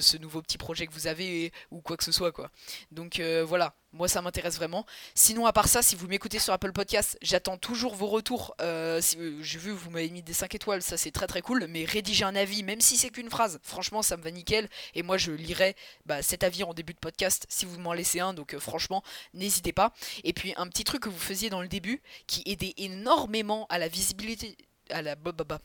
ce 0.00 0.16
nouveau 0.16 0.42
petit 0.42 0.58
projet 0.58 0.86
que 0.86 0.92
vous 0.92 1.06
avez 1.06 1.52
ou 1.70 1.80
quoi 1.80 1.96
que 1.96 2.04
ce 2.04 2.12
soit 2.12 2.32
quoi. 2.32 2.50
Donc 2.90 3.20
euh, 3.20 3.44
voilà, 3.46 3.74
moi 3.92 4.08
ça 4.08 4.22
m'intéresse 4.22 4.56
vraiment. 4.56 4.86
Sinon 5.14 5.46
à 5.46 5.52
part 5.52 5.68
ça, 5.68 5.82
si 5.82 5.96
vous 5.96 6.06
m'écoutez 6.06 6.38
sur 6.38 6.52
Apple 6.52 6.72
Podcast, 6.72 7.18
j'attends 7.22 7.56
toujours 7.56 7.94
vos 7.94 8.06
retours. 8.06 8.54
Euh, 8.60 9.00
J'ai 9.40 9.58
vu 9.58 9.70
vous 9.70 9.90
m'avez 9.90 10.10
mis 10.10 10.22
des 10.22 10.32
5 10.32 10.54
étoiles, 10.54 10.82
ça 10.82 10.96
c'est 10.96 11.10
très 11.10 11.26
très 11.26 11.42
cool. 11.42 11.66
Mais 11.68 11.84
rédiger 11.84 12.24
un 12.24 12.36
avis, 12.36 12.62
même 12.62 12.80
si 12.80 12.96
c'est 12.96 13.10
qu'une 13.10 13.30
phrase, 13.30 13.58
franchement 13.62 14.02
ça 14.02 14.16
me 14.16 14.22
va 14.22 14.30
nickel. 14.30 14.68
Et 14.94 15.02
moi 15.02 15.18
je 15.18 15.32
lirai 15.32 15.76
bah, 16.06 16.22
cet 16.22 16.44
avis 16.44 16.64
en 16.64 16.74
début 16.74 16.94
de 16.94 16.98
podcast 16.98 17.46
si 17.48 17.66
vous 17.66 17.78
m'en 17.78 17.92
laissez 17.92 18.20
un. 18.20 18.34
Donc 18.34 18.56
franchement 18.58 19.02
n'hésitez 19.34 19.72
pas. 19.72 19.92
Et 20.24 20.32
puis 20.32 20.54
un 20.56 20.66
petit 20.68 20.84
truc 20.84 21.02
que 21.02 21.08
vous 21.08 21.18
faisiez 21.18 21.50
dans 21.50 21.62
le 21.62 21.68
début 21.68 22.02
qui 22.26 22.42
aidait 22.46 22.74
énormément 22.76 23.66
à 23.68 23.78
la 23.78 23.88
visibilité 23.88 24.56
à 24.90 25.02
la 25.02 25.16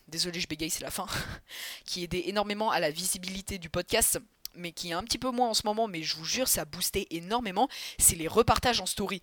désolé 0.08 0.40
je 0.40 0.48
bégaye 0.48 0.70
c'est 0.70 0.84
la 0.84 0.92
fin. 0.92 1.08
Qui 1.86 2.04
aidait 2.04 2.28
énormément 2.28 2.72
à 2.72 2.80
la 2.80 2.92
visibilité 2.92 3.58
du 3.58 3.70
podcast 3.70 4.20
mais 4.58 4.72
qui 4.72 4.92
est 4.92 4.94
un 4.94 5.04
petit 5.04 5.18
peu 5.18 5.32
moins 5.32 5.50
en 5.50 5.54
ce 5.54 5.64
moment 5.66 5.88
mais 5.88 6.02
je 6.04 6.16
vous 6.16 6.24
jure 6.24 6.48
ça 6.48 6.62
a 6.62 6.66
boosté 6.66 7.08
énormément. 7.16 7.68
C'est 8.00 8.16
les 8.16 8.28
repartages 8.28 8.80
en 8.80 8.86
story 8.86 9.22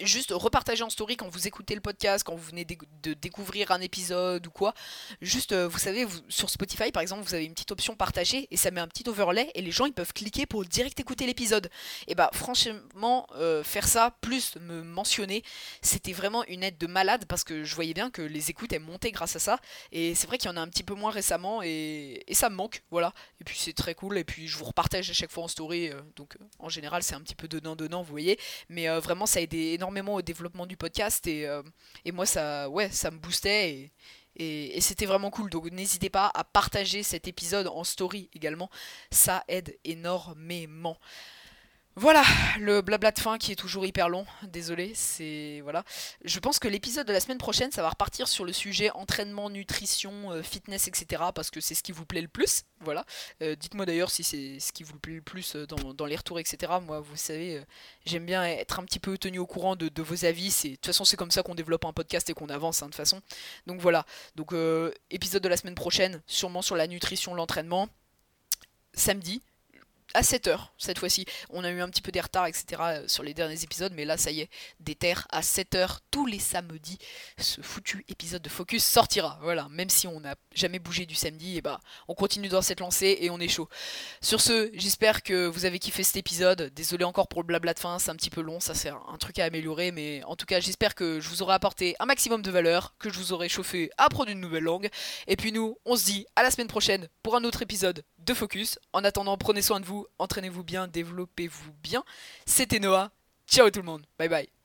juste 0.00 0.32
repartager 0.32 0.82
en 0.82 0.90
story 0.90 1.16
quand 1.16 1.28
vous 1.28 1.46
écoutez 1.46 1.74
le 1.74 1.80
podcast, 1.80 2.24
quand 2.24 2.34
vous 2.34 2.48
venez 2.48 2.64
de 2.64 3.14
découvrir 3.14 3.70
un 3.70 3.80
épisode 3.80 4.46
ou 4.46 4.50
quoi. 4.50 4.74
Juste, 5.20 5.52
euh, 5.52 5.68
vous 5.68 5.78
savez, 5.78 6.06
sur 6.28 6.50
Spotify 6.50 6.90
par 6.90 7.02
exemple, 7.02 7.22
vous 7.22 7.34
avez 7.34 7.44
une 7.44 7.52
petite 7.52 7.72
option 7.72 7.94
partager 7.94 8.48
et 8.50 8.56
ça 8.56 8.70
met 8.70 8.80
un 8.80 8.88
petit 8.88 9.08
overlay 9.08 9.50
et 9.54 9.62
les 9.62 9.70
gens 9.70 9.86
ils 9.86 9.92
peuvent 9.92 10.12
cliquer 10.12 10.46
pour 10.46 10.64
direct 10.64 10.98
écouter 10.98 11.26
l'épisode. 11.26 11.70
Et 12.08 12.14
bah 12.14 12.30
franchement, 12.32 13.26
euh, 13.36 13.62
faire 13.62 13.86
ça 13.86 14.16
plus 14.20 14.56
me 14.56 14.82
mentionner, 14.82 15.42
c'était 15.82 16.12
vraiment 16.12 16.44
une 16.46 16.62
aide 16.62 16.78
de 16.78 16.86
malade 16.86 17.24
parce 17.28 17.44
que 17.44 17.64
je 17.64 17.74
voyais 17.74 17.94
bien 17.94 18.10
que 18.10 18.22
les 18.22 18.50
écoutes 18.50 18.72
elles 18.72 18.80
montaient 18.80 19.12
grâce 19.12 19.36
à 19.36 19.38
ça. 19.38 19.58
Et 19.92 20.14
c'est 20.14 20.26
vrai 20.26 20.38
qu'il 20.38 20.50
y 20.50 20.52
en 20.52 20.56
a 20.56 20.60
un 20.60 20.68
petit 20.68 20.82
peu 20.82 20.94
moins 20.94 21.10
récemment 21.10 21.62
et, 21.62 22.24
ça 22.32 22.48
me 22.48 22.56
manque, 22.56 22.82
voilà. 22.90 23.12
Et 23.40 23.44
puis 23.44 23.56
c'est 23.56 23.72
très 23.72 23.94
cool 23.94 24.18
et 24.18 24.24
puis 24.24 24.48
je 24.48 24.56
vous 24.56 24.64
repartage 24.64 25.10
à 25.10 25.12
chaque 25.12 25.30
fois 25.30 25.44
en 25.44 25.48
story, 25.48 25.90
euh, 25.90 26.00
donc 26.16 26.36
en 26.58 26.68
général 26.68 27.04
c'est 27.04 27.14
un 27.14 27.20
petit 27.20 27.36
peu 27.36 27.46
donnant 27.46 27.76
donnant, 27.76 28.02
vous 28.02 28.10
voyez. 28.10 28.38
Mais 28.68 28.88
vraiment 28.98 29.26
ça 29.26 29.38
a 29.38 29.42
aidé 29.42 29.74
énormément 29.74 29.81
au 29.82 30.22
développement 30.22 30.66
du 30.66 30.76
podcast 30.76 31.26
et, 31.26 31.46
euh, 31.46 31.62
et 32.04 32.12
moi 32.12 32.26
ça 32.26 32.68
ouais 32.68 32.90
ça 32.90 33.10
me 33.10 33.18
boostait 33.18 33.92
et, 34.36 34.80
c'était 34.80 35.06
vraiment 35.06 35.30
cool. 35.30 35.50
Donc 35.50 35.70
n'hésitez 35.70 36.10
pas 36.10 36.30
à 36.34 36.44
partager 36.44 37.02
cet 37.02 37.28
épisode 37.28 37.66
en 37.66 37.84
story 37.84 38.30
également. 38.34 38.70
Ça 39.10 39.44
aide 39.48 39.76
énormément 39.84 40.96
Voilà, 41.94 42.22
le 42.58 42.80
blabla 42.80 43.10
de 43.10 43.18
fin 43.18 43.36
qui 43.36 43.52
est 43.52 43.56
toujours 43.56 43.84
hyper 43.84 44.08
long, 44.08 44.24
désolé, 44.44 44.92
c'est... 44.94 45.60
Voilà. 45.62 45.84
Je 46.24 46.38
pense 46.38 46.58
que 46.58 46.66
l'épisode 46.66 47.06
de 47.06 47.12
la 47.12 47.20
semaine 47.20 47.36
prochaine, 47.36 47.70
ça 47.70 47.82
va 47.82 47.90
repartir 47.90 48.28
sur 48.28 48.46
le 48.46 48.52
sujet 48.54 48.90
entraînement, 48.92 49.50
nutrition, 49.50 50.32
euh, 50.32 50.42
fitness, 50.42 50.88
etc. 50.88 51.22
Parce 51.34 51.50
que 51.50 51.60
c'est 51.60 51.74
ce 51.74 51.82
qui 51.82 51.92
vous 51.92 52.06
plaît 52.06 52.22
le 52.22 52.28
plus, 52.28 52.64
voilà. 52.80 53.04
Euh, 53.42 53.56
dites-moi 53.56 53.84
d'ailleurs 53.84 54.10
si 54.10 54.24
c'est 54.24 54.58
ce 54.58 54.72
qui 54.72 54.84
vous 54.84 54.98
plaît 54.98 55.16
le 55.16 55.20
plus 55.20 55.54
euh, 55.54 55.66
dans, 55.66 56.06
les 56.06 56.16
retours, 56.16 56.40
etc. 56.40 56.72
Moi, 56.80 57.00
vous 57.00 57.16
savez, 57.16 57.62
j'aime 58.06 58.24
bien 58.24 58.42
être 58.42 58.80
un 58.80 58.84
petit 58.84 58.98
peu 58.98 59.18
tenu 59.18 59.38
au 59.38 59.46
courant 59.46 59.76
de, 59.76 60.02
vos 60.02 60.24
avis. 60.24 60.48
De 60.48 60.76
toute 60.76 60.86
façon, 60.86 61.04
c'est 61.04 61.18
comme 61.18 61.30
ça 61.30 61.42
qu'on 61.42 61.54
développe 61.54 61.84
un 61.84 61.92
podcast 61.92 62.30
et 62.30 62.32
qu'on 62.32 62.48
avance, 62.48 62.82
hein, 62.82 62.86
de 62.86 62.92
toute 62.92 62.96
façon. 62.96 63.20
Donc 63.66 63.82
voilà, 63.82 64.06
donc 64.34 64.54
épisode 65.10 65.42
de 65.42 65.48
la 65.48 65.58
semaine 65.58 65.74
prochaine, 65.74 66.22
sûrement 66.26 66.62
sur 66.62 66.74
la 66.74 66.86
nutrition, 66.86 67.34
l'entraînement. 67.34 67.90
Samedi, 68.94 69.42
à 70.14 70.22
7h 70.22 70.68
cette 70.78 70.98
fois-ci. 70.98 71.24
On 71.50 71.64
a 71.64 71.70
eu 71.70 71.80
un 71.80 71.88
petit 71.88 72.02
peu 72.02 72.12
des 72.12 72.20
retards, 72.20 72.46
etc. 72.46 72.64
Euh, 72.80 73.08
sur 73.08 73.22
les 73.22 73.34
derniers 73.34 73.62
épisodes, 73.62 73.92
mais 73.94 74.04
là, 74.04 74.16
ça 74.16 74.30
y 74.30 74.40
est, 74.40 74.50
des 74.80 74.94
terres 74.94 75.26
à 75.30 75.40
7h 75.40 75.98
tous 76.10 76.26
les 76.26 76.38
samedis. 76.38 76.98
Ce 77.38 77.60
foutu 77.60 78.04
épisode 78.08 78.42
de 78.42 78.48
Focus 78.48 78.84
sortira. 78.84 79.38
Voilà, 79.42 79.68
même 79.70 79.90
si 79.90 80.06
on 80.06 80.20
n'a 80.20 80.34
jamais 80.54 80.78
bougé 80.78 81.06
du 81.06 81.14
samedi, 81.14 81.54
et 81.54 81.56
eh 81.58 81.62
bah 81.62 81.80
on 82.08 82.14
continue 82.14 82.48
dans 82.48 82.62
cette 82.62 82.80
lancée 82.80 83.18
et 83.20 83.30
on 83.30 83.38
est 83.38 83.48
chaud. 83.48 83.68
Sur 84.20 84.40
ce, 84.40 84.70
j'espère 84.74 85.22
que 85.22 85.46
vous 85.46 85.64
avez 85.64 85.78
kiffé 85.78 86.02
cet 86.02 86.16
épisode. 86.16 86.72
Désolé 86.74 87.04
encore 87.04 87.28
pour 87.28 87.42
le 87.42 87.46
blabla 87.46 87.74
de 87.74 87.78
fin, 87.78 87.98
c'est 87.98 88.10
un 88.10 88.16
petit 88.16 88.30
peu 88.30 88.40
long, 88.40 88.60
ça 88.60 88.74
c'est 88.74 88.90
un 88.90 89.18
truc 89.18 89.38
à 89.38 89.44
améliorer, 89.44 89.92
mais 89.92 90.22
en 90.24 90.36
tout 90.36 90.46
cas, 90.46 90.60
j'espère 90.60 90.94
que 90.94 91.20
je 91.20 91.28
vous 91.28 91.42
aurai 91.42 91.54
apporté 91.54 91.96
un 91.98 92.06
maximum 92.06 92.42
de 92.42 92.50
valeur, 92.50 92.94
que 92.98 93.10
je 93.10 93.18
vous 93.18 93.32
aurai 93.32 93.48
chauffé 93.48 93.90
à 93.98 94.04
apprendre 94.04 94.30
une 94.30 94.40
nouvelle 94.40 94.64
langue. 94.64 94.88
Et 95.26 95.36
puis 95.36 95.52
nous, 95.52 95.76
on 95.84 95.96
se 95.96 96.04
dit 96.04 96.26
à 96.36 96.42
la 96.42 96.50
semaine 96.50 96.68
prochaine 96.68 97.08
pour 97.22 97.36
un 97.36 97.44
autre 97.44 97.62
épisode 97.62 98.04
de 98.24 98.34
Focus. 98.34 98.78
En 98.92 99.04
attendant, 99.04 99.36
prenez 99.36 99.62
soin 99.62 99.80
de 99.80 99.86
vous, 99.86 100.06
entraînez-vous 100.18 100.64
bien, 100.64 100.88
développez-vous 100.88 101.72
bien. 101.82 102.04
C'était 102.46 102.78
Noah. 102.78 103.10
Ciao 103.46 103.70
tout 103.70 103.80
le 103.80 103.86
monde. 103.86 104.06
Bye 104.18 104.28
bye. 104.28 104.61